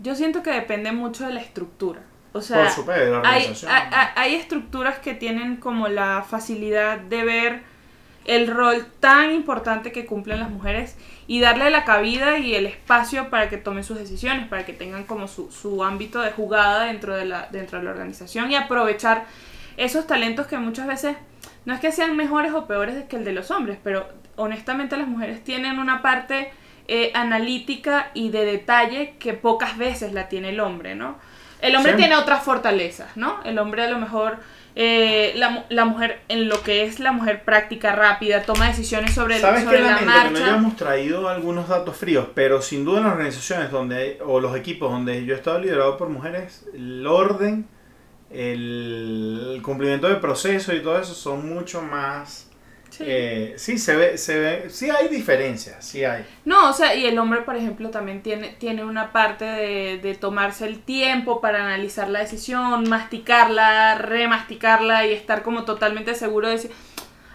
yo 0.00 0.14
siento 0.14 0.42
que 0.42 0.50
depende 0.50 0.92
mucho 0.92 1.26
de 1.26 1.32
la 1.32 1.40
estructura. 1.40 2.02
O 2.34 2.42
sea, 2.42 2.64
Por 2.64 2.70
supuesto, 2.70 3.02
de 3.02 3.10
la 3.12 3.16
organización. 3.20 3.72
hay- 3.72 3.88
hay- 3.92 4.08
hay 4.16 4.34
estructuras 4.34 4.98
que 4.98 5.14
tienen 5.14 5.56
como 5.56 5.88
la 5.88 6.22
facilidad 6.28 6.98
de 6.98 7.24
ver 7.24 7.62
el 8.26 8.46
rol 8.46 8.86
tan 9.00 9.32
importante 9.32 9.90
que 9.90 10.04
cumplen 10.04 10.38
las 10.40 10.50
mujeres 10.50 10.96
y 11.26 11.40
darle 11.40 11.70
la 11.70 11.84
cabida 11.84 12.38
y 12.38 12.54
el 12.54 12.66
espacio 12.66 13.30
para 13.30 13.48
que 13.48 13.56
tomen 13.56 13.84
sus 13.84 13.98
decisiones, 13.98 14.48
para 14.48 14.64
que 14.66 14.72
tengan 14.72 15.04
como 15.04 15.28
su, 15.28 15.50
su 15.52 15.84
ámbito 15.84 16.20
de 16.20 16.32
jugada 16.32 16.84
dentro 16.84 17.14
de, 17.16 17.24
la, 17.24 17.48
dentro 17.52 17.78
de 17.78 17.84
la 17.84 17.90
organización 17.92 18.50
y 18.50 18.56
aprovechar 18.56 19.24
esos 19.76 20.06
talentos 20.06 20.46
que 20.46 20.58
muchas 20.58 20.86
veces 20.86 21.16
no 21.64 21.74
es 21.74 21.80
que 21.80 21.92
sean 21.92 22.16
mejores 22.16 22.52
o 22.52 22.66
peores 22.66 23.04
que 23.04 23.16
el 23.16 23.24
de 23.24 23.32
los 23.32 23.50
hombres, 23.50 23.78
pero 23.82 24.08
honestamente 24.36 24.96
las 24.96 25.06
mujeres 25.06 25.42
tienen 25.44 25.78
una 25.78 26.02
parte 26.02 26.52
eh, 26.88 27.12
analítica 27.14 28.10
y 28.14 28.30
de 28.30 28.44
detalle 28.44 29.14
que 29.18 29.32
pocas 29.34 29.78
veces 29.78 30.12
la 30.12 30.28
tiene 30.28 30.50
el 30.50 30.60
hombre, 30.60 30.94
¿no? 30.94 31.16
El 31.60 31.76
hombre 31.76 31.92
Sí. 31.92 31.98
tiene 31.98 32.16
otras 32.16 32.42
fortalezas, 32.42 33.16
¿no? 33.16 33.40
El 33.44 33.58
hombre 33.60 33.84
a 33.84 33.88
lo 33.88 33.98
mejor 33.98 34.38
eh, 34.74 35.32
la, 35.36 35.66
la, 35.68 35.84
mujer, 35.84 36.20
en 36.28 36.48
lo 36.48 36.62
que 36.62 36.84
es 36.84 36.98
la 36.98 37.12
mujer 37.12 37.44
práctica, 37.44 37.94
rápida, 37.94 38.42
toma 38.42 38.68
decisiones 38.68 39.12
sobre, 39.12 39.38
¿Sabes 39.38 39.64
sobre 39.64 39.78
que 39.78 39.82
la 39.82 40.00
marcha. 40.00 40.28
Que 40.28 40.40
no 40.40 40.44
hayamos 40.44 40.76
traído 40.76 41.28
algunos 41.28 41.68
datos 41.68 41.96
fríos, 41.96 42.28
pero 42.34 42.62
sin 42.62 42.84
duda 42.84 42.98
en 42.98 43.04
las 43.04 43.12
organizaciones 43.12 43.70
donde, 43.70 44.18
o 44.24 44.40
los 44.40 44.56
equipos 44.56 44.90
donde 44.90 45.24
yo 45.26 45.34
he 45.34 45.36
estado 45.36 45.58
liderado 45.58 45.98
por 45.98 46.08
mujeres, 46.08 46.66
el 46.72 47.06
orden, 47.06 47.66
el, 48.30 49.60
cumplimiento 49.62 50.08
de 50.08 50.16
proceso 50.16 50.74
y 50.74 50.80
todo 50.80 50.98
eso 50.98 51.14
son 51.14 51.48
mucho 51.52 51.82
más... 51.82 52.48
Sí. 52.92 53.04
Eh, 53.06 53.54
sí, 53.56 53.78
se 53.78 53.96
ve, 53.96 54.18
se 54.18 54.38
ve, 54.38 54.64
sí 54.68 54.90
hay 54.90 55.08
diferencias, 55.08 55.82
sí 55.82 56.04
hay. 56.04 56.26
No, 56.44 56.68
o 56.68 56.72
sea, 56.74 56.94
y 56.94 57.06
el 57.06 57.18
hombre, 57.18 57.40
por 57.40 57.56
ejemplo, 57.56 57.88
también 57.88 58.22
tiene, 58.22 58.48
tiene 58.58 58.84
una 58.84 59.12
parte 59.12 59.46
de, 59.46 59.98
de 60.02 60.14
tomarse 60.14 60.66
el 60.66 60.80
tiempo 60.80 61.40
para 61.40 61.64
analizar 61.64 62.10
la 62.10 62.18
decisión, 62.18 62.86
masticarla, 62.90 63.96
remasticarla 63.96 65.06
y 65.06 65.12
estar 65.12 65.42
como 65.42 65.64
totalmente 65.64 66.14
seguro 66.14 66.48
de 66.48 66.54
decir... 66.54 66.70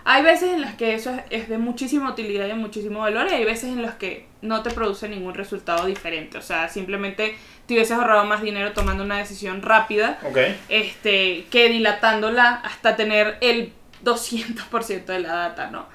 Hay 0.09 0.23
veces 0.23 0.53
en 0.53 0.61
las 0.61 0.75
que 0.75 0.93
eso 0.93 1.11
es, 1.11 1.23
es, 1.31 1.49
de 1.49 1.57
muchísima 1.57 2.11
utilidad 2.11 2.45
y 2.45 2.49
de 2.49 2.53
muchísimo 2.53 2.99
valor 2.99 3.27
y 3.29 3.33
hay 3.33 3.43
veces 3.43 3.71
en 3.71 3.81
las 3.81 3.95
que 3.95 4.25
no 4.41 4.63
te 4.63 4.69
produce 4.69 5.09
ningún 5.09 5.33
resultado 5.33 5.85
diferente. 5.85 6.37
O 6.37 6.41
sea, 6.41 6.69
simplemente 6.69 7.35
te 7.65 7.73
hubieses 7.73 7.97
ahorrado 7.97 8.23
más 8.23 8.41
dinero 8.41 8.71
tomando 8.71 9.03
una 9.03 9.17
decisión 9.17 9.61
rápida 9.61 10.17
okay. 10.23 10.57
este, 10.69 11.45
que 11.51 11.67
dilatándola 11.67 12.61
hasta 12.63 12.95
tener 12.95 13.37
el 13.41 13.73
200% 14.03 15.05
de 15.05 15.19
la 15.19 15.35
data, 15.35 15.69
¿no? 15.71 15.85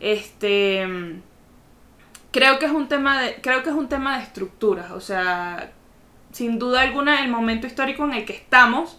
Este 0.00 0.86
creo 2.30 2.58
que 2.58 2.66
es 2.66 2.72
un 2.72 2.88
tema 2.88 3.20
de 3.20 3.40
creo 3.40 3.62
que 3.62 3.70
es 3.70 3.76
un 3.76 3.88
tema 3.88 4.18
de 4.18 4.24
estructuras, 4.24 4.90
o 4.92 5.00
sea, 5.00 5.72
sin 6.32 6.58
duda 6.58 6.82
alguna 6.82 7.22
el 7.22 7.30
momento 7.30 7.66
histórico 7.66 8.04
en 8.04 8.14
el 8.14 8.24
que 8.24 8.34
estamos 8.34 8.98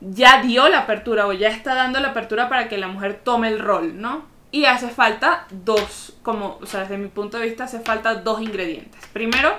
ya 0.00 0.42
dio 0.42 0.68
la 0.68 0.80
apertura 0.80 1.26
o 1.26 1.32
ya 1.32 1.48
está 1.48 1.74
dando 1.74 2.00
la 2.00 2.08
apertura 2.08 2.48
para 2.48 2.68
que 2.68 2.78
la 2.78 2.88
mujer 2.88 3.20
tome 3.24 3.48
el 3.48 3.58
rol, 3.58 4.00
¿no? 4.00 4.24
Y 4.50 4.66
hace 4.66 4.88
falta 4.88 5.46
dos, 5.50 6.14
como, 6.22 6.58
o 6.60 6.66
sea, 6.66 6.80
desde 6.80 6.98
mi 6.98 7.08
punto 7.08 7.38
de 7.38 7.46
vista 7.46 7.64
hace 7.64 7.80
falta 7.80 8.14
dos 8.16 8.40
ingredientes. 8.40 9.04
Primero, 9.12 9.52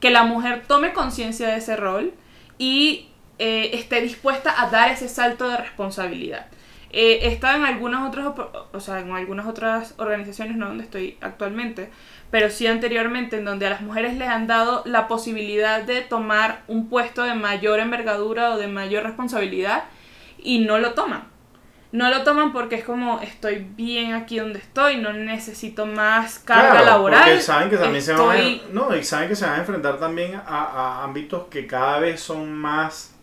que 0.00 0.10
la 0.10 0.22
mujer 0.22 0.62
tome 0.66 0.92
conciencia 0.92 1.48
de 1.48 1.56
ese 1.56 1.76
rol 1.76 2.14
y 2.56 3.08
eh, 3.38 3.70
esté 3.74 4.00
dispuesta 4.00 4.54
a 4.60 4.70
dar 4.70 4.90
ese 4.90 5.08
salto 5.08 5.48
de 5.48 5.58
responsabilidad. 5.58 6.46
Eh, 6.90 7.20
he 7.22 7.28
estado 7.28 7.58
en 7.58 7.64
algunas 7.64 8.08
otras, 8.08 8.26
o 8.72 8.80
sea, 8.80 9.00
en 9.00 9.10
algunas 9.12 9.46
otras 9.46 9.94
organizaciones, 9.98 10.56
no 10.56 10.68
donde 10.68 10.84
estoy 10.84 11.18
actualmente, 11.20 11.90
pero 12.30 12.48
sí 12.50 12.66
anteriormente, 12.66 13.36
en 13.38 13.44
donde 13.44 13.66
a 13.66 13.70
las 13.70 13.82
mujeres 13.82 14.16
les 14.16 14.28
han 14.28 14.46
dado 14.46 14.82
la 14.86 15.06
posibilidad 15.06 15.82
de 15.82 16.00
tomar 16.00 16.62
un 16.66 16.88
puesto 16.88 17.24
de 17.24 17.34
mayor 17.34 17.80
envergadura 17.80 18.52
o 18.52 18.58
de 18.58 18.68
mayor 18.68 19.02
responsabilidad 19.02 19.84
y 20.38 20.60
no 20.60 20.78
lo 20.78 20.94
toman. 20.94 21.24
No 21.90 22.10
lo 22.10 22.22
toman 22.22 22.52
porque 22.52 22.74
es 22.74 22.84
como 22.84 23.20
estoy 23.20 23.66
bien 23.76 24.12
aquí 24.12 24.38
donde 24.38 24.58
estoy, 24.58 24.98
no 24.98 25.12
necesito 25.12 25.86
más 25.86 26.38
carga 26.38 26.70
claro, 26.70 26.86
laboral. 26.86 27.24
Porque 27.24 27.40
saben 27.40 27.70
que 27.70 27.76
también 27.76 27.96
estoy... 27.96 28.16
se 28.16 28.22
van 28.22 28.70
a, 28.70 28.72
no, 28.72 28.96
y 28.96 29.02
saben 29.02 29.28
que 29.28 29.36
se 29.36 29.46
van 29.46 29.54
a 29.54 29.58
enfrentar 29.58 29.98
también 29.98 30.34
a, 30.34 30.42
a 30.46 31.04
ámbitos 31.04 31.48
que 31.48 31.66
cada 31.66 31.98
vez 31.98 32.20
son 32.20 32.52
más 32.52 33.17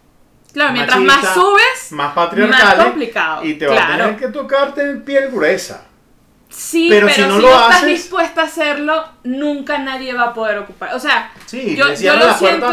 Claro, 0.55 0.73
mientras 0.73 0.99
más 1.01 1.33
subes, 1.33 1.91
más 1.91 2.13
patriarcales, 2.13 2.77
más 2.77 2.85
complicado. 2.87 3.45
Y 3.45 3.53
te 3.55 3.67
va 3.67 3.75
a 3.83 3.87
tener 3.97 4.15
que 4.17 4.27
tocarte 4.29 4.81
en 4.81 5.03
piel 5.05 5.29
gruesa. 5.29 5.85
Sí, 6.49 6.87
Pero 6.89 7.07
pero, 7.07 7.15
si 7.15 7.29
no 7.29 7.35
si 7.35 7.41
lo 7.41 7.49
no 7.49 7.53
estás 7.61 7.75
haces- 7.83 7.87
dispuesta 7.87 8.41
a 8.41 8.45
hacerlo, 8.45 9.05
nunca 9.23 9.77
nadie 9.79 10.13
va 10.13 10.23
a 10.23 10.33
poder 10.33 10.57
ocupar. 10.59 10.93
O 10.95 10.99
sea, 10.99 11.31
Sí, 11.45 11.75
yo, 11.75 11.85
lo 11.85 11.93
puerta 11.93 12.33
siento 12.37 12.67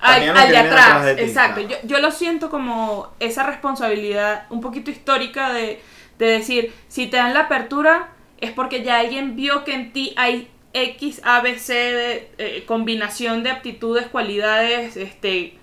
al, 0.00 0.28
al 0.28 0.48
de 0.50 0.56
atrás, 0.56 0.86
atrás 0.86 1.04
de 1.06 1.14
ti, 1.16 1.22
exacto. 1.22 1.60
claro. 1.66 1.76
Yo, 1.82 1.88
yo 1.88 1.98
lo 1.98 2.10
siento 2.12 2.48
como 2.50 3.12
esa 3.18 3.42
responsabilidad 3.42 4.44
un 4.50 4.60
poquito 4.60 4.90
histórica 4.92 5.52
de, 5.52 5.82
de 6.18 6.26
decir, 6.26 6.72
si 6.88 7.08
te 7.08 7.16
dan 7.16 7.34
la 7.34 7.40
apertura 7.40 8.10
es 8.38 8.52
porque 8.52 8.84
ya 8.84 9.00
alguien 9.00 9.34
vio 9.34 9.64
que 9.64 9.74
en 9.74 9.92
ti 9.92 10.14
hay 10.16 10.48
X, 10.72 11.20
A, 11.24 11.40
B, 11.40 11.58
C, 11.58 11.72
de, 11.74 12.30
eh, 12.38 12.64
combinación 12.66 13.42
de 13.42 13.50
aptitudes, 13.50 14.06
cualidades, 14.08 14.96
este, 14.96 15.56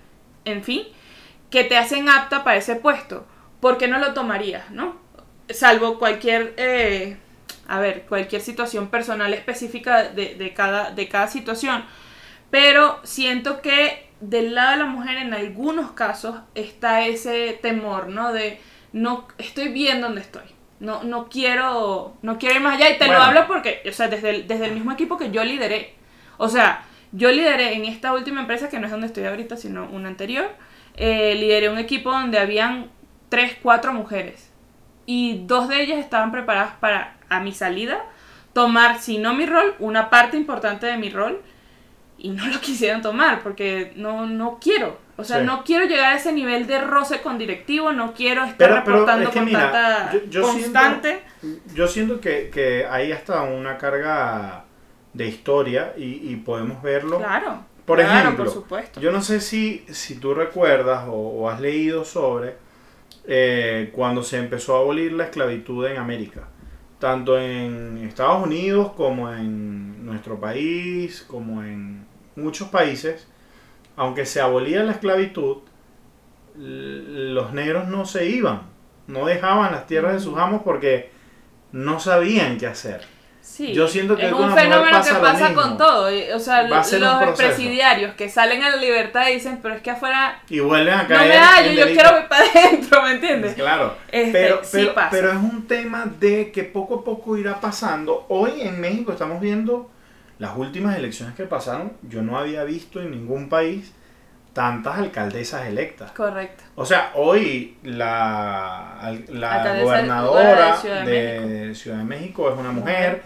en 0.44 0.62
fin, 0.64 0.82
que 1.52 1.62
te 1.62 1.76
hacen 1.76 2.08
apta 2.08 2.42
para 2.42 2.56
ese 2.56 2.74
puesto. 2.74 3.26
¿Por 3.60 3.78
qué 3.78 3.86
no 3.86 3.98
lo 3.98 4.12
tomarías, 4.14 4.70
no? 4.72 4.96
Salvo 5.48 5.98
cualquier... 6.00 6.54
eh, 6.56 7.16
a 7.68 7.78
ver, 7.78 8.06
cualquier 8.08 8.42
situación 8.42 8.88
personal 8.88 9.32
específica 9.34 10.02
de, 10.04 10.34
de, 10.34 10.52
cada, 10.52 10.90
de 10.90 11.08
cada 11.08 11.28
situación. 11.28 11.84
Pero 12.50 12.98
siento 13.04 13.62
que 13.62 14.10
del 14.20 14.54
lado 14.54 14.72
de 14.72 14.76
la 14.78 14.84
mujer 14.86 15.18
en 15.18 15.32
algunos 15.32 15.92
casos 15.92 16.36
está 16.54 17.06
ese 17.06 17.58
temor, 17.62 18.08
¿no? 18.08 18.32
De 18.32 18.58
no 18.92 19.26
estoy 19.38 19.68
bien 19.68 20.00
donde 20.00 20.20
estoy. 20.22 20.42
No, 20.80 21.04
no 21.04 21.28
quiero 21.28 22.16
no 22.22 22.38
quiero 22.38 22.56
ir 22.56 22.60
más 22.60 22.74
allá 22.76 22.90
y 22.90 22.98
te 22.98 23.06
Bueno. 23.06 23.20
lo 23.20 23.24
hablo 23.24 23.46
porque, 23.46 23.82
o 23.88 23.92
sea, 23.92 24.08
desde 24.08 24.30
el, 24.30 24.48
desde 24.48 24.66
el 24.66 24.72
mismo 24.72 24.90
equipo 24.92 25.16
que 25.16 25.30
yo 25.30 25.44
lideré. 25.44 25.94
O 26.38 26.48
sea, 26.48 26.84
yo 27.12 27.30
lideré 27.30 27.74
en 27.74 27.84
esta 27.84 28.12
última 28.12 28.40
empresa, 28.40 28.68
que 28.68 28.78
no 28.80 28.86
es 28.86 28.90
donde 28.90 29.06
estoy 29.06 29.24
ahorita, 29.24 29.56
sino 29.56 29.88
una 29.90 30.08
anterior, 30.08 30.50
eh, 30.96 31.34
lideré 31.34 31.68
un 31.70 31.78
equipo 31.78 32.10
donde 32.10 32.38
habían 32.38 32.90
tres, 33.28 33.56
cuatro 33.62 33.92
mujeres. 33.92 34.50
Y 35.06 35.44
dos 35.46 35.68
de 35.68 35.82
ellas 35.82 35.98
estaban 35.98 36.30
preparadas 36.32 36.74
para, 36.80 37.16
a 37.28 37.40
mi 37.40 37.52
salida, 37.52 38.04
tomar, 38.52 38.98
si 39.00 39.18
no 39.18 39.34
mi 39.34 39.46
rol, 39.46 39.74
una 39.78 40.10
parte 40.10 40.36
importante 40.36 40.86
de 40.86 40.96
mi 40.96 41.10
rol. 41.10 41.40
Y 42.18 42.30
no 42.30 42.46
lo 42.46 42.60
quisieron 42.60 43.02
tomar 43.02 43.42
porque 43.42 43.92
no, 43.96 44.26
no 44.26 44.58
quiero. 44.60 45.00
O 45.16 45.24
sea, 45.24 45.40
Sí. 45.40 45.44
no 45.46 45.62
quiero 45.64 45.84
llegar 45.86 46.12
a 46.14 46.16
ese 46.16 46.32
nivel 46.32 46.66
de 46.66 46.80
roce 46.80 47.20
con 47.20 47.36
directivo, 47.38 47.92
no 47.92 48.14
quiero 48.14 48.44
estar 48.44 48.56
Pero- 48.56 48.82
pero 48.84 48.96
reportando 48.96 49.24
es 49.24 49.30
que 49.30 49.38
con 49.40 49.44
mira, 49.46 49.70
tanta 49.72 50.12
yo- 50.12 50.20
yo 50.30 50.42
constante. 50.42 51.22
Yo 51.74 51.86
siento 51.88 52.20
que, 52.20 52.48
que 52.50 52.86
hay 52.86 53.12
hasta 53.12 53.42
una 53.42 53.76
carga 53.76 54.64
de 55.12 55.26
historia 55.26 55.92
y, 55.96 56.30
y 56.32 56.36
podemos 56.36 56.80
verlo. 56.82 57.18
Claro. 57.18 57.64
Por 57.86 57.98
claro, 57.98 58.18
ejemplo, 58.18 58.44
por 58.44 58.54
supuesto. 58.54 59.00
Yo 59.00 59.10
no 59.10 59.22
sé 59.22 59.40
si, 59.40 59.84
si 59.88 60.16
tú 60.16 60.34
recuerdas 60.34 61.08
o, 61.08 61.12
o 61.14 61.50
has 61.50 61.60
leído 61.60 62.04
sobre 62.04 62.54
eh, 63.24 63.90
cuando 63.94 64.22
se 64.22 64.38
empezó 64.38 64.76
a 64.76 64.80
abolir 64.80 65.12
la 65.12 65.24
esclavitud 65.24 65.86
en 65.86 65.96
América, 65.96 66.48
tanto 66.98 67.38
en 67.38 67.98
Estados 67.98 68.44
Unidos 68.44 68.92
como 68.96 69.32
en 69.32 70.04
nuestro 70.04 70.40
país, 70.40 71.24
como 71.26 71.62
en 71.62 72.04
muchos 72.34 72.68
países, 72.68 73.28
aunque 73.96 74.26
se 74.26 74.40
abolía 74.40 74.82
la 74.82 74.92
esclavitud, 74.92 75.58
los 76.56 77.52
negros 77.52 77.88
no 77.88 78.04
se 78.04 78.26
iban, 78.26 78.62
no 79.06 79.26
dejaban 79.26 79.72
las 79.72 79.86
tierras 79.86 80.14
de 80.14 80.20
sus 80.20 80.36
amos 80.36 80.62
porque 80.62 81.10
no 81.70 82.00
sabían 82.00 82.58
qué 82.58 82.66
hacer. 82.66 83.02
Sí, 83.44 83.74
Yo 83.74 83.88
siento 83.88 84.16
que 84.16 84.26
es 84.26 84.32
un 84.32 84.54
fenómeno 84.54 84.98
pasa 84.98 85.14
que 85.16 85.20
pasa 85.20 85.48
mismo. 85.48 85.62
con 85.62 85.76
todo. 85.76 86.08
O 86.34 86.38
sea, 86.38 86.62
los 86.62 87.36
presidiarios 87.36 88.14
que 88.14 88.28
salen 88.28 88.62
a 88.62 88.70
la 88.70 88.76
libertad 88.76 89.28
y 89.28 89.34
dicen, 89.34 89.58
pero 89.60 89.74
es 89.74 89.82
que 89.82 89.90
afuera 89.90 90.40
Y 90.48 90.60
vuelven 90.60 90.94
a 90.94 91.02
no 91.02 91.08
caer. 91.08 91.28
me 91.28 91.36
hallo, 91.38 91.72
yo 91.72 91.84
delitos. 91.86 92.02
quiero 92.02 92.18
ir 92.22 92.28
para 92.28 92.44
adentro, 92.66 93.02
¿me 93.02 93.10
entiendes? 93.12 93.54
Claro, 93.54 93.96
Este, 94.12 94.32
pero, 94.32 94.60
sí 94.62 94.88
pasa. 94.94 95.08
pero 95.10 95.30
es 95.30 95.36
un 95.36 95.66
tema 95.66 96.06
de 96.20 96.52
que 96.52 96.62
poco 96.62 97.00
a 97.00 97.04
poco 97.04 97.36
irá 97.36 97.60
pasando. 97.60 98.26
Hoy 98.28 98.60
en 98.60 98.80
México 98.80 99.10
estamos 99.12 99.40
viendo 99.40 99.90
las 100.38 100.56
últimas 100.56 100.96
elecciones 100.96 101.34
que 101.34 101.44
pasaron. 101.44 101.92
Yo 102.02 102.22
no 102.22 102.38
había 102.38 102.62
visto 102.64 103.00
en 103.02 103.10
ningún 103.10 103.48
país 103.48 103.92
tantas 104.52 104.98
alcaldesas 104.98 105.66
electas. 105.66 106.12
Correcto. 106.12 106.64
O 106.74 106.84
sea, 106.84 107.12
hoy 107.14 107.78
la, 107.82 109.14
la 109.28 109.82
gobernadora 109.82 110.72
de 110.72 110.80
Ciudad 110.80 111.04
de 111.04 111.66
de 111.68 111.74
Ciudad 111.74 111.98
de 111.98 112.04
México 112.04 112.50
es 112.50 112.58
una 112.58 112.72
mujer. 112.72 113.22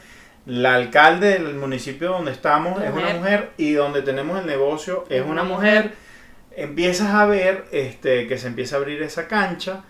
La 0.47 0.75
alcalde 0.75 1.41
del 1.41 1.55
municipio 1.55 2.11
donde 2.11 2.31
estamos 2.31 2.81
es 2.81 2.93
una 2.93 3.15
Mujer. 3.15 3.51
y 3.57 3.73
donde 3.73 4.03
tenemos 4.03 4.39
el 4.39 4.47
negocio 4.47 5.05
es 5.09 5.23
una 5.23 5.43
una 5.43 5.43
mujer. 5.43 5.95
Empiezas 6.53 7.13
a 7.13 7.27
ver 7.27 7.65
este, 7.73 8.29
que 8.29 8.39
se 8.39 8.47
empieza 8.47 8.77
a 8.77 8.79
abrir 8.79 9.03
esa 9.03 9.27
cancha, 9.27 9.83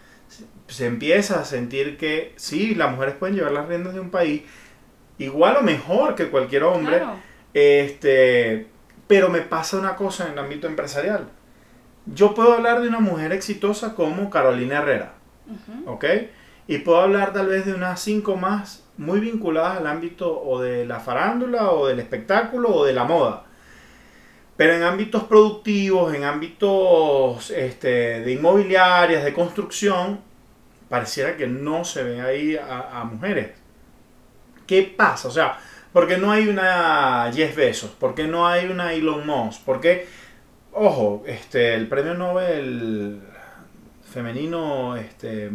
se 0.66 0.86
empieza 0.86 1.40
a 1.40 1.44
sentir 1.44 1.98
que 1.98 2.32
sí, 2.36 2.74
las 2.74 2.90
mujeres 2.90 3.14
pueden 3.16 3.36
llevar 3.36 3.52
las 3.52 3.68
riendas 3.68 3.94
de 3.94 4.00
un 4.00 4.10
país 4.10 4.42
igual 5.18 5.56
o 5.58 5.62
mejor 5.62 6.14
que 6.14 6.28
cualquier 6.28 6.64
hombre. 6.64 6.96
Claro. 6.98 7.16
Este, 7.52 8.66
pero 9.06 9.28
me 9.28 9.40
pasa 9.40 9.78
una 9.78 9.96
cosa 9.96 10.26
en 10.26 10.32
el 10.32 10.38
ámbito 10.38 10.66
empresarial. 10.66 11.28
Yo 12.06 12.34
puedo 12.34 12.54
hablar 12.54 12.80
de 12.80 12.88
una 12.88 13.00
mujer 13.00 13.32
exitosa 13.32 13.94
como 13.94 14.30
Carolina 14.30 14.78
Herrera. 14.78 15.14
¿ok? 15.86 16.04
Y 16.66 16.78
puedo 16.78 17.00
hablar 17.00 17.32
tal 17.32 17.46
vez 17.46 17.66
de 17.66 17.74
unas 17.74 18.00
cinco 18.00 18.36
más 18.36 18.84
muy 18.96 19.20
vinculadas 19.20 19.78
al 19.78 19.86
ámbito 19.86 20.42
o 20.42 20.60
de 20.60 20.86
la 20.86 21.00
farándula 21.00 21.70
o 21.70 21.86
del 21.86 22.00
espectáculo 22.00 22.70
o 22.70 22.84
de 22.84 22.92
la 22.92 23.04
moda. 23.04 23.44
Pero 24.56 24.72
en 24.72 24.82
ámbitos 24.82 25.24
productivos, 25.24 26.14
en 26.14 26.24
ámbitos 26.24 27.50
este, 27.50 28.20
de 28.20 28.32
inmobiliarias, 28.32 29.22
de 29.22 29.34
construcción, 29.34 30.20
pareciera 30.88 31.36
que 31.36 31.46
no 31.46 31.84
se 31.84 32.02
ve 32.02 32.20
ahí 32.22 32.56
a, 32.56 33.00
a 33.00 33.04
mujeres. 33.04 33.50
¿Qué 34.66 34.82
pasa? 34.96 35.28
O 35.28 35.30
sea, 35.30 35.58
¿por 35.92 36.06
qué 36.06 36.18
no 36.18 36.30
hay 36.32 36.48
una 36.48 37.30
Jeff 37.34 37.56
Bezos? 37.56 37.90
¿Por 37.90 38.14
qué 38.14 38.26
no 38.26 38.46
hay 38.46 38.66
una 38.66 38.92
Elon 38.92 39.26
Musk? 39.26 39.62
¿Por 39.62 39.80
qué, 39.80 40.06
ojo, 40.72 41.24
este, 41.26 41.74
el 41.74 41.88
premio 41.88 42.14
Nobel 42.14 43.20
femenino, 44.12 44.96
este, 44.96 45.50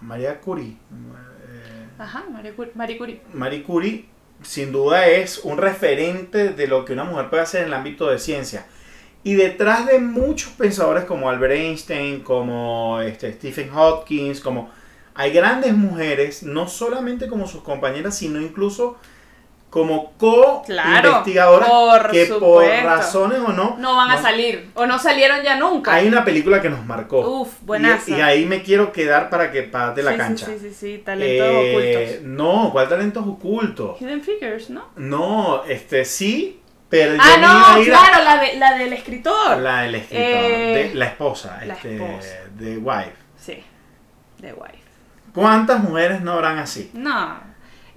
María 0.00 0.40
Curie. 0.40 0.70
eh, 0.70 1.88
Ajá, 1.98 2.24
Marie 2.30 2.52
Curie. 2.52 2.72
Marie 2.74 2.98
Curie. 2.98 3.22
Marie 3.32 3.62
Curie 3.62 4.04
sin 4.42 4.72
duda 4.72 5.06
es 5.08 5.38
un 5.38 5.58
referente 5.58 6.50
de 6.50 6.66
lo 6.68 6.84
que 6.84 6.92
una 6.92 7.04
mujer 7.04 7.28
puede 7.28 7.42
hacer 7.42 7.62
en 7.62 7.68
el 7.68 7.74
ámbito 7.74 8.08
de 8.08 8.18
ciencia. 8.18 8.66
Y 9.24 9.34
detrás 9.34 9.86
de 9.86 9.98
muchos 9.98 10.52
pensadores 10.52 11.04
como 11.04 11.28
Albert 11.28 11.54
Einstein, 11.54 12.20
como 12.20 13.00
este, 13.00 13.32
Stephen 13.32 13.70
Hopkins, 13.74 14.40
como 14.40 14.70
hay 15.14 15.32
grandes 15.32 15.74
mujeres, 15.74 16.44
no 16.44 16.68
solamente 16.68 17.26
como 17.26 17.48
sus 17.48 17.62
compañeras, 17.62 18.16
sino 18.16 18.40
incluso 18.40 18.96
como 19.70 20.12
Claro, 20.64 21.10
co-investigadoras 21.10 21.68
por 21.68 22.10
que 22.10 22.24
por 22.26 22.64
razones 22.64 23.38
o 23.40 23.52
no, 23.52 23.76
No 23.78 23.96
van 23.96 24.10
a 24.10 24.20
salir. 24.22 24.70
O 24.74 24.86
no 24.86 24.98
salieron 24.98 25.42
ya 25.42 25.56
nunca. 25.56 25.92
Hay 25.94 26.08
una 26.08 26.24
película 26.24 26.62
que 26.62 26.70
nos 26.70 26.84
marcó. 26.86 27.20
Uf, 27.42 27.52
buenaza. 27.62 28.10
Y, 28.10 28.14
y 28.14 28.20
ahí 28.22 28.46
me 28.46 28.62
quiero 28.62 28.92
quedar 28.92 29.28
para 29.28 29.50
que 29.52 29.64
pate 29.64 30.02
la 30.02 30.12
Sí, 30.12 30.16
cancha. 30.16 30.46
Sí, 30.46 30.58
sí, 30.58 30.72
sí, 30.72 31.02
talentos 31.04 31.46
Eh, 31.50 32.08
ocultos. 32.16 32.26
No, 32.28 32.70
¿cuál 32.72 32.88
talentos 32.88 33.26
ocultos? 33.26 34.00
Hidden 34.00 34.22
Figures, 34.22 34.70
¿no? 34.70 34.84
No, 34.96 35.62
este 35.64 36.04
sí, 36.06 36.62
pero 36.88 37.14
yo 37.16 37.20
Ah, 37.22 37.36
me 37.36 37.38
iba 37.42 37.48
no, 37.52 37.66
a 37.66 37.78
ir 37.80 37.94
a- 37.94 37.98
claro, 37.98 38.24
la, 38.24 38.40
de, 38.40 38.56
la 38.56 38.78
del 38.78 38.92
escritor. 38.94 39.58
la 39.58 39.82
del 39.82 39.94
escritor, 39.96 40.24
Eh, 40.24 40.88
de- 40.90 40.94
la 40.94 41.04
esposa, 41.04 41.60
la 41.66 41.74
este, 41.74 41.94
esposa. 41.96 42.34
de 42.56 42.78
Wife. 42.78 43.12
Sí, 43.38 43.62
The 44.40 44.54
Wife. 44.54 44.78
¿Cuántas 45.34 45.80
mujeres 45.82 46.22
no 46.22 46.32
habrán 46.32 46.58
así? 46.58 46.90
No. 46.94 47.47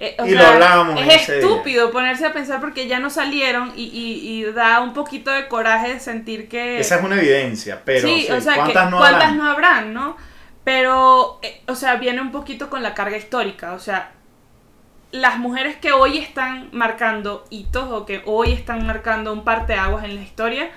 Eh, 0.02 0.16
o 0.20 0.26
Y 0.26 0.32
lo 0.32 0.40
sea, 0.42 0.54
hablábamos 0.54 1.00
es 1.02 1.16
ese 1.16 1.38
día. 1.40 1.42
estúpido 1.42 1.92
ponerse 1.92 2.26
a 2.26 2.34
pensar 2.34 2.60
porque 2.60 2.88
ya 2.88 3.00
no 3.00 3.10
salieron 3.10 3.72
y, 3.76 3.84
y, 3.86 4.42
y 4.48 4.52
da 4.52 4.80
un 4.82 4.94
poquito 4.94 5.32
de 5.32 5.48
coraje 5.48 5.94
de 5.94 6.00
sentir 6.00 6.50
que... 6.50 6.80
Esa 6.80 6.96
es 6.98 7.04
una 7.04 7.18
evidencia, 7.18 7.82
pero 7.86 8.08
sí, 8.08 8.24
sí, 8.24 8.32
o 8.32 8.42
sea, 8.42 8.56
¿cuántas 8.56 8.86
que, 8.86 8.92
no 8.92 8.98
¿cuántas 8.98 9.22
habrán? 9.24 9.38
no 9.38 9.46
habrán, 9.50 9.94
no? 9.94 10.18
Pero, 10.64 11.40
eh, 11.42 11.62
o 11.68 11.76
sea, 11.76 11.96
viene 11.96 12.22
un 12.22 12.32
poquito 12.32 12.70
con 12.70 12.84
la 12.84 12.94
carga 12.94 13.18
histórica, 13.18 13.74
o 13.74 13.80
sea, 13.80 14.12
las 15.12 15.38
mujeres 15.40 15.76
que 15.78 15.92
hoy 15.92 16.18
están 16.18 16.70
marcando 16.72 17.46
hitos 17.50 17.92
o 17.92 18.06
que 18.06 18.22
hoy 18.26 18.54
están 18.54 18.86
marcando 18.88 19.34
un 19.34 19.44
parteaguas 19.44 20.06
en 20.06 20.16
la 20.16 20.22
historia, 20.22 20.70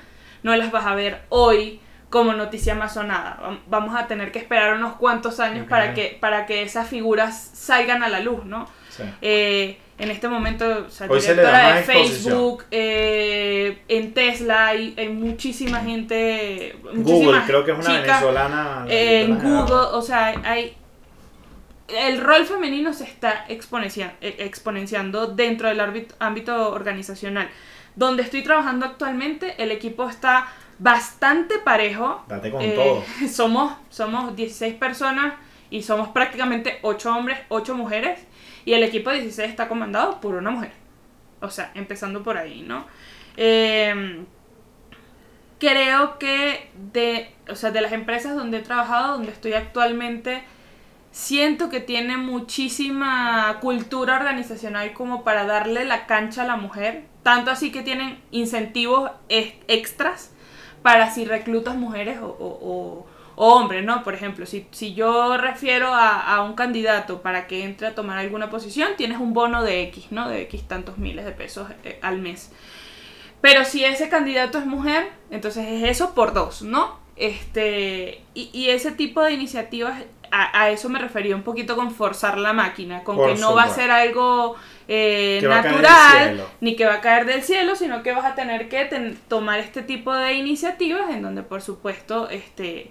no 0.42 0.56
las 0.56 0.70
vas 0.72 0.86
a 0.86 0.94
ver 0.94 1.22
hoy 1.28 1.80
como 2.10 2.32
noticia 2.32 2.74
más 2.74 2.94
sonada. 2.94 3.38
Vam- 3.42 3.60
Vamos 3.68 3.94
a 3.96 4.06
tener 4.06 4.32
que 4.32 4.38
esperar 4.40 4.74
unos 4.74 4.94
cuantos 4.94 5.38
años 5.40 5.66
para, 5.68 5.94
que, 5.94 6.16
para 6.20 6.46
que 6.46 6.62
esas 6.62 6.88
figuras 6.88 7.50
salgan 7.54 8.02
a 8.02 8.08
la 8.08 8.20
luz, 8.20 8.44
¿no? 8.44 8.66
Sí. 8.96 9.02
Eh, 9.22 9.78
en 9.98 10.10
este 10.10 10.28
momento, 10.28 10.84
o 10.86 10.90
sea, 10.90 11.06
directora 11.06 11.76
de. 11.76 11.82
Facebook, 11.84 12.64
eh, 12.70 13.78
en 13.88 14.12
Tesla 14.12 14.68
hay, 14.68 14.94
hay 14.98 15.08
muchísima 15.08 15.80
gente, 15.80 16.76
Google, 16.94 17.40
creo 17.46 17.64
que 17.64 17.70
es 17.72 17.78
una 17.78 17.86
chicas, 17.86 18.20
venezolana. 18.20 18.84
la 18.86 18.92
eh, 18.92 19.22
en 19.22 19.38
Google, 19.38 19.74
o 19.92 20.02
sea, 20.02 20.34
hay 20.44 20.76
el 21.88 22.20
rol 22.20 22.44
femenino 22.46 22.92
se 22.92 23.04
está 23.04 23.44
exponencia- 23.48 24.14
exponenciando 24.20 25.26
dentro 25.28 25.68
del 25.68 25.80
ámbito, 25.80 26.14
ámbito 26.18 26.70
organizacional. 26.72 27.48
Donde 27.94 28.22
estoy 28.22 28.42
trabajando 28.42 28.86
actualmente, 28.86 29.54
el 29.62 29.70
equipo 29.70 30.08
está 30.08 30.48
bastante 30.78 31.58
parejo. 31.58 32.24
Date 32.26 32.50
con 32.50 32.62
Eh, 32.62 32.72
todo. 32.74 33.04
Somos, 33.30 33.74
somos 33.90 34.34
16 34.34 34.74
personas 34.74 35.34
y 35.70 35.82
somos 35.82 36.08
prácticamente 36.08 36.78
8 36.82 37.14
hombres, 37.16 37.38
8 37.48 37.74
mujeres. 37.76 38.18
Y 38.64 38.72
el 38.74 38.82
equipo 38.82 39.10
de 39.10 39.16
16 39.20 39.50
está 39.50 39.68
comandado 39.68 40.20
por 40.20 40.34
una 40.34 40.50
mujer. 40.50 40.72
O 41.40 41.50
sea, 41.50 41.70
empezando 41.74 42.22
por 42.22 42.38
ahí, 42.38 42.62
¿no? 42.62 42.86
Eh, 43.36 44.24
creo 45.58 46.18
que 46.18 46.70
de, 46.92 47.30
o 47.48 47.54
sea, 47.54 47.70
de 47.70 47.80
las 47.80 47.92
empresas 47.92 48.36
donde 48.36 48.58
he 48.58 48.62
trabajado, 48.62 49.14
donde 49.16 49.32
estoy 49.32 49.52
actualmente, 49.54 50.42
siento 51.10 51.68
que 51.68 51.80
tiene 51.80 52.16
muchísima 52.16 53.58
cultura 53.60 54.16
organizacional 54.16 54.92
como 54.94 55.24
para 55.24 55.44
darle 55.46 55.84
la 55.84 56.06
cancha 56.06 56.42
a 56.42 56.46
la 56.46 56.56
mujer. 56.56 57.04
Tanto 57.22 57.50
así 57.50 57.70
que 57.72 57.82
tienen 57.82 58.18
incentivos 58.30 59.10
ex- 59.28 59.54
extras 59.68 60.32
para 60.82 61.10
si 61.10 61.24
reclutas 61.24 61.76
mujeres 61.76 62.18
o- 62.22 63.06
o 63.36 63.54
hombres, 63.54 63.84
¿no? 63.84 64.02
Por 64.04 64.14
ejemplo, 64.14 64.46
si, 64.46 64.66
si 64.70 64.94
yo 64.94 65.36
refiero 65.36 65.88
a, 65.94 66.34
a 66.36 66.42
un 66.42 66.54
candidato 66.54 67.20
para 67.22 67.46
que 67.46 67.64
entre 67.64 67.88
a 67.88 67.94
tomar 67.94 68.18
alguna 68.18 68.50
posición, 68.50 68.90
tienes 68.96 69.18
un 69.18 69.34
bono 69.34 69.62
de 69.62 69.82
X, 69.84 70.06
¿no? 70.10 70.28
De 70.28 70.42
X 70.42 70.68
tantos 70.68 70.98
miles 70.98 71.24
de 71.24 71.32
pesos 71.32 71.68
eh, 71.84 71.98
al 72.02 72.18
mes. 72.20 72.52
Pero 73.40 73.64
si 73.64 73.84
ese 73.84 74.08
candidato 74.08 74.58
es 74.58 74.66
mujer, 74.66 75.08
entonces 75.30 75.66
es 75.68 75.82
eso 75.90 76.14
por 76.14 76.32
dos, 76.32 76.62
¿no? 76.62 76.98
Este, 77.16 78.22
y, 78.34 78.50
y 78.52 78.70
ese 78.70 78.90
tipo 78.92 79.22
de 79.22 79.32
iniciativas, 79.32 80.02
a, 80.30 80.62
a 80.62 80.70
eso 80.70 80.88
me 80.88 80.98
refería 80.98 81.36
un 81.36 81.42
poquito 81.42 81.76
con 81.76 81.90
forzar 81.92 82.38
la 82.38 82.52
máquina, 82.52 83.04
con 83.04 83.16
Por 83.16 83.34
que 83.34 83.40
no 83.40 83.54
va 83.54 83.64
a 83.64 83.66
ser 83.74 83.90
algo 83.90 84.56
eh, 84.88 85.38
natural, 85.62 86.36
ni 86.60 86.74
que 86.74 86.86
va 86.86 86.94
a 86.94 87.00
caer 87.00 87.26
del 87.26 87.42
cielo, 87.42 87.76
sino 87.76 88.02
que 88.02 88.12
vas 88.12 88.24
a 88.24 88.34
tener 88.34 88.68
que 88.68 88.84
ten- 88.86 89.18
tomar 89.28 89.60
este 89.60 89.82
tipo 89.82 90.12
de 90.14 90.32
iniciativas 90.34 91.10
en 91.10 91.22
donde, 91.22 91.42
por 91.42 91.60
supuesto, 91.62 92.28
este, 92.30 92.90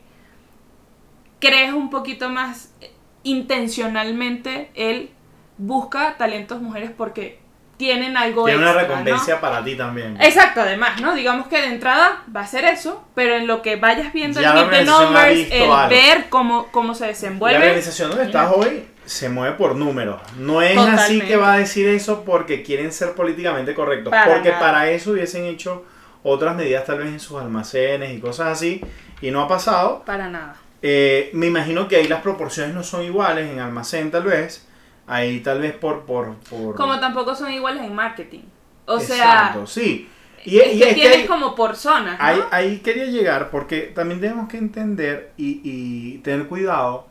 crees 1.48 1.74
un 1.74 1.89
poquito 1.89 2.30
más 2.30 2.74
eh, 2.82 2.91
intencionalmente 3.24 4.72
el 4.76 5.10
busca 5.58 6.16
talentos 6.18 6.62
mujeres 6.62 6.91
porque 6.96 7.39
tienen 7.78 8.16
algo 8.18 8.46
Tiene 8.46 8.60
una 8.62 8.70
extra, 8.72 8.84
¿no? 8.84 8.89
recompensa 8.89 9.41
para 9.41 9.64
ti 9.64 9.76
también. 9.76 10.16
Exacto, 10.22 10.62
además, 10.62 11.02
¿no? 11.02 11.16
Digamos 11.16 11.48
que 11.48 11.60
de 11.60 11.68
entrada 11.68 12.24
va 12.34 12.41
a 12.41 12.48
ser 12.48 12.66
eso, 12.66 13.04
pero 13.16 13.36
en 13.36 13.48
lo 13.48 13.62
que 13.62 13.76
vayas 13.76 14.14
viendo 14.14 14.39
Ya 14.39 14.52
el 14.52 14.56
la 14.72 14.78
de 14.78 14.86
numbers, 14.86 15.52
el 15.52 15.64
algo. 15.72 15.89
ver 15.89 16.26
cómo, 16.30 16.68
cómo 16.72 16.94
se 16.94 17.02
La 17.02 17.08
desenvuelve. 17.10 17.58
organización 17.58 18.10
donde 18.12 18.26
estás 18.26 18.52
hoy 18.56 18.86
se 19.06 19.28
mueve 19.30 19.56
por 19.56 19.76
números. 19.76 20.22
No 20.38 20.62
es 20.62 20.78
así 20.78 21.20
que 21.22 21.36
va 21.36 21.54
a 21.54 21.58
decir 21.58 21.88
eso 21.88 22.24
porque 22.24 22.64
quieren 22.64 22.91
ser 22.94 23.14
políticamente 23.16 23.74
correctos. 23.74 24.12
Para 24.12 24.32
porque 24.34 24.50
nada. 24.50 24.62
para 24.62 24.89
eso 24.91 25.12
hubiesen 25.12 25.46
hecho 25.46 25.84
otras 26.24 26.56
medidas 26.56 26.86
tal 26.86 27.00
vez 27.00 27.08
en 27.08 27.20
sus 27.20 27.41
almacenes 27.41 28.14
y 28.14 28.20
cosas 28.20 28.48
así. 28.48 28.82
Y 29.22 29.32
no 29.32 29.41
ha 29.41 29.48
pasado. 29.48 30.04
Para 30.06 30.30
nada. 30.30 30.56
Eh, 30.86 31.29
me 31.34 31.47
imagino 31.47 31.88
que 31.88 31.95
ahí 31.95 32.07
las 32.09 32.21
proporciones 32.21 32.75
no 32.75 32.84
son 32.84 33.03
iguales 33.03 33.49
en 33.49 33.59
almacén 33.59 34.11
tal 34.11 34.23
vez. 34.23 34.67
Ahí 35.07 35.39
tal 35.39 35.59
vez 35.61 35.73
por... 35.73 36.05
por, 36.05 36.36
por... 36.49 36.75
Como 36.75 36.99
tampoco 36.99 37.34
son 37.36 37.51
iguales 37.51 37.84
en 37.84 37.95
marketing. 37.95 38.41
O 38.86 38.97
Exacto, 38.99 39.65
sea, 39.65 39.84
sí. 39.84 40.09
Y, 40.45 40.59
es 40.59 40.75
y 40.75 40.77
que 40.79 40.84
es 40.84 40.89
que 40.89 40.93
tienes 40.95 41.17
hay- 41.19 41.25
como 41.25 41.55
por 41.55 41.75
zonas, 41.77 42.19
¿no? 42.19 42.25
Ahí, 42.25 42.39
ahí 42.51 42.77
quería 42.79 43.05
llegar 43.05 43.49
porque 43.49 43.93
también 43.95 44.19
tenemos 44.19 44.49
que 44.49 44.57
entender 44.57 45.31
y, 45.38 45.61
y 45.63 46.17
tener 46.17 46.47
cuidado 46.47 47.07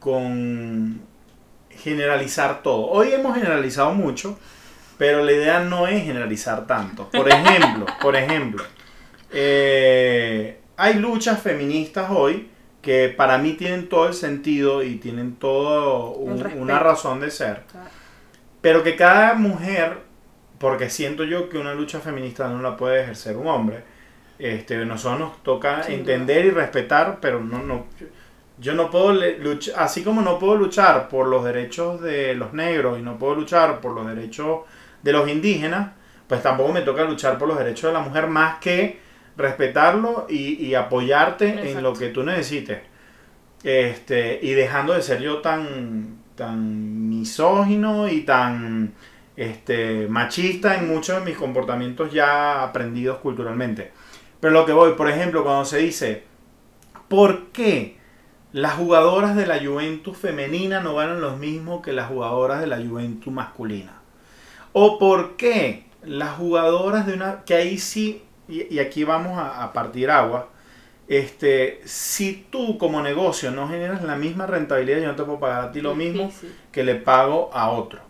con 0.00 1.02
generalizar 1.70 2.62
todo. 2.62 2.86
Hoy 2.86 3.12
hemos 3.12 3.34
generalizado 3.34 3.92
mucho, 3.92 4.38
pero 4.96 5.22
la 5.22 5.32
idea 5.32 5.60
no 5.60 5.86
es 5.86 6.02
generalizar 6.04 6.66
tanto. 6.66 7.10
Por 7.10 7.28
ejemplo, 7.28 7.84
por 8.00 8.16
ejemplo, 8.16 8.64
eh, 9.30 10.58
hay 10.76 10.94
luchas 10.94 11.40
feministas 11.42 12.10
hoy 12.10 12.48
que 12.82 13.08
para 13.08 13.38
mí 13.38 13.52
tienen 13.52 13.88
todo 13.88 14.08
el 14.08 14.14
sentido 14.14 14.82
y 14.82 14.96
tienen 14.96 15.36
todo 15.36 16.10
un- 16.10 16.44
una 16.58 16.78
razón 16.80 17.20
de 17.20 17.30
ser. 17.30 17.62
Claro. 17.70 17.88
Pero 18.60 18.82
que 18.82 18.96
cada 18.96 19.34
mujer, 19.34 19.98
porque 20.58 20.90
siento 20.90 21.24
yo 21.24 21.48
que 21.48 21.58
una 21.58 21.74
lucha 21.74 22.00
feminista 22.00 22.48
no 22.48 22.60
la 22.60 22.76
puede 22.76 23.02
ejercer 23.02 23.36
un 23.36 23.46
hombre, 23.46 23.84
este, 24.38 24.84
nosotros 24.84 25.20
nos 25.20 25.42
toca 25.44 25.82
Sin 25.84 26.00
entender 26.00 26.44
y 26.44 26.50
respetar, 26.50 27.18
pero 27.20 27.40
no, 27.40 27.62
no, 27.62 27.86
yo 28.58 28.74
no 28.74 28.90
puedo 28.90 29.12
luchar, 29.12 29.74
así 29.78 30.02
como 30.02 30.20
no 30.20 30.38
puedo 30.38 30.56
luchar 30.56 31.08
por 31.08 31.26
los 31.28 31.44
derechos 31.44 32.00
de 32.00 32.34
los 32.34 32.52
negros 32.52 32.98
y 32.98 33.02
no 33.02 33.16
puedo 33.18 33.34
luchar 33.36 33.80
por 33.80 33.92
los 33.92 34.06
derechos 34.06 34.60
de 35.02 35.12
los 35.12 35.28
indígenas, 35.28 35.92
pues 36.26 36.42
tampoco 36.42 36.72
me 36.72 36.82
toca 36.82 37.04
luchar 37.04 37.38
por 37.38 37.46
los 37.48 37.58
derechos 37.58 37.90
de 37.90 37.92
la 37.92 38.00
mujer 38.04 38.26
más 38.26 38.58
que 38.58 39.00
respetarlo 39.36 40.26
y, 40.28 40.54
y 40.64 40.74
apoyarte 40.74 41.70
en 41.70 41.82
lo 41.82 41.92
que 41.94 42.08
tú 42.08 42.22
necesites. 42.22 42.80
Este, 43.62 44.40
y 44.42 44.52
dejando 44.52 44.92
de 44.92 45.02
ser 45.02 45.20
yo 45.20 45.38
tan, 45.38 46.18
tan 46.34 47.08
misógino 47.08 48.08
y 48.08 48.22
tan 48.22 48.94
este, 49.36 50.08
machista 50.08 50.76
en 50.76 50.88
muchos 50.88 51.20
de 51.20 51.30
mis 51.30 51.38
comportamientos 51.38 52.12
ya 52.12 52.62
aprendidos 52.62 53.18
culturalmente. 53.18 53.92
Pero 54.40 54.52
lo 54.52 54.66
que 54.66 54.72
voy, 54.72 54.94
por 54.94 55.08
ejemplo, 55.08 55.44
cuando 55.44 55.64
se 55.64 55.78
dice, 55.78 56.24
¿por 57.08 57.48
qué 57.48 57.96
las 58.52 58.74
jugadoras 58.74 59.36
de 59.36 59.46
la 59.46 59.58
Juventus 59.64 60.18
femenina 60.18 60.80
no 60.80 60.96
ganan 60.96 61.20
lo 61.20 61.36
mismo 61.36 61.80
que 61.80 61.92
las 61.92 62.08
jugadoras 62.08 62.60
de 62.60 62.66
la 62.66 62.78
Juventus 62.78 63.32
masculina? 63.32 64.00
¿O 64.72 64.98
por 64.98 65.36
qué 65.36 65.84
las 66.02 66.36
jugadoras 66.36 67.06
de 67.06 67.14
una... 67.14 67.44
que 67.44 67.54
ahí 67.54 67.78
sí, 67.78 68.24
y, 68.48 68.74
y 68.74 68.78
aquí 68.78 69.04
vamos 69.04 69.38
a, 69.38 69.62
a 69.62 69.72
partir 69.72 70.10
agua, 70.10 70.48
este, 71.08 71.80
si 71.84 72.46
tú 72.50 72.78
como 72.78 73.02
negocio 73.02 73.50
no 73.50 73.68
generas 73.68 74.02
la 74.02 74.16
misma 74.16 74.46
rentabilidad, 74.46 74.98
yo 75.00 75.08
no 75.08 75.16
te 75.16 75.24
puedo 75.24 75.40
pagar 75.40 75.64
a 75.64 75.72
ti 75.72 75.80
lo 75.80 75.94
mismo 75.94 76.24
Difícil. 76.26 76.54
que 76.70 76.84
le 76.84 76.94
pago 76.94 77.50
a 77.52 77.70
otro. 77.70 78.00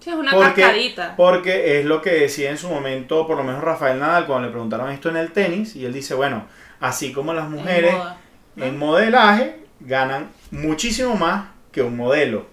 Sí, 0.00 0.10
es 0.10 0.16
una 0.16 0.30
Porque- 0.30 0.62
cascadita. 0.62 1.14
Porque 1.16 1.80
es 1.80 1.84
lo 1.86 2.00
que 2.00 2.10
decía 2.10 2.50
en 2.50 2.58
su 2.58 2.68
momento, 2.68 3.26
por 3.26 3.36
lo 3.36 3.44
menos 3.44 3.62
Rafael 3.62 3.98
Nadal, 3.98 4.26
cuando 4.26 4.46
le 4.46 4.52
preguntaron 4.52 4.90
esto 4.90 5.08
en 5.08 5.16
el 5.16 5.32
tenis, 5.32 5.74
y 5.76 5.84
él 5.84 5.92
dice, 5.92 6.14
bueno, 6.14 6.46
así 6.80 7.12
como 7.12 7.34
las 7.34 7.48
mujeres 7.50 7.92
En 7.92 7.98
moda, 7.98 8.16
¿no? 8.56 8.64
en 8.64 8.78
modelaje 8.78 9.60
ganan 9.80 10.30
muchísimo 10.52 11.16
más 11.16 11.48
que 11.72 11.82
un 11.82 11.96
modelo. 11.96 12.46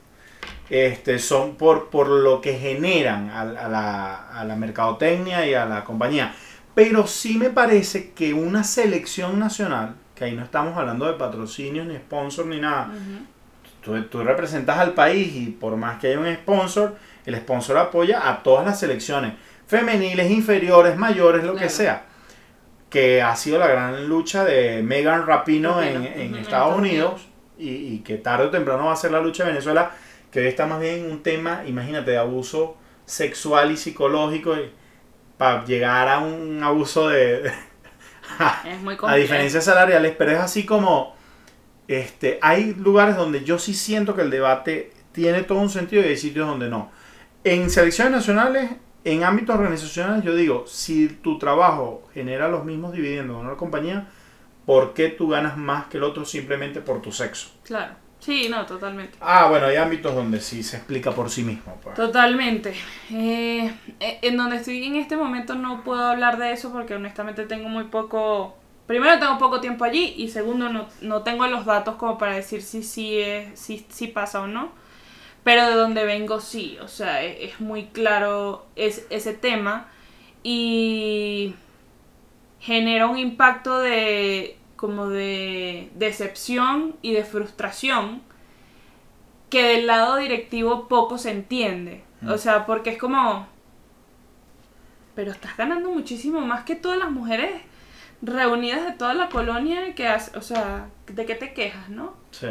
Este, 0.69 1.19
son 1.19 1.55
por, 1.55 1.89
por 1.89 2.07
lo 2.07 2.41
que 2.41 2.57
generan 2.57 3.29
a, 3.29 3.41
a 3.41 3.45
la, 3.69 4.15
a 4.39 4.43
la 4.45 4.55
mercadotecnia 4.55 5.45
y 5.45 5.53
a 5.53 5.65
la 5.65 5.83
compañía. 5.83 6.33
Pero 6.75 7.05
sí 7.05 7.37
me 7.37 7.49
parece 7.49 8.11
que 8.11 8.33
una 8.33 8.63
selección 8.63 9.39
nacional, 9.39 9.95
que 10.15 10.25
ahí 10.25 10.33
no 10.33 10.43
estamos 10.43 10.75
hablando 10.77 11.05
de 11.05 11.13
patrocinios, 11.13 11.85
ni 11.85 11.95
sponsor, 11.95 12.47
ni 12.47 12.59
nada, 12.59 12.91
tú, 13.81 14.01
tú 14.03 14.23
representas 14.23 14.79
al 14.79 14.93
país 14.93 15.35
y 15.35 15.45
por 15.47 15.75
más 15.77 15.99
que 15.99 16.07
haya 16.07 16.19
un 16.19 16.33
sponsor, 16.33 16.95
el 17.25 17.35
sponsor 17.37 17.77
apoya 17.77 18.29
a 18.29 18.41
todas 18.41 18.65
las 18.65 18.79
selecciones, 18.79 19.33
femeniles, 19.67 20.31
inferiores, 20.31 20.97
mayores, 20.97 21.43
lo 21.43 21.55
que 21.55 21.69
sea. 21.69 22.05
Que 22.89 23.21
ha 23.21 23.35
sido 23.35 23.59
la 23.59 23.67
gran 23.67 24.07
lucha 24.07 24.43
de 24.43 24.83
Megan 24.83 25.25
Rapino 25.25 25.81
en, 25.81 26.35
Estados 26.35 26.77
Unidos 26.77 27.27
y, 27.57 27.69
y 27.69 27.99
que 27.99 28.17
tarde 28.17 28.45
o 28.45 28.49
temprano 28.49 28.85
va 28.85 28.93
a 28.93 28.95
ser 28.95 29.11
la 29.11 29.21
lucha 29.21 29.43
de 29.43 29.51
Venezuela, 29.51 29.91
que 30.31 30.39
hoy 30.39 30.47
está 30.47 30.65
más 30.65 30.79
bien 30.79 31.11
un 31.11 31.21
tema, 31.21 31.63
imagínate, 31.65 32.11
de 32.11 32.17
abuso 32.17 32.77
sexual 33.05 33.71
y 33.71 33.77
psicológico 33.77 34.55
para 35.37 35.65
llegar 35.65 36.07
a 36.07 36.19
un 36.19 36.61
abuso 36.63 37.09
de... 37.09 37.51
Es 38.63 38.81
muy 38.81 38.95
a 39.05 39.17
complejo. 39.17 39.21
diferencias 39.21 39.65
salariales, 39.65 40.15
pero 40.17 40.31
es 40.31 40.39
así 40.39 40.65
como 40.65 41.15
este, 41.87 42.39
hay 42.41 42.73
lugares 42.73 43.15
donde 43.15 43.43
yo 43.43 43.59
sí 43.59 43.73
siento 43.73 44.15
que 44.15 44.21
el 44.21 44.29
debate 44.29 44.93
tiene 45.11 45.43
todo 45.43 45.59
un 45.59 45.69
sentido 45.69 46.01
y 46.01 46.07
hay 46.07 46.17
sitios 46.17 46.47
donde 46.47 46.69
no. 46.69 46.91
En 47.43 47.69
selecciones 47.69 48.13
nacionales, 48.13 48.71
en 49.03 49.23
ámbitos 49.23 49.55
organizacionales, 49.55 50.23
yo 50.23 50.35
digo, 50.35 50.65
si 50.65 51.09
tu 51.09 51.37
trabajo 51.37 52.07
genera 52.13 52.47
los 52.47 52.63
mismos 52.63 52.93
dividendos 52.93 53.39
en 53.39 53.47
una 53.47 53.57
compañía, 53.57 54.07
¿por 54.65 54.93
qué 54.93 55.09
tú 55.09 55.27
ganas 55.27 55.57
más 55.57 55.87
que 55.87 55.97
el 55.97 56.03
otro 56.03 56.25
simplemente 56.25 56.81
por 56.81 57.01
tu 57.01 57.11
sexo? 57.11 57.49
Claro. 57.63 57.95
Sí, 58.23 58.47
no, 58.49 58.65
totalmente. 58.65 59.17
Ah, 59.19 59.47
bueno, 59.49 59.65
hay 59.65 59.75
ámbitos 59.75 60.15
donde 60.15 60.39
sí 60.39 60.63
se 60.63 60.77
explica 60.77 61.11
por 61.11 61.29
sí 61.29 61.43
mismo. 61.43 61.77
pues. 61.83 61.95
Totalmente. 61.95 62.73
Eh, 63.11 63.73
eh, 63.99 64.19
en 64.21 64.37
donde 64.37 64.57
estoy 64.57 64.85
en 64.85 64.95
este 64.95 65.17
momento 65.17 65.55
no 65.55 65.83
puedo 65.83 66.05
hablar 66.05 66.37
de 66.37 66.53
eso 66.53 66.71
porque 66.71 66.95
honestamente 66.95 67.45
tengo 67.45 67.67
muy 67.67 67.85
poco... 67.85 68.55
Primero 68.87 69.19
tengo 69.19 69.37
poco 69.37 69.59
tiempo 69.59 69.83
allí 69.83 70.13
y 70.17 70.29
segundo 70.29 70.69
no, 70.69 70.87
no 71.01 71.23
tengo 71.23 71.47
los 71.47 71.65
datos 71.65 71.95
como 71.95 72.17
para 72.17 72.35
decir 72.35 72.61
si 72.61 72.83
sí 72.83 73.17
es, 73.19 73.59
si, 73.59 73.85
si 73.89 74.07
pasa 74.07 74.41
o 74.41 74.47
no. 74.47 74.71
Pero 75.43 75.67
de 75.67 75.75
donde 75.75 76.05
vengo 76.05 76.39
sí, 76.39 76.77
o 76.81 76.87
sea, 76.87 77.23
e- 77.23 77.45
es, 77.45 77.59
muy 77.59 77.87
claro 77.87 78.65
es, 78.77 79.05
ese 79.09 79.33
tema 79.33 79.87
y 80.43 81.55
genera 82.59 83.07
un 83.07 83.17
impacto 83.17 83.79
de 83.79 84.57
como 84.83 85.07
de 85.07 85.89
decepción 85.95 86.97
y 87.01 87.13
de 87.13 87.23
frustración 87.23 88.21
que 89.49 89.63
del 89.63 89.87
lado 89.87 90.17
directivo 90.17 90.89
poco 90.89 91.17
se 91.17 91.31
entiende. 91.31 92.03
O 92.27 92.37
sea, 92.37 92.65
porque 92.65 92.89
es 92.89 92.97
como... 92.97 93.47
Pero 95.15 95.31
estás 95.31 95.55
ganando 95.55 95.89
muchísimo 95.89 96.41
más 96.41 96.65
que 96.65 96.75
todas 96.75 96.97
las 96.97 97.09
mujeres 97.11 97.61
reunidas 98.21 98.83
de 98.83 98.91
toda 98.91 99.13
la 99.13 99.29
colonia 99.29 99.95
que 99.95 100.09
hace, 100.09 100.37
o 100.37 100.41
sea, 100.41 100.89
¿de 101.07 101.25
qué 101.25 101.35
te 101.35 101.53
quejas, 101.53 101.87
no? 101.87 102.15
Sí. 102.31 102.49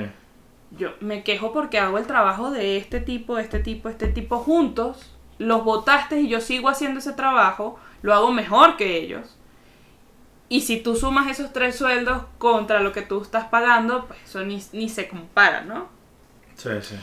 Yo 0.70 0.94
me 1.00 1.24
quejo 1.24 1.52
porque 1.52 1.78
hago 1.78 1.98
el 1.98 2.06
trabajo 2.06 2.50
de 2.50 2.78
este 2.78 3.00
tipo, 3.00 3.36
este 3.36 3.58
tipo, 3.58 3.90
este 3.90 4.06
tipo 4.06 4.38
juntos. 4.38 5.14
Los 5.36 5.64
votaste 5.64 6.22
y 6.22 6.28
yo 6.28 6.40
sigo 6.40 6.70
haciendo 6.70 7.00
ese 7.00 7.12
trabajo. 7.12 7.78
Lo 8.00 8.14
hago 8.14 8.32
mejor 8.32 8.78
que 8.78 8.96
ellos. 8.96 9.36
Y 10.52 10.60
si 10.60 10.76
tú 10.82 10.96
sumas 10.96 11.28
esos 11.30 11.52
tres 11.52 11.76
sueldos 11.76 12.22
contra 12.38 12.80
lo 12.80 12.92
que 12.92 13.00
tú 13.02 13.22
estás 13.22 13.46
pagando, 13.46 14.04
pues 14.06 14.18
eso 14.24 14.44
ni, 14.44 14.62
ni 14.72 14.88
se 14.88 15.08
compara, 15.08 15.62
¿no? 15.62 15.88
Sí, 16.56 16.68
sí. 16.82 16.96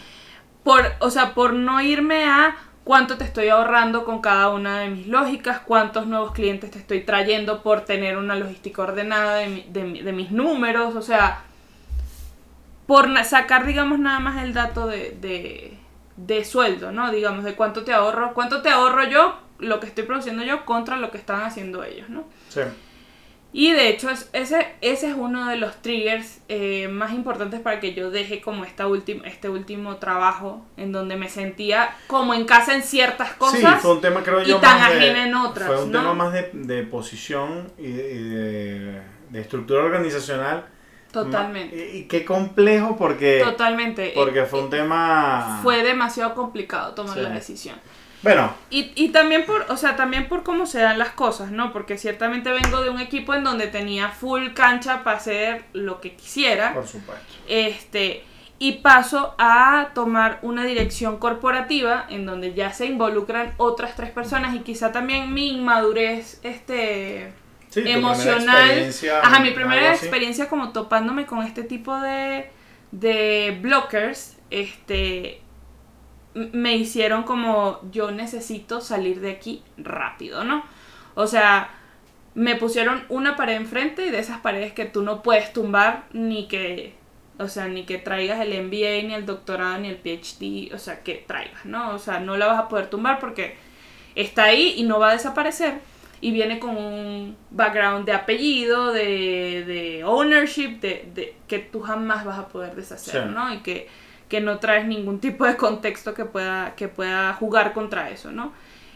Por, 0.64 0.84
o 1.00 1.10
sea, 1.10 1.34
por 1.34 1.54
no 1.54 1.82
irme 1.82 2.26
a 2.26 2.56
cuánto 2.84 3.18
te 3.18 3.24
estoy 3.24 3.50
ahorrando 3.50 4.06
con 4.06 4.22
cada 4.22 4.50
una 4.50 4.80
de 4.82 4.89
mis 4.89 5.08
lógicas, 5.08 5.62
cuántos 5.66 6.06
nuevos 6.06 6.32
clientes 6.34 6.70
te 6.70 6.78
estoy 6.78 7.02
trayendo 7.02 7.64
por 7.64 7.82
tener 7.86 8.18
una 8.18 8.36
logística 8.36 8.84
ordenada 8.84 9.38
de, 9.38 9.47
mi- 9.47 9.66
de 9.70 9.84
mi- 9.84 10.02
de 10.02 10.12
mis 10.14 10.32
números, 10.32 10.95
o 10.95 11.02
sea, 11.02 11.41
por 12.88 13.08
sacar, 13.24 13.66
digamos, 13.66 14.00
nada 14.00 14.20
más 14.20 14.43
el 14.43 14.54
dato 14.54 14.88
de, 14.88 15.18
de, 15.22 15.78
de 16.18 16.45
sueldo, 16.45 16.91
¿no? 16.91 17.12
Digamos, 17.12 17.43
de 17.43 17.56
cuánto 17.56 17.84
te 17.84 17.93
ahorro, 17.93 18.34
cuánto 18.34 18.62
te 18.62 18.70
ahorro 18.70 19.04
yo, 19.08 19.38
lo 19.60 19.80
que 19.80 19.88
estoy 19.88 20.06
produciendo 20.06 20.43
yo 20.43 20.66
contra 20.66 20.97
lo 20.97 21.12
que 21.12 21.18
están 21.18 21.41
haciendo 21.43 21.84
ellos, 21.84 22.10
¿no? 22.10 22.24
Sí. 22.50 22.62
Y 23.52 23.72
de 23.72 23.89
hecho, 23.89 24.12
es- 24.12 24.30
ese, 24.34 24.68
ese 24.82 25.08
es 25.10 25.16
uno 25.18 25.47
de 25.50 25.56
los 25.58 25.82
triggers 25.82 26.39
eh, 26.50 26.88
más 26.88 27.14
importantes 27.14 27.60
para 27.60 27.80
que 27.80 27.95
yo 27.95 28.12
deje 28.12 28.41
como 28.41 28.64
esta 28.64 28.86
última 28.86 29.26
este 29.28 29.50
último 29.50 29.95
trabajo 29.97 30.64
en 30.78 30.91
donde 30.91 31.16
me 31.16 31.30
sentía 31.30 31.89
como 32.08 32.36
en 32.36 32.45
casa 32.45 32.76
en 32.76 32.84
ciertas 32.84 33.34
cosas. 33.34 33.60
Sí, 33.60 33.66
fue 33.82 33.93
un 33.93 34.02
tema, 34.02 34.22
creo 34.22 34.43
y 34.43 34.45
yo, 34.45 34.58
tan 34.60 34.80
más 34.80 34.89
de- 34.91 34.97
ajena 34.97 35.28
en 35.28 35.34
otras, 35.36 35.68
Fue 35.68 35.84
un 35.84 35.91
¿no? 35.91 36.00
tema 36.00 36.14
más 36.14 36.34
de, 36.34 36.52
de 36.54 36.84
posición 36.84 37.72
y 37.80 37.88
de, 37.91 38.12
y 38.14 38.24
de- 38.24 39.02
de 39.32 39.41
estructura 39.41 39.84
organizacional. 39.84 40.66
Totalmente. 41.12 41.76
Y, 41.93 41.97
y 41.97 42.04
qué 42.04 42.24
complejo 42.24 42.95
porque, 42.95 43.41
Totalmente. 43.43 44.12
porque 44.14 44.43
fue 44.45 44.60
un 44.60 44.68
eh, 44.68 44.70
tema... 44.78 45.60
Fue 45.64 45.82
demasiado 45.82 46.36
complicado 46.36 46.93
tomar 46.93 47.16
Sí. 47.16 47.22
la 47.24 47.30
decisión. 47.30 47.76
Bueno, 48.22 48.54
Y, 48.70 48.92
y 48.96 49.10
también 49.10 49.46
por, 49.46 49.66
o 49.70 49.78
sea, 49.78 49.96
también 49.96 50.28
por 50.28 50.44
cómo 50.44 50.66
se 50.66 50.80
dan 50.80 51.00
las 51.00 51.10
cosas, 51.10 51.52
¿no? 51.52 51.72
Porque 51.72 51.98
ciertamente 51.98 52.52
vengo 52.52 52.82
de 52.82 52.90
un 52.90 53.00
equipo 53.00 53.34
en 53.34 53.44
donde 53.44 53.68
tenía 53.68 54.10
full 54.10 54.50
cancha 54.54 55.04
para 55.04 55.18
hacer 55.18 55.64
lo 55.74 56.02
que 56.02 56.16
quisiera. 56.16 56.74
por 56.74 56.88
supuesto. 56.88 57.24
Este, 57.48 58.24
y 58.62 58.74
paso 58.74 59.36
a 59.38 59.92
tomar 59.96 60.40
una 60.42 60.66
dirección 60.66 61.18
corporativa 61.18 62.06
en 62.10 62.26
donde 62.26 62.54
ya 62.54 62.74
se 62.74 62.88
involucran 62.88 63.54
otras 63.56 63.96
tres 63.96 64.12
personas 64.12 64.54
y 64.54 64.60
quizá 64.60 64.92
también 64.92 65.34
mi 65.34 65.52
inmadurez 65.54 66.42
este 66.44 67.32
Sí, 67.70 67.84
emocional. 67.86 68.90
Ajá, 69.24 69.40
mi 69.40 69.52
primera 69.52 69.94
experiencia 69.94 70.50
como 70.50 70.74
topándome 70.74 71.26
con 71.26 71.44
este 71.44 71.64
tipo 71.64 71.96
de, 72.02 72.50
de 72.92 73.58
blockers, 73.62 74.38
este 74.50 75.42
me 76.34 76.76
hicieron 76.76 77.24
como 77.24 77.80
yo 77.92 78.12
necesito 78.12 78.82
salir 78.82 79.20
de 79.20 79.32
aquí 79.32 79.64
rápido, 79.78 80.44
¿no? 80.44 80.64
O 81.16 81.28
sea, 81.28 81.70
me 82.36 82.56
pusieron 82.56 83.04
una 83.10 83.36
pared 83.36 83.56
enfrente 83.56 84.06
y 84.06 84.10
de 84.12 84.20
esas 84.20 84.40
paredes 84.40 84.74
que 84.74 84.86
tú 84.86 85.02
no 85.02 85.22
puedes 85.24 85.52
tumbar 85.54 86.06
ni 86.14 86.48
que, 86.48 86.94
o 87.40 87.48
sea, 87.48 87.68
ni 87.68 87.84
que 87.84 87.98
traigas 87.98 88.40
el 88.42 88.54
MBA, 88.54 89.08
ni 89.08 89.14
el 89.14 89.26
doctorado, 89.26 89.80
ni 89.80 89.90
el 89.90 89.98
PhD, 89.98 90.74
o 90.74 90.78
sea, 90.78 91.02
que 91.04 91.16
traigas, 91.28 91.66
¿no? 91.66 91.92
O 91.96 92.00
sea, 92.00 92.20
no 92.20 92.38
la 92.38 92.46
vas 92.48 92.60
a 92.60 92.68
poder 92.70 92.88
tumbar 92.90 93.20
porque 93.20 93.56
está 94.16 94.46
ahí 94.46 94.76
y 94.78 94.84
no 94.84 95.00
va 95.00 95.10
a 95.10 95.14
desaparecer 95.14 95.80
y 96.22 96.32
viene 96.32 96.60
con 96.60 96.76
un 96.78 97.38
background 97.50 98.06
de 98.06 98.12
apellido, 98.14 98.92
de, 98.94 99.64
de 99.66 100.04
ownership, 100.04 100.80
de, 100.82 101.10
de- 101.16 101.36
que 101.48 101.60
tú 101.60 101.80
jamás 101.82 102.26
vas 102.26 102.38
a 102.40 102.48
poder 102.50 102.76
deshacer, 102.76 103.24
Sí. 103.24 103.30
¿no? 103.34 103.54
Y 103.54 103.60
que, 103.60 103.88
que 104.30 104.42
no 104.42 104.60
traes 104.60 104.86
ningún 104.88 105.20
tipo 105.20 105.46
de 105.46 105.58
contexto 105.58 106.14
que 106.14 106.26
pueda, 106.26 106.76
que 106.76 106.88
pueda 106.88 107.34
jugar 107.34 107.74
contra 107.74 108.10
eso, 108.12 108.32
¿no? 108.32 108.54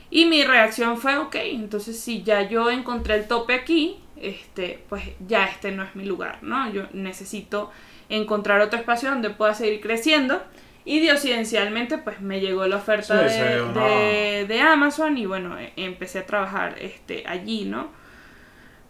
Y 0.09 0.25
mi 0.25 0.43
reacción 0.43 0.97
fue, 0.97 1.17
ok, 1.17 1.35
entonces 1.35 1.99
si 1.99 2.23
ya 2.23 2.47
yo 2.47 2.69
encontré 2.69 3.15
el 3.15 3.27
tope 3.27 3.55
aquí, 3.55 3.97
este, 4.15 4.83
pues 4.89 5.03
ya 5.27 5.45
este 5.45 5.71
no 5.71 5.83
es 5.83 5.95
mi 5.95 6.05
lugar, 6.05 6.39
¿no? 6.43 6.71
Yo 6.71 6.83
necesito 6.93 7.71
encontrar 8.09 8.61
otro 8.61 8.79
espacio 8.79 9.09
donde 9.09 9.31
pueda 9.31 9.53
seguir 9.55 9.81
creciendo. 9.81 10.41
Y 10.85 10.99
diosidencialmente, 10.99 11.97
pues 11.97 12.19
me 12.21 12.41
llegó 12.41 12.67
la 12.67 12.75
oferta 12.75 13.17
Sí, 13.29 13.39
de, 13.39 13.53
sí, 13.55 13.59
una- 13.61 13.87
de- 13.87 14.45
de 14.47 14.61
Amazon 14.61 15.17
y 15.17 15.25
bueno, 15.25 15.57
e- 15.57 15.71
empecé 15.77 16.19
a 16.19 16.25
trabajar 16.25 16.75
este, 16.79 17.23
allí, 17.25 17.63
¿no? 17.65 17.89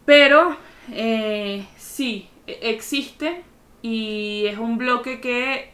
Pero 0.06 0.58
eh, 0.92 1.66
sí, 1.78 2.30
e- 2.48 2.60
existe 2.72 3.44
y 3.82 4.46
es 4.48 4.58
un 4.58 4.78
bloque 4.78 5.22
que 5.22 5.73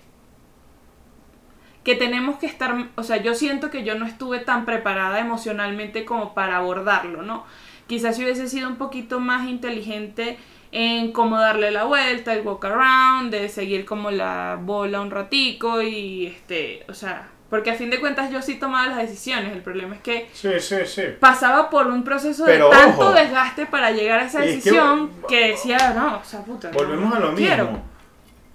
que 1.89 1.95
tenemos 1.95 2.37
que 2.37 2.45
estar, 2.45 2.75
o 2.95 3.01
sea, 3.03 3.17
yo 3.17 3.33
siento 3.33 3.71
que 3.71 3.83
yo 3.83 3.95
no 3.95 4.05
estuve 4.05 4.37
tan 4.39 4.63
preparada 4.65 5.19
emocionalmente 5.19 6.05
como 6.05 6.35
para 6.35 6.57
abordarlo, 6.57 7.23
¿no? 7.23 7.45
Quizás 7.87 8.15
si 8.15 8.23
hubiese 8.23 8.47
sido 8.47 8.69
un 8.69 8.75
poquito 8.75 9.19
más 9.19 9.47
inteligente 9.49 10.37
en 10.71 11.11
cómo 11.11 11.39
darle 11.39 11.71
la 11.71 11.85
vuelta, 11.85 12.33
el 12.33 12.45
walk 12.45 12.63
around, 12.65 13.31
de 13.31 13.49
seguir 13.49 13.85
como 13.85 14.11
la 14.11 14.59
bola 14.61 15.01
un 15.01 15.09
ratico 15.09 15.81
y 15.81 16.27
este, 16.27 16.85
o 16.87 16.93
sea, 16.93 17.29
porque 17.49 17.71
a 17.71 17.73
fin 17.73 17.89
de 17.89 17.99
cuentas 17.99 18.29
yo 18.29 18.43
sí 18.43 18.59
tomaba 18.59 18.85
las 18.85 18.97
decisiones, 18.97 19.51
el 19.53 19.63
problema 19.63 19.95
es 19.95 20.01
que 20.01 20.29
Sí, 20.33 20.51
sí, 20.59 20.75
sí. 20.85 21.01
pasaba 21.19 21.71
por 21.71 21.87
un 21.87 22.03
proceso 22.03 22.45
Pero 22.45 22.69
de 22.69 22.75
tanto 22.77 23.01
ojo. 23.07 23.13
desgaste 23.13 23.65
para 23.65 23.89
llegar 23.89 24.19
a 24.19 24.25
esa 24.25 24.45
Y 24.45 24.49
es 24.49 24.49
que 24.49 24.55
decisión 24.57 25.11
que, 25.27 25.47
decía, 25.47 25.93
no, 25.95 26.17
o 26.19 26.23
sea, 26.23 26.41
puta. 26.45 26.67
no, 26.69 26.75
Volvemos 26.77 27.11
a 27.15 27.19
no 27.19 27.29
lo 27.31 27.35
quiero". 27.35 27.63
mismo. 27.65 27.83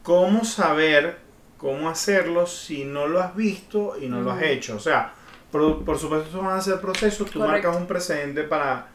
¿Cómo 0.04 0.44
saber 0.44 1.23
cómo 1.64 1.88
hacerlo 1.88 2.46
si 2.46 2.84
no 2.84 3.06
lo 3.06 3.22
has 3.22 3.34
visto 3.34 3.96
y 3.98 4.06
no 4.06 4.20
lo 4.20 4.32
has 4.32 4.42
hecho? 4.42 4.76
O 4.76 4.78
sea, 4.78 5.14
por, 5.50 5.82
por 5.82 5.98
supuesto, 5.98 6.42
van 6.42 6.58
a 6.58 6.60
ser 6.60 6.78
procesos. 6.78 7.30
Tú 7.30 7.38
Correcto. 7.38 7.68
marcas 7.68 7.80
un 7.80 7.86
precedente 7.86 8.42
para, 8.42 8.88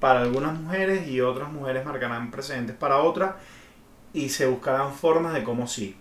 para 0.00 0.22
algunas 0.22 0.58
mujeres 0.58 1.06
y 1.08 1.20
otras 1.20 1.52
mujeres 1.52 1.84
marcarán 1.84 2.30
precedentes 2.30 2.74
para 2.74 2.96
otras 3.02 3.34
y 4.14 4.30
se 4.30 4.46
buscarán 4.46 4.94
formas 4.94 5.34
de 5.34 5.44
cómo 5.44 5.66
sí. 5.66 5.94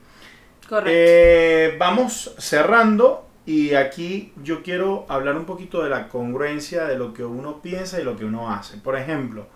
Correcto. 0.70 0.89
Eh, 0.89 1.76
vamos 1.78 2.34
cerrando 2.38 3.28
y 3.45 3.74
aquí 3.74 4.32
yo 4.41 4.63
quiero 4.63 5.05
hablar 5.09 5.36
un 5.36 5.43
poquito 5.43 5.84
de 5.84 5.89
la 5.89 6.07
congruencia 6.07 6.86
de 6.86 6.97
lo 6.97 7.13
que 7.13 7.26
uno 7.26 7.61
piensa 7.61 7.99
y 7.99 8.05
lo 8.05 8.16
que 8.16 8.24
uno 8.24 8.49
hace. 8.49 8.78
Por 8.78 8.95
ejemplo, 8.95 9.47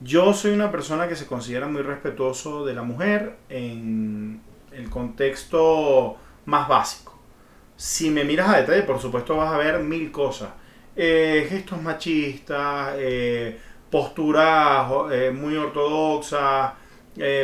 yo 0.00 0.34
soy 0.34 0.52
una 0.52 0.70
persona 0.70 1.08
que 1.08 1.16
se 1.16 1.24
considera 1.24 1.66
muy 1.66 1.80
respetuoso 1.80 2.66
de 2.66 2.74
la 2.74 2.82
mujer 2.82 3.36
en 3.48 4.42
el 4.76 4.90
contexto 4.90 6.16
más 6.46 6.68
básico. 6.68 7.18
Si 7.76 8.10
me 8.10 8.24
miras 8.24 8.48
a 8.48 8.60
detalle, 8.60 8.82
por 8.82 9.00
supuesto 9.00 9.36
vas 9.36 9.52
a 9.52 9.58
ver 9.58 9.80
mil 9.80 10.10
cosas. 10.12 10.50
Eh, 10.96 11.46
gestos 11.48 11.82
machistas, 11.82 12.94
eh, 12.98 13.58
posturas 13.90 14.90
eh, 15.10 15.30
muy 15.30 15.56
ortodoxas, 15.56 16.72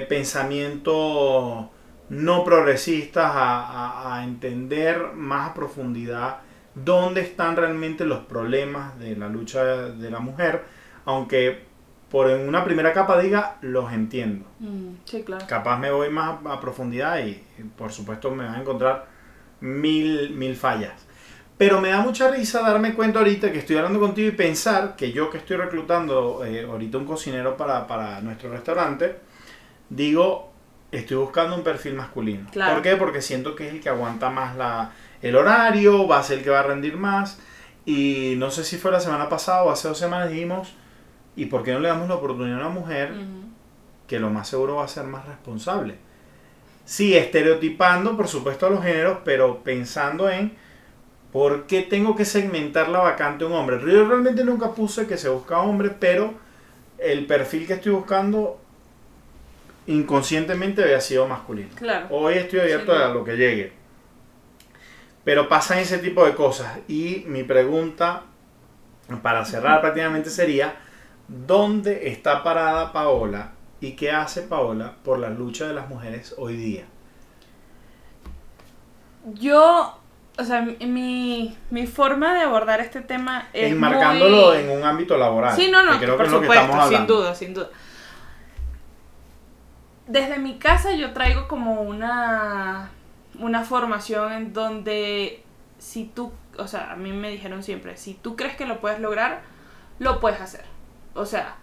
pensamientos 0.09 1.66
no 2.09 2.45
progresistas 2.45 3.31
a, 3.33 4.16
a, 4.16 4.24
entender 4.24 5.12
más 5.14 5.51
a 5.51 5.55
profundidad 5.55 6.39
dónde 6.74 7.20
están 7.20 7.55
realmente 7.55 8.05
los 8.05 8.20
problemas 8.20 8.99
de 8.99 9.14
la 9.14 9.28
lucha 9.28 9.64
de 9.64 10.11
la 10.11 10.18
mujer, 10.18 10.64
aunque 11.05 11.70
por 12.11 12.29
en 12.31 12.49
una 12.49 12.65
primera 12.65 12.93
capa 12.93 13.21
diga 13.21 13.57
los 13.61 13.93
entiendo. 13.93 14.45
Mm, 14.59 14.95
sí, 15.05 15.23
claro. 15.23 15.47
Capaz 15.49 15.79
me 15.79 15.91
voy 15.91 16.11
más 16.11 16.39
a, 16.45 16.53
a 16.55 16.61
profundidad 16.61 17.19
y, 17.25 17.43
y, 17.59 17.63
por 17.77 17.93
supuesto 17.93 18.31
me 18.31 18.45
van 18.45 18.57
a 18.57 18.61
encontrar 18.61 19.07
mil, 19.61 20.31
mil 20.31 20.57
fallas. 20.57 21.07
Pero 21.57 21.81
me 21.81 21.91
da 21.91 22.01
mucha 22.01 22.31
risa 22.31 22.63
darme 22.63 22.95
cuenta 22.95 23.19
ahorita 23.19 23.53
que 23.53 23.59
estoy 23.59 23.77
hablando 23.77 24.01
contigo 24.01 24.29
y 24.29 24.33
pensar 24.33 24.97
que 24.97 25.13
yo 25.13 25.29
que 25.29 25.39
estoy 25.39 25.59
reclutando 25.59 26.43
eh, 26.45 26.65
ahorita 26.65 26.99
un 26.99 27.05
cocinero 27.05 27.57
para, 27.57 27.87
para 27.87 28.21
nuestro 28.23 28.51
restaurante, 28.51 29.17
digo, 29.91 30.51
estoy 30.91 31.19
buscando 31.19 31.55
un 31.55 31.63
perfil 31.63 31.95
masculino. 31.95 32.49
Claro. 32.51 32.75
¿Por 32.75 32.83
qué? 32.83 32.97
Porque 32.97 33.21
siento 33.21 33.55
que 33.55 33.69
es 33.69 33.75
el 33.75 33.81
que 33.81 33.91
aguanta 33.91 34.31
más 34.31 34.57
la, 34.57 34.93
el 35.21 35.37
horario, 35.37 36.09
va 36.09 36.19
a 36.19 36.23
ser 36.23 36.39
el 36.39 36.45
que 36.45 36.51
va 36.51 36.61
a 36.61 36.65
rendir 36.65 36.97
más. 36.97 37.39
Y 37.85 38.35
no 38.39 38.51
sé 38.51 38.65
si 38.65 38.79
fue 38.79 38.91
la 38.91 39.01
semana 39.01 39.29
pasada 39.29 39.63
o 39.65 39.71
hace 39.71 39.89
dos 39.89 39.99
semanas 39.99 40.31
dijimos, 40.31 40.75
¿y 41.41 41.47
por 41.47 41.62
qué 41.62 41.72
no 41.72 41.80
le 41.80 41.88
damos 41.88 42.09
la 42.09 42.16
oportunidad 42.16 42.59
a 42.59 42.66
una 42.66 42.68
mujer 42.68 43.12
que 44.07 44.18
lo 44.18 44.28
más 44.30 44.49
seguro 44.49 44.76
va 44.76 44.84
a 44.84 44.88
ser 44.88 45.05
más 45.05 45.24
responsable? 45.26 45.95
Sí, 46.84 47.16
estereotipando, 47.16 48.16
por 48.16 48.28
supuesto, 48.28 48.66
a 48.66 48.70
los 48.70 48.82
géneros, 48.82 49.18
pero 49.24 49.62
pensando 49.62 50.28
en 50.28 50.53
por 51.32 51.66
qué 51.66 51.82
tengo 51.82 52.16
que 52.16 52.24
segmentar 52.24 52.88
la 52.88 52.99
vacante 52.99 53.45
a 53.45 53.47
un 53.47 53.53
hombre. 53.55 53.78
Yo 53.80 54.07
realmente 54.07 54.45
nunca 54.45 54.72
puse 54.72 55.07
que 55.07 55.16
se 55.16 55.28
busca 55.28 55.61
hombre, 55.61 55.91
pero 55.99 56.34
el 56.99 57.26
perfil 57.26 57.66
que 57.66 57.74
estoy 57.74 57.93
buscando 57.93 58.61
inconscientemente 59.86 60.82
había 60.82 61.01
sido 61.01 61.26
masculino. 61.26 61.70
Claro. 61.76 62.09
Hoy 62.11 62.34
estoy 62.34 62.61
abierto 62.61 62.93
Sí, 62.93 62.99
claro. 62.99 63.11
a 63.12 63.14
lo 63.14 63.24
que 63.24 63.36
llegue. 63.36 63.72
Pero 65.24 65.49
pasan 65.49 65.78
ese 65.78 65.99
tipo 65.99 66.24
de 66.26 66.34
cosas. 66.34 66.78
Y 66.88 67.24
mi 67.28 67.43
pregunta, 67.45 68.22
para 69.22 69.45
cerrar 69.45 69.80
prácticamente, 69.80 70.30
sería, 70.30 70.74
¿dónde 71.31 72.09
está 72.09 72.43
parada 72.43 72.93
Paola 72.93 73.53
y 73.81 73.93
qué 73.93 74.11
hace 74.11 74.43
Paola 74.43 74.95
por 75.05 75.18
la 75.18 75.31
lucha 75.31 75.66
de 75.66 75.74
las 75.74 75.89
mujeres 75.89 76.35
hoy 76.37 76.57
día? 76.57 76.85
Yo, 79.35 79.97
o 80.39 80.45
sea, 80.45 80.62
mi, 80.62 81.57
mi 81.70 81.87
forma 81.87 82.35
de 82.35 82.41
abordar 82.41 82.81
este 82.81 83.01
tema 83.01 83.49
es 83.53 83.72
Enmarcándolo 83.72 84.49
muy... 84.49 84.57
en 84.57 84.70
un 84.70 84.83
ámbito 84.83 85.16
laboral. 85.16 85.55
Sí, 85.55 85.70
no, 85.70 85.85
no, 85.85 85.93
que 85.93 85.99
creo 85.99 86.16
que 86.16 86.24
por 86.24 86.26
es 86.26 86.33
lo 86.33 86.41
que 86.41 86.47
supuesto, 86.47 86.64
estamos 86.64 86.89
sin 86.89 87.07
duda, 87.07 87.35
sin 87.35 87.55
duda. 87.55 87.68
Desde 90.09 90.39
mi 90.39 90.59
casa 90.59 90.93
yo 90.95 91.12
traigo 91.12 91.47
como 91.47 91.83
una, 91.83 92.91
una 93.39 93.62
formación 93.62 94.33
en 94.33 94.53
donde 94.53 95.45
si 95.78 96.07
tú, 96.07 96.33
o 96.59 96.66
sea, 96.66 96.93
a 96.93 96.97
mí 96.97 97.12
me 97.12 97.31
dijeron 97.31 97.62
siempre, 97.62 97.97
si 97.97 98.14
tú 98.14 98.35
crees 98.35 98.57
que 98.57 98.66
lo 98.66 98.81
puedes 98.81 98.99
lograr, 98.99 99.43
lo 100.01 100.18
puedes 100.18 100.41
hacer. 100.41 100.70
O 101.15 101.27
sea, 101.27 101.57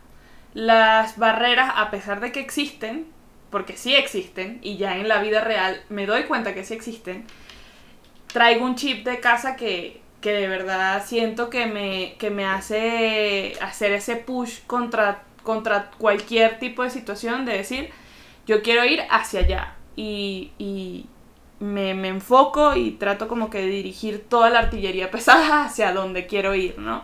las 0.53 1.17
barreras, 1.17 1.71
a 1.75 1.91
pesar 1.91 2.19
de 2.19 2.31
que 2.31 2.39
existen, 2.39 3.07
porque 3.49 3.77
sí 3.77 3.95
existen, 3.95 4.59
y 4.61 4.77
ya 4.77 4.97
en 4.97 5.07
la 5.07 5.21
vida 5.21 5.41
real 5.41 5.81
me 5.89 6.05
doy 6.05 6.23
cuenta 6.23 6.53
que 6.53 6.63
sí 6.63 6.73
existen, 6.73 7.25
traigo 8.27 8.65
un 8.65 8.75
chip 8.75 9.05
de 9.05 9.19
casa 9.19 9.55
que, 9.55 10.01
que 10.21 10.31
de 10.31 10.47
verdad 10.47 11.03
siento 11.05 11.49
que 11.49 11.65
me, 11.65 12.15
que 12.19 12.29
me 12.29 12.45
hace 12.45 13.53
hacer 13.61 13.93
ese 13.93 14.15
push 14.15 14.59
contra, 14.67 15.23
contra 15.43 15.91
cualquier 15.91 16.59
tipo 16.59 16.83
de 16.83 16.89
situación, 16.89 17.45
de 17.45 17.57
decir, 17.57 17.89
yo 18.45 18.61
quiero 18.61 18.83
ir 18.85 19.01
hacia 19.09 19.41
allá. 19.41 19.75
Y, 19.95 20.51
y 20.59 21.07
me, 21.59 21.93
me 21.93 22.09
enfoco 22.09 22.75
y 22.75 22.91
trato 22.91 23.27
como 23.27 23.49
que 23.49 23.59
de 23.59 23.67
dirigir 23.67 24.25
toda 24.27 24.49
la 24.49 24.59
artillería 24.59 25.11
pesada 25.11 25.65
hacia 25.65 25.93
donde 25.93 26.27
quiero 26.27 26.55
ir, 26.55 26.77
¿no? 26.79 27.03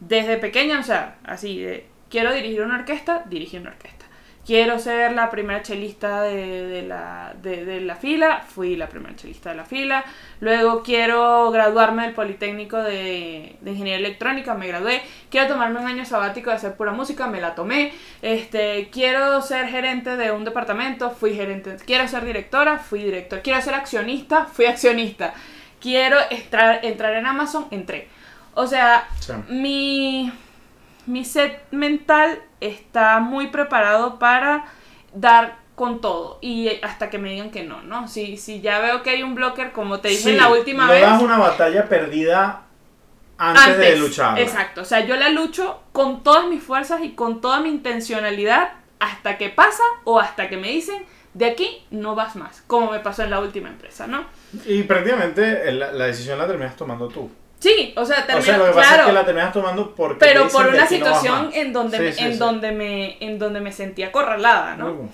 Desde 0.00 0.38
pequeña, 0.38 0.80
o 0.80 0.82
sea, 0.82 1.18
así 1.24 1.60
de, 1.60 1.86
quiero 2.08 2.32
dirigir 2.32 2.62
una 2.62 2.76
orquesta, 2.76 3.24
dirigir 3.28 3.60
una 3.60 3.70
orquesta. 3.70 4.00
Quiero 4.46 4.78
ser 4.78 5.12
la 5.12 5.30
primera 5.30 5.62
chelista 5.62 6.22
de, 6.22 6.82
la, 6.82 7.34
de, 7.40 7.80
la 7.82 7.94
fila, 7.94 8.42
fui 8.48 8.74
la 8.74 8.88
primera 8.88 9.14
chelista 9.14 9.50
de 9.50 9.56
la 9.56 9.66
fila. 9.66 10.02
Luego 10.40 10.82
quiero 10.82 11.50
graduarme 11.50 12.04
del 12.04 12.14
Politécnico 12.14 12.78
de, 12.78 13.56
Ingeniería 13.60 13.98
Electrónica, 13.98 14.54
me 14.54 14.66
gradué. 14.66 15.02
Quiero 15.30 15.46
tomarme 15.46 15.78
un 15.78 15.86
año 15.86 16.04
sabático 16.06 16.50
de 16.50 16.56
hacer 16.56 16.74
pura 16.74 16.92
música, 16.92 17.26
me 17.26 17.40
la 17.40 17.54
tomé. 17.54 17.92
Este, 18.22 18.88
quiero 18.90 19.40
ser 19.42 19.68
gerente 19.68 20.16
de 20.16 20.32
un 20.32 20.44
departamento, 20.44 21.10
fui 21.10 21.34
gerente. 21.34 21.76
Quiero 21.84 22.08
ser 22.08 22.24
directora, 22.24 22.78
fui 22.78 23.04
director. 23.04 23.42
Quiero 23.42 23.60
ser 23.60 23.74
accionista, 23.74 24.46
fui 24.46 24.64
accionista. 24.64 25.34
Quiero 25.80 26.16
entrar 26.30 27.14
en 27.14 27.26
Amazon, 27.26 27.66
entré. 27.70 28.08
O 28.54 28.66
sea, 28.66 29.08
Sí. 29.20 29.32
mi, 29.48 30.32
mi 31.06 31.24
set 31.24 31.62
mental 31.70 32.40
está 32.60 33.18
muy 33.20 33.48
preparado 33.48 34.18
para 34.18 34.64
dar 35.14 35.58
con 35.74 36.00
todo 36.02 36.38
y 36.42 36.68
hasta 36.82 37.08
que 37.08 37.16
me 37.18 37.30
digan 37.30 37.50
que 37.50 37.62
no, 37.64 37.80
¿no? 37.82 38.06
Si, 38.06 38.36
si 38.36 38.60
ya 38.60 38.80
veo 38.80 39.02
que 39.02 39.10
hay 39.10 39.22
un 39.22 39.34
blocker, 39.34 39.72
como 39.72 40.00
te 40.00 40.08
dije 40.08 40.22
Sí, 40.22 40.30
en 40.30 40.36
la 40.36 40.48
última 40.50 40.84
no 40.86 40.92
vez, 40.92 41.00
das 41.02 41.22
una 41.22 41.38
batalla 41.38 41.88
perdida 41.88 42.62
antes, 43.38 43.78
de 43.78 43.96
luchar. 43.96 44.38
Exacto, 44.38 44.82
o 44.82 44.84
sea, 44.84 45.00
yo 45.00 45.16
la 45.16 45.30
lucho 45.30 45.82
con 45.92 46.22
todas 46.22 46.46
mis 46.48 46.62
fuerzas 46.62 47.00
y 47.02 47.12
con 47.12 47.40
toda 47.40 47.60
mi 47.60 47.70
intencionalidad 47.70 48.72
hasta 48.98 49.38
que 49.38 49.48
pasa 49.48 49.82
o 50.04 50.20
hasta 50.20 50.50
que 50.50 50.58
me 50.58 50.68
dicen, 50.68 51.02
de 51.32 51.46
aquí 51.46 51.82
no 51.90 52.14
vas 52.14 52.36
más, 52.36 52.62
como 52.66 52.90
me 52.90 53.00
pasó 53.00 53.22
en 53.22 53.30
la 53.30 53.40
última 53.40 53.68
empresa, 53.70 54.06
¿no? 54.06 54.24
Y 54.66 54.82
prácticamente 54.82 55.72
la, 55.72 55.92
la 55.92 56.04
decisión 56.04 56.38
la 56.38 56.46
terminas 56.46 56.76
tomando 56.76 57.08
tú. 57.08 57.30
Sí, 57.60 57.92
o 57.96 58.04
sea, 58.06 58.20
o 58.20 58.24
termino, 58.24 58.42
sea, 58.44 58.56
lo 58.58 58.64
que 58.66 58.70
pasa 58.72 58.88
claro, 58.88 59.02
es 59.02 59.06
que 59.08 59.12
la 59.12 59.24
terminas 59.26 59.52
tomando 59.52 59.94
porque 59.94 60.18
pero 60.18 60.48
por 60.48 60.66
una 60.68 60.80
no 60.82 60.86
situación 60.88 61.46
más. 61.46 61.54
en 61.56 61.72
donde 61.74 61.96
Sí, 61.98 62.02
me, 62.04 62.12
sí, 62.12 62.24
en 62.24 62.32
sí. 62.32 62.38
donde 62.38 62.72
me 62.72 63.16
en 63.24 63.38
donde 63.38 63.60
me 63.60 63.70
sentía 63.72 64.06
acorralada, 64.08 64.76
¿no? 64.76 65.08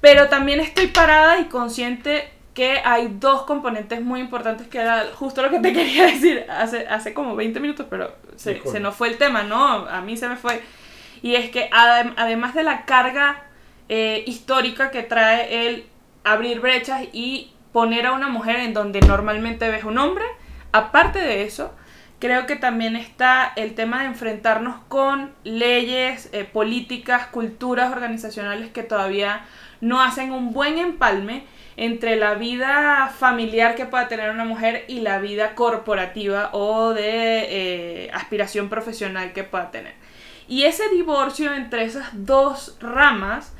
Pero 0.00 0.28
también 0.28 0.60
estoy 0.60 0.88
parada 0.88 1.38
y 1.40 1.44
consciente 1.46 2.28
que 2.54 2.80
hay 2.84 3.08
dos 3.20 3.42
componentes 3.42 4.00
muy 4.00 4.20
importantes 4.20 4.66
que 4.68 4.78
era 4.78 5.04
justo 5.14 5.42
lo 5.42 5.50
que 5.50 5.60
te 5.60 5.72
quería 5.74 6.06
decir 6.06 6.46
hace, 6.50 6.86
hace 6.88 7.12
como 7.14 7.36
20 7.36 7.60
minutos, 7.60 7.86
pero 7.88 8.14
se, 8.36 8.60
se 8.70 8.80
nos 8.80 8.94
fue 8.94 9.08
el 9.08 9.18
tema, 9.18 9.42
¿no? 9.42 9.86
A 9.88 10.00
mí 10.00 10.16
se 10.16 10.28
me 10.28 10.36
fue. 10.36 10.62
Y 11.22 11.34
es 11.34 11.50
que 11.50 11.70
adem- 11.70 12.14
además 12.16 12.54
de 12.54 12.62
la 12.62 12.84
carga 12.84 13.44
eh, 13.88 14.24
histórica 14.26 14.90
que 14.90 15.02
trae 15.02 15.66
el 15.68 15.86
abrir 16.24 16.60
brechas 16.60 17.02
y 17.12 17.52
poner 17.72 18.06
a 18.06 18.12
una 18.12 18.28
mujer 18.28 18.56
en 18.56 18.74
donde 18.74 19.00
normalmente 19.00 19.68
ves 19.70 19.84
un 19.84 19.98
hombre, 19.98 20.24
aparte 20.76 21.18
de 21.18 21.44
eso, 21.44 21.72
creo 22.18 22.46
que 22.46 22.56
también 22.56 22.96
está 22.96 23.52
el 23.56 23.74
tema 23.74 24.00
de 24.00 24.06
enfrentarnos 24.06 24.76
con 24.88 25.32
leyes, 25.44 26.28
eh, 26.32 26.44
políticas, 26.44 27.26
culturas 27.26 27.92
organizacionales 27.92 28.70
que 28.70 28.82
todavía 28.82 29.44
no 29.80 30.02
hacen 30.02 30.32
un 30.32 30.52
buen 30.52 30.78
empalme 30.78 31.44
entre 31.76 32.16
la 32.16 32.34
vida 32.34 33.12
familiar 33.18 33.74
que 33.74 33.84
pueda 33.84 34.08
tener 34.08 34.30
una 34.30 34.44
mujer 34.44 34.84
y 34.88 35.00
la 35.00 35.18
vida 35.18 35.54
corporativa 35.54 36.48
o 36.52 36.94
de 36.94 38.06
eh, 38.06 38.10
aspiración 38.14 38.70
profesional 38.70 39.32
que 39.34 39.44
pueda 39.44 39.70
tener. 39.70 39.94
Y 40.48 40.62
ese 40.62 40.88
divorcio 40.88 41.52
entre 41.52 41.84
esas 41.84 42.08
dos 42.12 42.78
ramas 42.80 43.52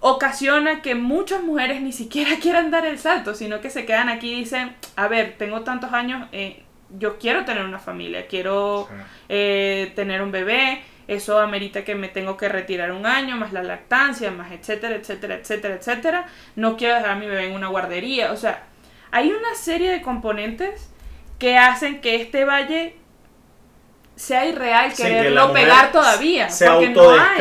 ocasiona 0.00 0.82
que 0.82 0.94
muchas 0.94 1.42
mujeres 1.42 1.80
ni 1.82 1.92
siquiera 1.92 2.36
quieran 2.40 2.70
dar 2.70 2.86
el 2.86 2.98
salto, 2.98 3.34
sino 3.34 3.60
que 3.60 3.70
se 3.70 3.84
quedan 3.86 4.08
aquí 4.08 4.32
y 4.32 4.36
dicen, 4.40 4.74
a 4.96 5.08
ver, 5.08 5.36
tengo 5.38 5.60
tantos 5.62 5.92
años, 5.92 6.26
eh, 6.32 6.62
yo 6.98 7.18
quiero 7.18 7.44
tener 7.44 7.64
una 7.64 7.78
familia, 7.78 8.26
quiero 8.26 8.88
Sí. 8.90 8.96
eh, 9.28 9.92
tener 9.94 10.22
un 10.22 10.32
bebé, 10.32 10.82
eso 11.06 11.38
amerita 11.38 11.84
que 11.84 11.94
me 11.94 12.08
tengo 12.08 12.36
que 12.36 12.48
retirar 12.48 12.92
un 12.92 13.04
año, 13.06 13.36
más 13.36 13.52
la 13.52 13.62
lactancia, 13.62 14.30
más 14.30 14.52
etcétera, 14.52 14.94
etcétera, 14.94 15.34
etcétera, 15.34 15.74
etcétera. 15.74 16.26
No 16.56 16.76
quiero 16.76 16.94
dejar 16.94 17.10
a 17.10 17.14
mi 17.16 17.26
bebé 17.26 17.46
en 17.48 17.52
una 17.54 17.66
guardería. 17.68 18.30
O 18.32 18.36
sea, 18.36 18.64
hay 19.10 19.30
una 19.32 19.54
serie 19.56 19.90
de 19.90 20.02
componentes 20.02 20.88
que 21.40 21.58
hacen 21.58 22.00
que 22.00 22.16
este 22.22 22.44
valle 22.44 22.94
sea 24.14 24.46
irreal 24.46 24.92
Sí, 24.92 25.02
que 25.02 25.08
quererlo 25.08 25.52
pegar 25.52 25.90
todavía. 25.90 26.48
Se 26.48 26.66
porque 26.66 26.90
no 26.90 27.10
hay. 27.10 27.38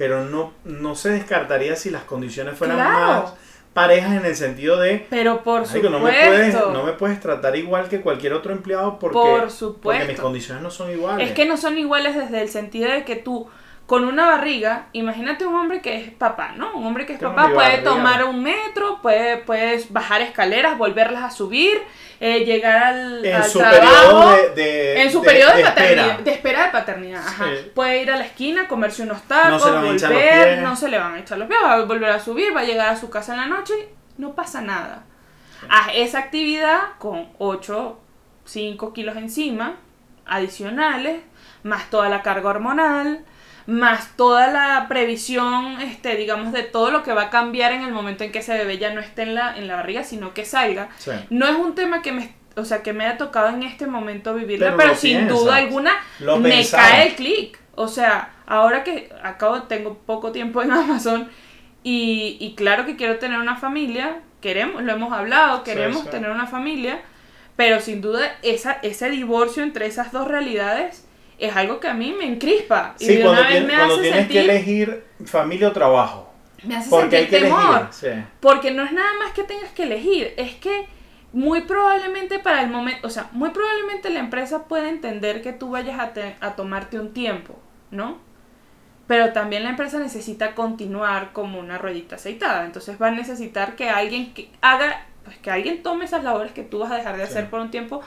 Pero 0.00 0.24
no, 0.24 0.54
no 0.64 0.94
se 0.94 1.10
descartaría 1.10 1.76
si 1.76 1.90
las 1.90 2.04
condiciones 2.04 2.56
fueran 2.56 2.78
Claro. 2.78 2.96
más, 3.22 3.34
parejas 3.74 4.16
en 4.16 4.24
el 4.24 4.34
sentido 4.34 4.78
de... 4.80 5.06
Pero 5.10 5.42
por 5.42 5.60
"Marico, 5.66 5.74
supuesto. 5.74 5.90
no 5.90 5.98
me, 6.00 6.10
puedes, 6.26 6.54
no 6.54 6.82
me 6.84 6.92
puedes 6.94 7.20
tratar 7.20 7.54
igual 7.54 7.86
que 7.90 8.00
cualquier 8.00 8.32
otro 8.32 8.52
empleado 8.52 8.98
porque, 8.98 9.12
Por 9.18 9.40
porque 9.40 9.50
supuesto. 9.52 10.06
mis 10.06 10.18
condiciones 10.18 10.62
no 10.62 10.70
son 10.70 10.90
iguales. 10.90 11.28
Es 11.28 11.34
que 11.34 11.44
no 11.44 11.58
son 11.58 11.76
iguales 11.76 12.16
desde 12.16 12.40
el 12.40 12.48
sentido 12.48 12.90
de 12.90 13.04
que 13.04 13.16
tú, 13.16 13.46
con 13.90 14.04
una 14.04 14.24
barriga, 14.26 14.86
imagínate 14.92 15.44
un 15.44 15.56
hombre 15.56 15.80
que 15.82 15.96
es 15.96 16.10
papá, 16.12 16.52
¿no? 16.56 16.72
Un 16.74 16.86
hombre 16.86 17.06
que 17.06 17.14
es 17.14 17.18
Tengo 17.18 17.34
papá 17.34 17.52
puede 17.52 17.68
barriga. 17.70 17.90
tomar 17.90 18.22
un 18.24 18.40
metro, 18.40 19.00
puede, 19.02 19.38
puedes 19.38 19.92
bajar 19.92 20.22
escaleras, 20.22 20.78
volverlas 20.78 21.24
a 21.24 21.30
subir, 21.32 21.82
eh, 22.20 22.44
llegar 22.44 22.84
al, 22.84 23.24
en 23.24 23.34
al 23.34 23.42
su 23.44 23.58
trabajo. 23.58 23.80
periodo 23.80 24.30
de, 24.54 24.62
de- 24.62 25.02
en 25.02 25.10
su 25.10 25.20
de- 25.20 25.26
periodo 25.26 25.56
de, 25.56 25.62
paternidad, 25.64 26.06
espera. 26.06 26.22
de 26.22 26.30
espera 26.30 26.64
de 26.66 26.70
paternidad, 26.70 27.26
ajá. 27.26 27.46
Sí. 27.46 27.70
Puede 27.74 28.00
ir 28.02 28.10
a 28.12 28.16
la 28.16 28.24
esquina, 28.26 28.68
comerse 28.68 29.02
unos 29.02 29.22
tacos, 29.22 29.66
No 29.66 29.82
volver, 29.82 30.58
no 30.62 30.76
se 30.76 30.88
le 30.88 30.96
van 30.98 31.14
a 31.14 31.18
echar 31.18 31.38
los 31.38 31.48
pies, 31.48 31.58
va 31.60 31.72
a 31.72 31.82
volver 31.84 32.10
a 32.10 32.20
subir, 32.20 32.54
va 32.56 32.60
a 32.60 32.64
llegar 32.64 32.90
a 32.90 32.96
su 32.96 33.10
casa 33.10 33.32
en 33.34 33.40
la 33.40 33.46
noche, 33.48 33.74
no 34.18 34.36
pasa 34.36 34.60
nada. 34.60 35.02
Haz 35.68 35.88
esa 35.94 36.20
actividad 36.20 36.78
con 36.98 37.28
8, 37.38 37.98
5 38.44 38.92
kilos 38.92 39.16
encima, 39.16 39.74
adicionales, 40.26 41.22
más 41.64 41.90
toda 41.90 42.08
la 42.08 42.22
carga 42.22 42.50
hormonal, 42.50 43.24
más 43.70 44.16
toda 44.16 44.48
la 44.48 44.86
previsión, 44.88 45.80
este, 45.80 46.16
digamos, 46.16 46.52
de 46.52 46.64
todo 46.64 46.90
lo 46.90 47.02
que 47.02 47.12
va 47.12 47.22
a 47.22 47.30
cambiar 47.30 47.72
en 47.72 47.82
el 47.82 47.92
momento 47.92 48.24
en 48.24 48.32
que 48.32 48.40
ese 48.40 48.52
bebé 48.54 48.78
ya 48.78 48.92
no 48.92 49.00
esté 49.00 49.22
en 49.22 49.34
la, 49.34 49.56
en 49.56 49.68
la 49.68 49.76
barriga, 49.76 50.02
sino 50.02 50.34
que 50.34 50.44
salga. 50.44 50.88
Sí. 50.98 51.12
No 51.30 51.46
es 51.46 51.56
un 51.56 51.74
tema 51.74 52.02
que 52.02 52.10
me, 52.10 52.34
o 52.56 52.64
sea, 52.64 52.82
que 52.82 52.92
me 52.92 53.04
haya 53.04 53.16
tocado 53.16 53.48
en 53.48 53.62
este 53.62 53.86
momento 53.86 54.34
vivirla, 54.34 54.76
Pero 54.76 54.94
sin 54.94 55.18
piensas. 55.18 55.38
duda 55.38 55.56
alguna 55.56 55.92
me 56.40 56.66
cae 56.68 57.08
el 57.08 57.14
clic. 57.14 57.58
O 57.76 57.86
sea, 57.86 58.32
ahora 58.46 58.82
que 58.82 59.12
acabo, 59.22 59.62
tengo 59.62 59.98
poco 59.98 60.32
tiempo 60.32 60.62
en 60.62 60.70
Amazon 60.72 61.30
y, 61.84 62.36
y 62.40 62.54
claro 62.56 62.84
que 62.86 62.96
quiero 62.96 63.18
tener 63.18 63.38
una 63.38 63.56
familia, 63.56 64.20
queremos, 64.40 64.82
lo 64.82 64.92
hemos 64.92 65.12
hablado, 65.12 65.62
queremos 65.62 66.02
sí. 66.02 66.08
tener 66.10 66.30
una 66.30 66.46
familia, 66.46 67.00
pero 67.54 67.80
sin 67.80 68.00
duda 68.00 68.36
esa, 68.42 68.72
ese 68.82 69.10
divorcio 69.10 69.62
entre 69.62 69.86
esas 69.86 70.10
dos 70.12 70.26
realidades 70.26 71.06
es 71.40 71.54
algo 71.56 71.80
que 71.80 71.88
a 71.88 71.94
mí 71.94 72.14
me 72.16 72.26
encrispa 72.26 72.94
y 72.98 73.04
Sí, 73.06 73.16
de 73.16 73.22
cuando, 73.22 73.40
una 73.40 73.50
vez 73.50 73.64
me 73.64 73.74
cuando 73.74 73.94
hace 73.94 74.02
tienes 74.02 74.18
sentir, 74.20 74.36
que 74.36 74.44
elegir 74.50 75.04
familia 75.26 75.68
o 75.68 75.72
trabajo. 75.72 76.32
me 76.64 76.76
hace 76.76 76.90
Porque 76.90 77.16
hay 77.16 77.22
sentir 77.24 77.40
que 77.40 77.44
temor. 77.46 77.62
elegir. 77.76 77.86
Sí. 77.92 78.24
Porque 78.40 78.70
no 78.70 78.82
es 78.84 78.92
nada 78.92 79.10
más 79.18 79.32
que 79.32 79.42
tengas 79.44 79.70
que 79.72 79.84
elegir, 79.84 80.34
es 80.36 80.54
que 80.56 80.86
muy 81.32 81.62
probablemente 81.62 82.38
para 82.40 82.62
el 82.62 82.70
momento, 82.70 83.06
o 83.06 83.10
sea, 83.10 83.28
muy 83.32 83.50
probablemente 83.50 84.10
la 84.10 84.18
empresa 84.20 84.64
puede 84.66 84.88
entender 84.88 85.42
que 85.42 85.52
tú 85.52 85.70
vayas 85.70 85.98
a, 86.00 86.12
te- 86.12 86.36
a 86.40 86.56
tomarte 86.56 86.98
un 86.98 87.12
tiempo, 87.12 87.56
¿no? 87.90 88.18
Pero 89.06 89.32
también 89.32 89.64
la 89.64 89.70
empresa 89.70 89.98
necesita 89.98 90.54
continuar 90.54 91.32
como 91.32 91.58
una 91.58 91.78
ruedita 91.78 92.16
aceitada, 92.16 92.64
entonces 92.64 93.00
va 93.00 93.08
a 93.08 93.10
necesitar 93.12 93.74
que 93.76 93.90
alguien 93.90 94.32
que 94.34 94.50
haga, 94.60 95.04
pues 95.24 95.36
que 95.38 95.50
alguien 95.50 95.82
tome 95.82 96.04
esas 96.04 96.22
labores 96.24 96.52
que 96.52 96.62
tú 96.62 96.78
vas 96.80 96.92
a 96.92 96.96
dejar 96.96 97.16
de 97.16 97.24
Sí. 97.26 97.30
hacer 97.32 97.50
por 97.50 97.60
un 97.60 97.70
tiempo. 97.70 98.02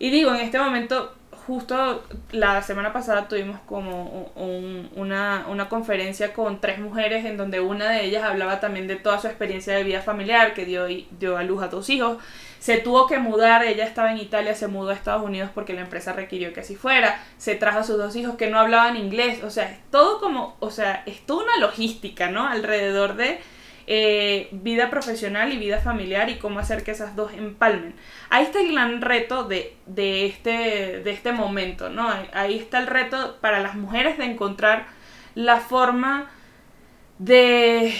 Y 0.00 0.10
digo, 0.10 0.30
en 0.34 0.40
este 0.40 0.58
momento, 0.58 1.14
justo 1.46 2.02
la 2.32 2.62
semana 2.62 2.92
pasada 2.92 3.28
tuvimos 3.28 3.60
como 3.66 4.30
un- 4.36 4.90
una, 4.96 5.46
una 5.48 5.68
conferencia 5.68 6.32
con 6.32 6.60
tres 6.60 6.78
mujeres 6.78 7.24
en 7.24 7.36
donde 7.36 7.60
una 7.60 7.90
de 7.90 8.04
ellas 8.04 8.24
hablaba 8.24 8.60
también 8.60 8.86
de 8.86 8.96
toda 8.96 9.18
su 9.18 9.26
experiencia 9.26 9.74
de 9.74 9.84
vida 9.84 10.00
familiar, 10.00 10.54
que 10.54 10.64
dio, 10.64 10.86
dio 11.18 11.36
a 11.36 11.42
luz 11.42 11.62
a 11.62 11.68
dos 11.68 11.90
hijos. 11.90 12.18
Se 12.58 12.78
tuvo 12.78 13.06
que 13.06 13.18
mudar, 13.18 13.62
ella 13.62 13.84
estaba 13.84 14.10
en 14.10 14.18
Italia, 14.18 14.54
se 14.54 14.68
mudó 14.68 14.88
a 14.90 14.94
Estados 14.94 15.22
Unidos 15.22 15.50
porque 15.54 15.74
la 15.74 15.82
empresa 15.82 16.14
requirió 16.14 16.52
que 16.54 16.60
así 16.60 16.76
fuera. 16.76 17.22
Se 17.36 17.54
trajo 17.56 17.80
a 17.80 17.84
sus 17.84 17.98
dos 17.98 18.16
hijos 18.16 18.36
que 18.36 18.48
no 18.48 18.58
hablaban 18.58 18.96
inglés. 18.96 19.44
O 19.44 19.50
sea, 19.50 19.70
es 19.70 19.78
todo 19.90 20.18
como, 20.18 20.56
o 20.60 20.70
sea, 20.70 21.02
es 21.04 21.26
toda 21.26 21.44
una 21.44 21.58
logística, 21.58 22.30
¿no? 22.30 22.48
Alrededor 22.48 23.16
de 23.16 23.38
eh, 23.86 24.48
vida 24.52 24.90
profesional 24.90 25.52
y 25.52 25.58
vida 25.58 25.78
familiar 25.78 26.30
y 26.30 26.38
cómo 26.38 26.58
hacer 26.58 26.84
que 26.84 26.92
esas 26.92 27.14
dos 27.16 27.32
empalmen. 27.32 27.94
Ahí 28.30 28.44
está 28.44 28.60
el 28.60 28.72
gran 28.72 29.02
reto 29.02 29.44
de, 29.44 29.76
de, 29.86 30.26
este, 30.26 31.00
de 31.02 31.10
este 31.10 31.32
momento, 31.32 31.90
¿no? 31.90 32.08
Ahí, 32.32 32.58
está 32.58 32.78
el 32.78 32.86
reto 32.86 33.38
para 33.40 33.60
las 33.60 33.74
mujeres 33.74 34.16
de 34.18 34.24
encontrar 34.24 34.86
la 35.34 35.58
forma 35.58 36.30
de 37.18 37.94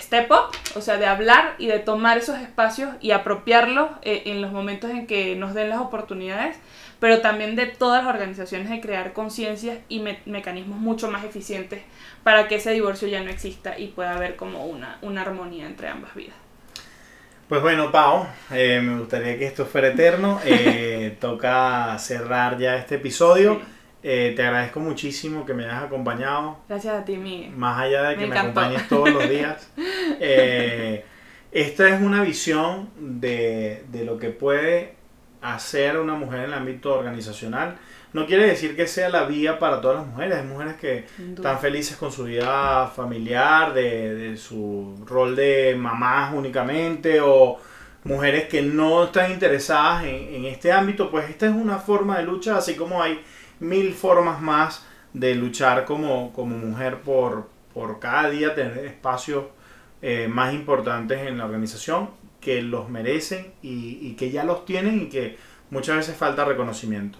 step 0.00 0.30
up, 0.30 0.56
o 0.76 0.80
sea, 0.80 0.96
de 0.98 1.06
hablar 1.06 1.54
y 1.58 1.66
de 1.66 1.78
tomar 1.78 2.18
esos 2.18 2.38
espacios 2.38 2.90
y 3.00 3.10
apropiarlos 3.12 3.90
eh, 4.02 4.22
en 4.26 4.40
los 4.42 4.52
momentos 4.52 4.90
en 4.90 5.06
que 5.06 5.36
nos 5.36 5.54
den 5.54 5.68
las 5.70 5.78
oportunidades, 5.80 6.56
pero 7.00 7.20
también 7.20 7.56
de 7.56 7.66
todas 7.66 8.04
las 8.04 8.14
organizaciones 8.14 8.70
de 8.70 8.80
crear 8.80 9.12
conciencias 9.12 9.78
y 9.88 10.00
me- 10.00 10.20
mecanismos 10.26 10.78
mucho 10.78 11.10
más 11.10 11.24
eficientes 11.24 11.82
para 12.22 12.48
que 12.48 12.56
ese 12.56 12.70
divorcio 12.72 13.08
ya 13.08 13.22
no 13.22 13.30
exista 13.30 13.78
y 13.78 13.88
pueda 13.88 14.14
haber 14.14 14.36
como 14.36 14.64
una, 14.66 14.98
una 15.02 15.22
armonía 15.22 15.66
entre 15.66 15.88
ambas 15.88 16.14
vidas. 16.14 16.36
Pues 17.48 17.60
bueno, 17.60 17.92
Pau, 17.92 18.26
eh, 18.52 18.80
me 18.82 18.98
gustaría 18.98 19.38
que 19.38 19.46
esto 19.46 19.66
fuera 19.66 19.88
eterno. 19.88 20.40
Eh, 20.44 21.16
toca 21.20 21.96
cerrar 21.98 22.56
ya 22.58 22.76
este 22.76 22.94
episodio. 22.96 23.56
Sí. 23.56 23.73
Eh, 24.06 24.34
te 24.36 24.42
agradezco 24.42 24.80
muchísimo 24.80 25.46
que 25.46 25.54
me 25.54 25.64
hayas 25.64 25.84
acompañado. 25.84 26.58
Gracias 26.68 26.94
a 26.94 27.04
ti, 27.06 27.16
Miguel. 27.16 27.52
Más 27.56 27.80
allá 27.80 28.02
de 28.10 28.16
que 28.16 28.26
Me 28.26 28.38
acompañes 28.38 28.86
todos 28.86 29.08
los 29.10 29.28
días. 29.28 29.70
Eh, 30.20 31.04
esta 31.50 31.88
es 31.88 32.00
una 32.00 32.22
visión 32.22 32.90
de, 32.98 33.84
de 33.90 34.04
lo 34.04 34.18
que 34.18 34.28
puede 34.28 34.94
hacer 35.40 35.98
una 35.98 36.14
mujer 36.14 36.40
en 36.40 36.44
el 36.46 36.54
ámbito 36.54 36.94
organizacional. 36.94 37.76
No 38.12 38.26
quiere 38.26 38.46
decir 38.46 38.76
que 38.76 38.86
sea 38.86 39.08
la 39.08 39.24
vía 39.24 39.58
para 39.58 39.80
todas 39.80 39.96
las 39.98 40.06
mujeres. 40.06 40.38
Hay 40.38 40.44
mujeres 40.44 40.74
que 40.74 41.06
están 41.18 41.58
felices 41.58 41.96
con 41.96 42.12
su 42.12 42.24
vida 42.24 42.86
familiar, 42.88 43.72
de, 43.72 44.14
de 44.14 44.36
su 44.36 45.02
rol 45.06 45.34
de 45.34 45.74
mamás 45.76 46.34
únicamente, 46.34 47.20
o 47.22 47.58
mujeres 48.04 48.44
que 48.44 48.60
no 48.60 49.04
están 49.04 49.32
interesadas 49.32 50.04
en, 50.04 50.34
en 50.34 50.44
este 50.44 50.70
ámbito, 50.70 51.10
pues 51.10 51.28
esta 51.30 51.46
es 51.46 51.52
una 51.52 51.78
forma 51.78 52.18
de 52.18 52.24
lucha, 52.24 52.58
así 52.58 52.74
como 52.74 53.02
hay 53.02 53.20
mil 53.60 53.92
formas 53.92 54.40
más 54.40 54.84
de 55.12 55.34
luchar 55.34 55.84
como, 55.84 56.32
como 56.32 56.56
mujer 56.56 57.00
por, 57.00 57.48
por 57.72 58.00
cada 58.00 58.30
día 58.30 58.54
tener 58.54 58.84
espacios 58.84 59.44
eh, 60.02 60.28
más 60.28 60.52
importantes 60.52 61.26
en 61.26 61.38
la 61.38 61.46
organización 61.46 62.10
que 62.40 62.60
los 62.60 62.90
merecen 62.90 63.52
y, 63.62 63.98
y 64.02 64.14
que 64.16 64.30
ya 64.30 64.44
los 64.44 64.64
tienen 64.64 65.02
y 65.02 65.08
que 65.08 65.38
muchas 65.70 65.96
veces 65.96 66.16
falta 66.16 66.44
reconocimiento. 66.44 67.18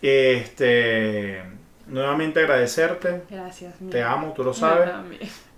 Este, 0.00 1.42
nuevamente 1.86 2.40
agradecerte, 2.40 3.22
Gracias. 3.30 3.74
Te 3.90 4.02
amo, 4.02 4.32
tú 4.34 4.44
lo 4.44 4.52
sabes, 4.52 4.90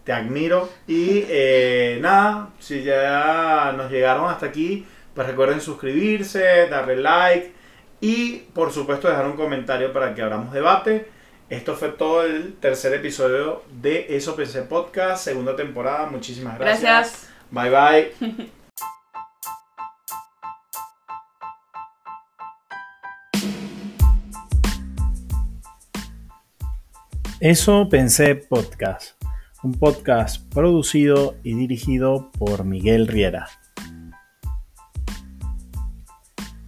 te 0.04 0.12
admiro 0.12 0.68
y 0.86 1.24
eh, 1.28 1.98
nada, 2.00 2.50
si 2.58 2.82
ya 2.82 3.72
nos 3.76 3.90
llegaron 3.90 4.28
hasta 4.28 4.46
aquí, 4.46 4.86
pues 5.14 5.26
recuerden 5.26 5.60
suscribirse, 5.60 6.68
darle 6.68 6.96
like 6.96 7.52
y 8.04 8.48
por 8.52 8.70
supuesto 8.70 9.08
dejar 9.08 9.24
un 9.24 9.32
comentario 9.32 9.90
para 9.90 10.14
que 10.14 10.20
abramos 10.20 10.52
debate. 10.52 11.08
Esto 11.48 11.74
fue 11.74 11.88
todo 11.88 12.22
el 12.22 12.52
tercer 12.56 12.92
episodio 12.92 13.62
de 13.80 14.14
Eso 14.14 14.36
Pensé 14.36 14.60
Podcast, 14.60 15.24
segunda 15.24 15.56
temporada. 15.56 16.04
Muchísimas 16.10 16.58
gracias. 16.58 16.82
Gracias. 16.82 17.30
Bye 17.50 17.70
bye. 17.70 18.12
Eso 27.40 27.88
Pensé 27.88 28.34
Podcast, 28.34 29.14
un 29.62 29.72
podcast 29.72 30.46
producido 30.52 31.36
y 31.42 31.54
dirigido 31.54 32.30
por 32.38 32.64
Miguel 32.64 33.06
Riera. 33.06 33.48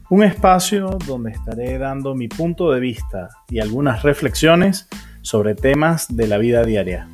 Un 0.08 0.22
espacio 0.22 0.98
donde 1.04 1.32
estaré 1.32 1.78
dando 1.78 2.14
mi 2.14 2.28
punto 2.28 2.70
de 2.70 2.78
vista 2.78 3.28
y 3.48 3.58
algunas 3.58 4.04
reflexiones 4.04 4.88
sobre 5.22 5.56
temas 5.56 6.14
de 6.14 6.28
la 6.28 6.38
vida 6.38 6.62
diaria. 6.62 7.08